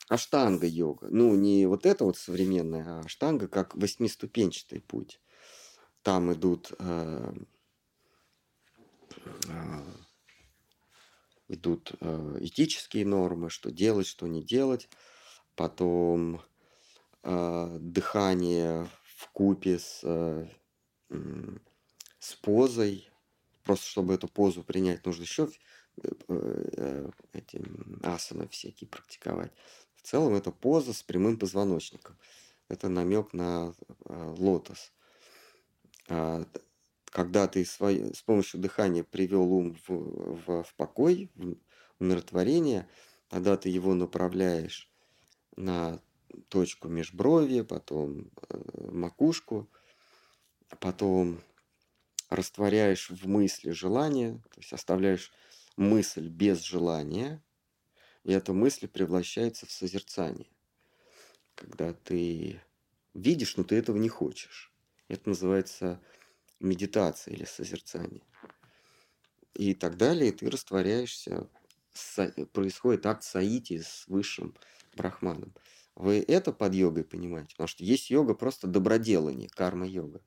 [0.08, 1.08] аштанга йога.
[1.10, 5.20] Ну, не вот это вот современная, а аштанга как восьмиступенчатый путь.
[6.02, 7.34] Там идут э,
[9.48, 9.82] э,
[11.52, 14.88] идут э, этические нормы, что делать, что не делать.
[15.54, 16.40] Потом
[17.22, 20.46] э, дыхание в купе с, э,
[22.18, 23.08] с позой.
[23.64, 25.48] Просто чтобы эту позу принять, нужно еще
[27.32, 27.62] эти
[28.02, 29.52] асаны всякие практиковать.
[29.94, 32.18] В целом это поза с прямым позвоночником.
[32.68, 33.74] Это намек на
[34.08, 34.90] лотос.
[36.08, 36.44] А,
[37.06, 41.56] когда ты с помощью дыхания привел ум в, в, в покой, в
[41.98, 42.88] умиротворение,
[43.28, 44.90] тогда ты его направляешь
[45.56, 46.00] на
[46.48, 49.70] точку межброви, потом э, макушку,
[50.80, 51.40] потом
[52.30, 55.32] растворяешь в мысли желание, то есть оставляешь
[55.76, 57.42] мысль без желания,
[58.24, 60.50] и эта мысль превращается в созерцание.
[61.54, 62.60] Когда ты
[63.14, 64.71] видишь, но ты этого не хочешь.
[65.12, 66.00] Это называется
[66.58, 68.22] медитация или созерцание.
[69.52, 71.50] И так далее, ты растворяешься,
[72.54, 74.54] происходит акт саити с высшим
[74.96, 75.52] брахманом.
[75.96, 77.50] Вы это под йогой понимаете?
[77.50, 80.22] Потому что есть йога просто доброделание, карма-йога.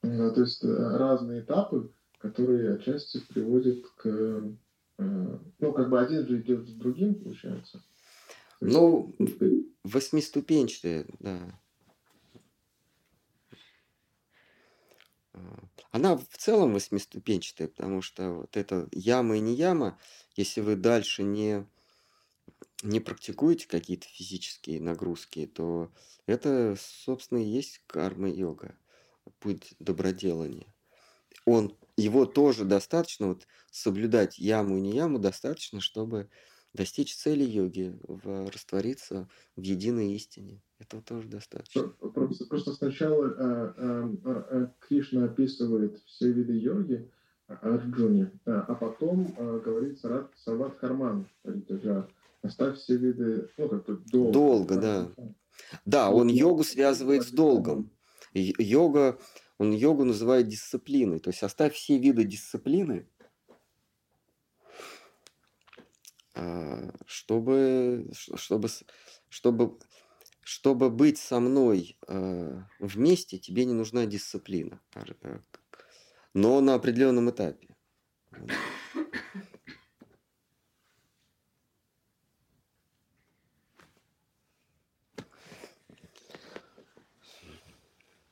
[0.00, 4.06] Ну, то есть э, разные этапы, которые отчасти приводят к...
[4.06, 7.84] Э, ну, как бы один же идет с другим, получается.
[8.60, 9.14] Ну,
[9.88, 11.58] восьмиступенчатые, да.
[15.90, 19.98] Она в целом восьмиступенчатая, потому что вот эта яма и не яма,
[20.36, 21.66] если вы дальше не,
[22.82, 25.90] не практикуете какие-то физические нагрузки, то
[26.26, 28.76] это, собственно, и есть карма-йога,
[29.38, 30.74] путь доброделания.
[31.44, 36.28] Он, его тоже достаточно, вот соблюдать яму и не яму достаточно, чтобы
[36.74, 40.62] достичь цели йоги, в, раствориться в единой истине.
[40.78, 41.88] Этого тоже достаточно.
[41.88, 47.10] Просто, просто сначала а, а, а, Кришна описывает все виды йоги
[47.48, 51.26] Арджуне, а потом а, говорит Сарат, Сават Харман,
[52.42, 53.82] оставь все виды, ну,
[54.12, 54.32] долго.
[54.32, 55.08] Долго, да.
[55.84, 57.90] Да, он йогу связывает с долгом.
[58.34, 59.18] Йога,
[59.58, 61.18] он йогу называет дисциплиной.
[61.18, 63.08] То есть оставь все виды дисциплины,
[67.06, 68.68] чтобы, чтобы,
[69.28, 69.78] чтобы
[70.48, 75.40] чтобы быть со мной э, вместе, тебе не нужна дисциплина, э,
[76.32, 77.76] но на определенном этапе.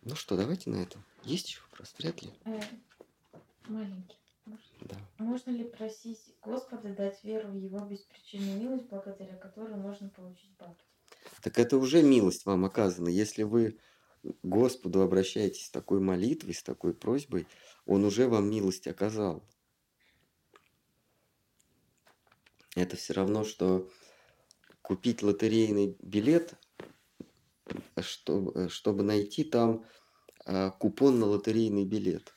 [0.00, 1.04] Ну что, давайте на этом.
[1.22, 1.94] Есть еще вопрос?
[1.98, 2.30] Вряд ли.
[2.46, 2.60] Э,
[3.68, 4.25] маленький.
[4.46, 4.66] Можно?
[4.80, 4.96] Да.
[5.18, 10.84] Можно ли просить Господа дать веру в Его беспричинную милость, благодаря которой можно получить бхакти?
[11.42, 13.08] так это уже милость вам оказана.
[13.08, 13.78] Если вы
[14.42, 17.46] Господу обращаетесь с такой молитвой, с такой просьбой,
[17.84, 19.44] Он уже вам милость оказал.
[22.74, 23.90] Это все равно, что
[24.82, 26.54] купить лотерейный билет,
[28.00, 29.84] чтобы, чтобы найти там
[30.44, 32.34] а, купон на лотерейный билет.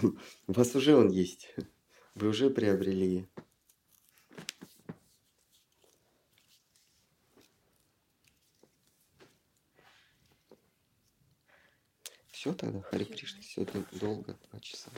[0.46, 1.54] У вас уже он есть.
[2.14, 3.26] Вы уже приобрели
[12.30, 14.90] Все тогда, Хари Кришна, сегодня долго, два часа.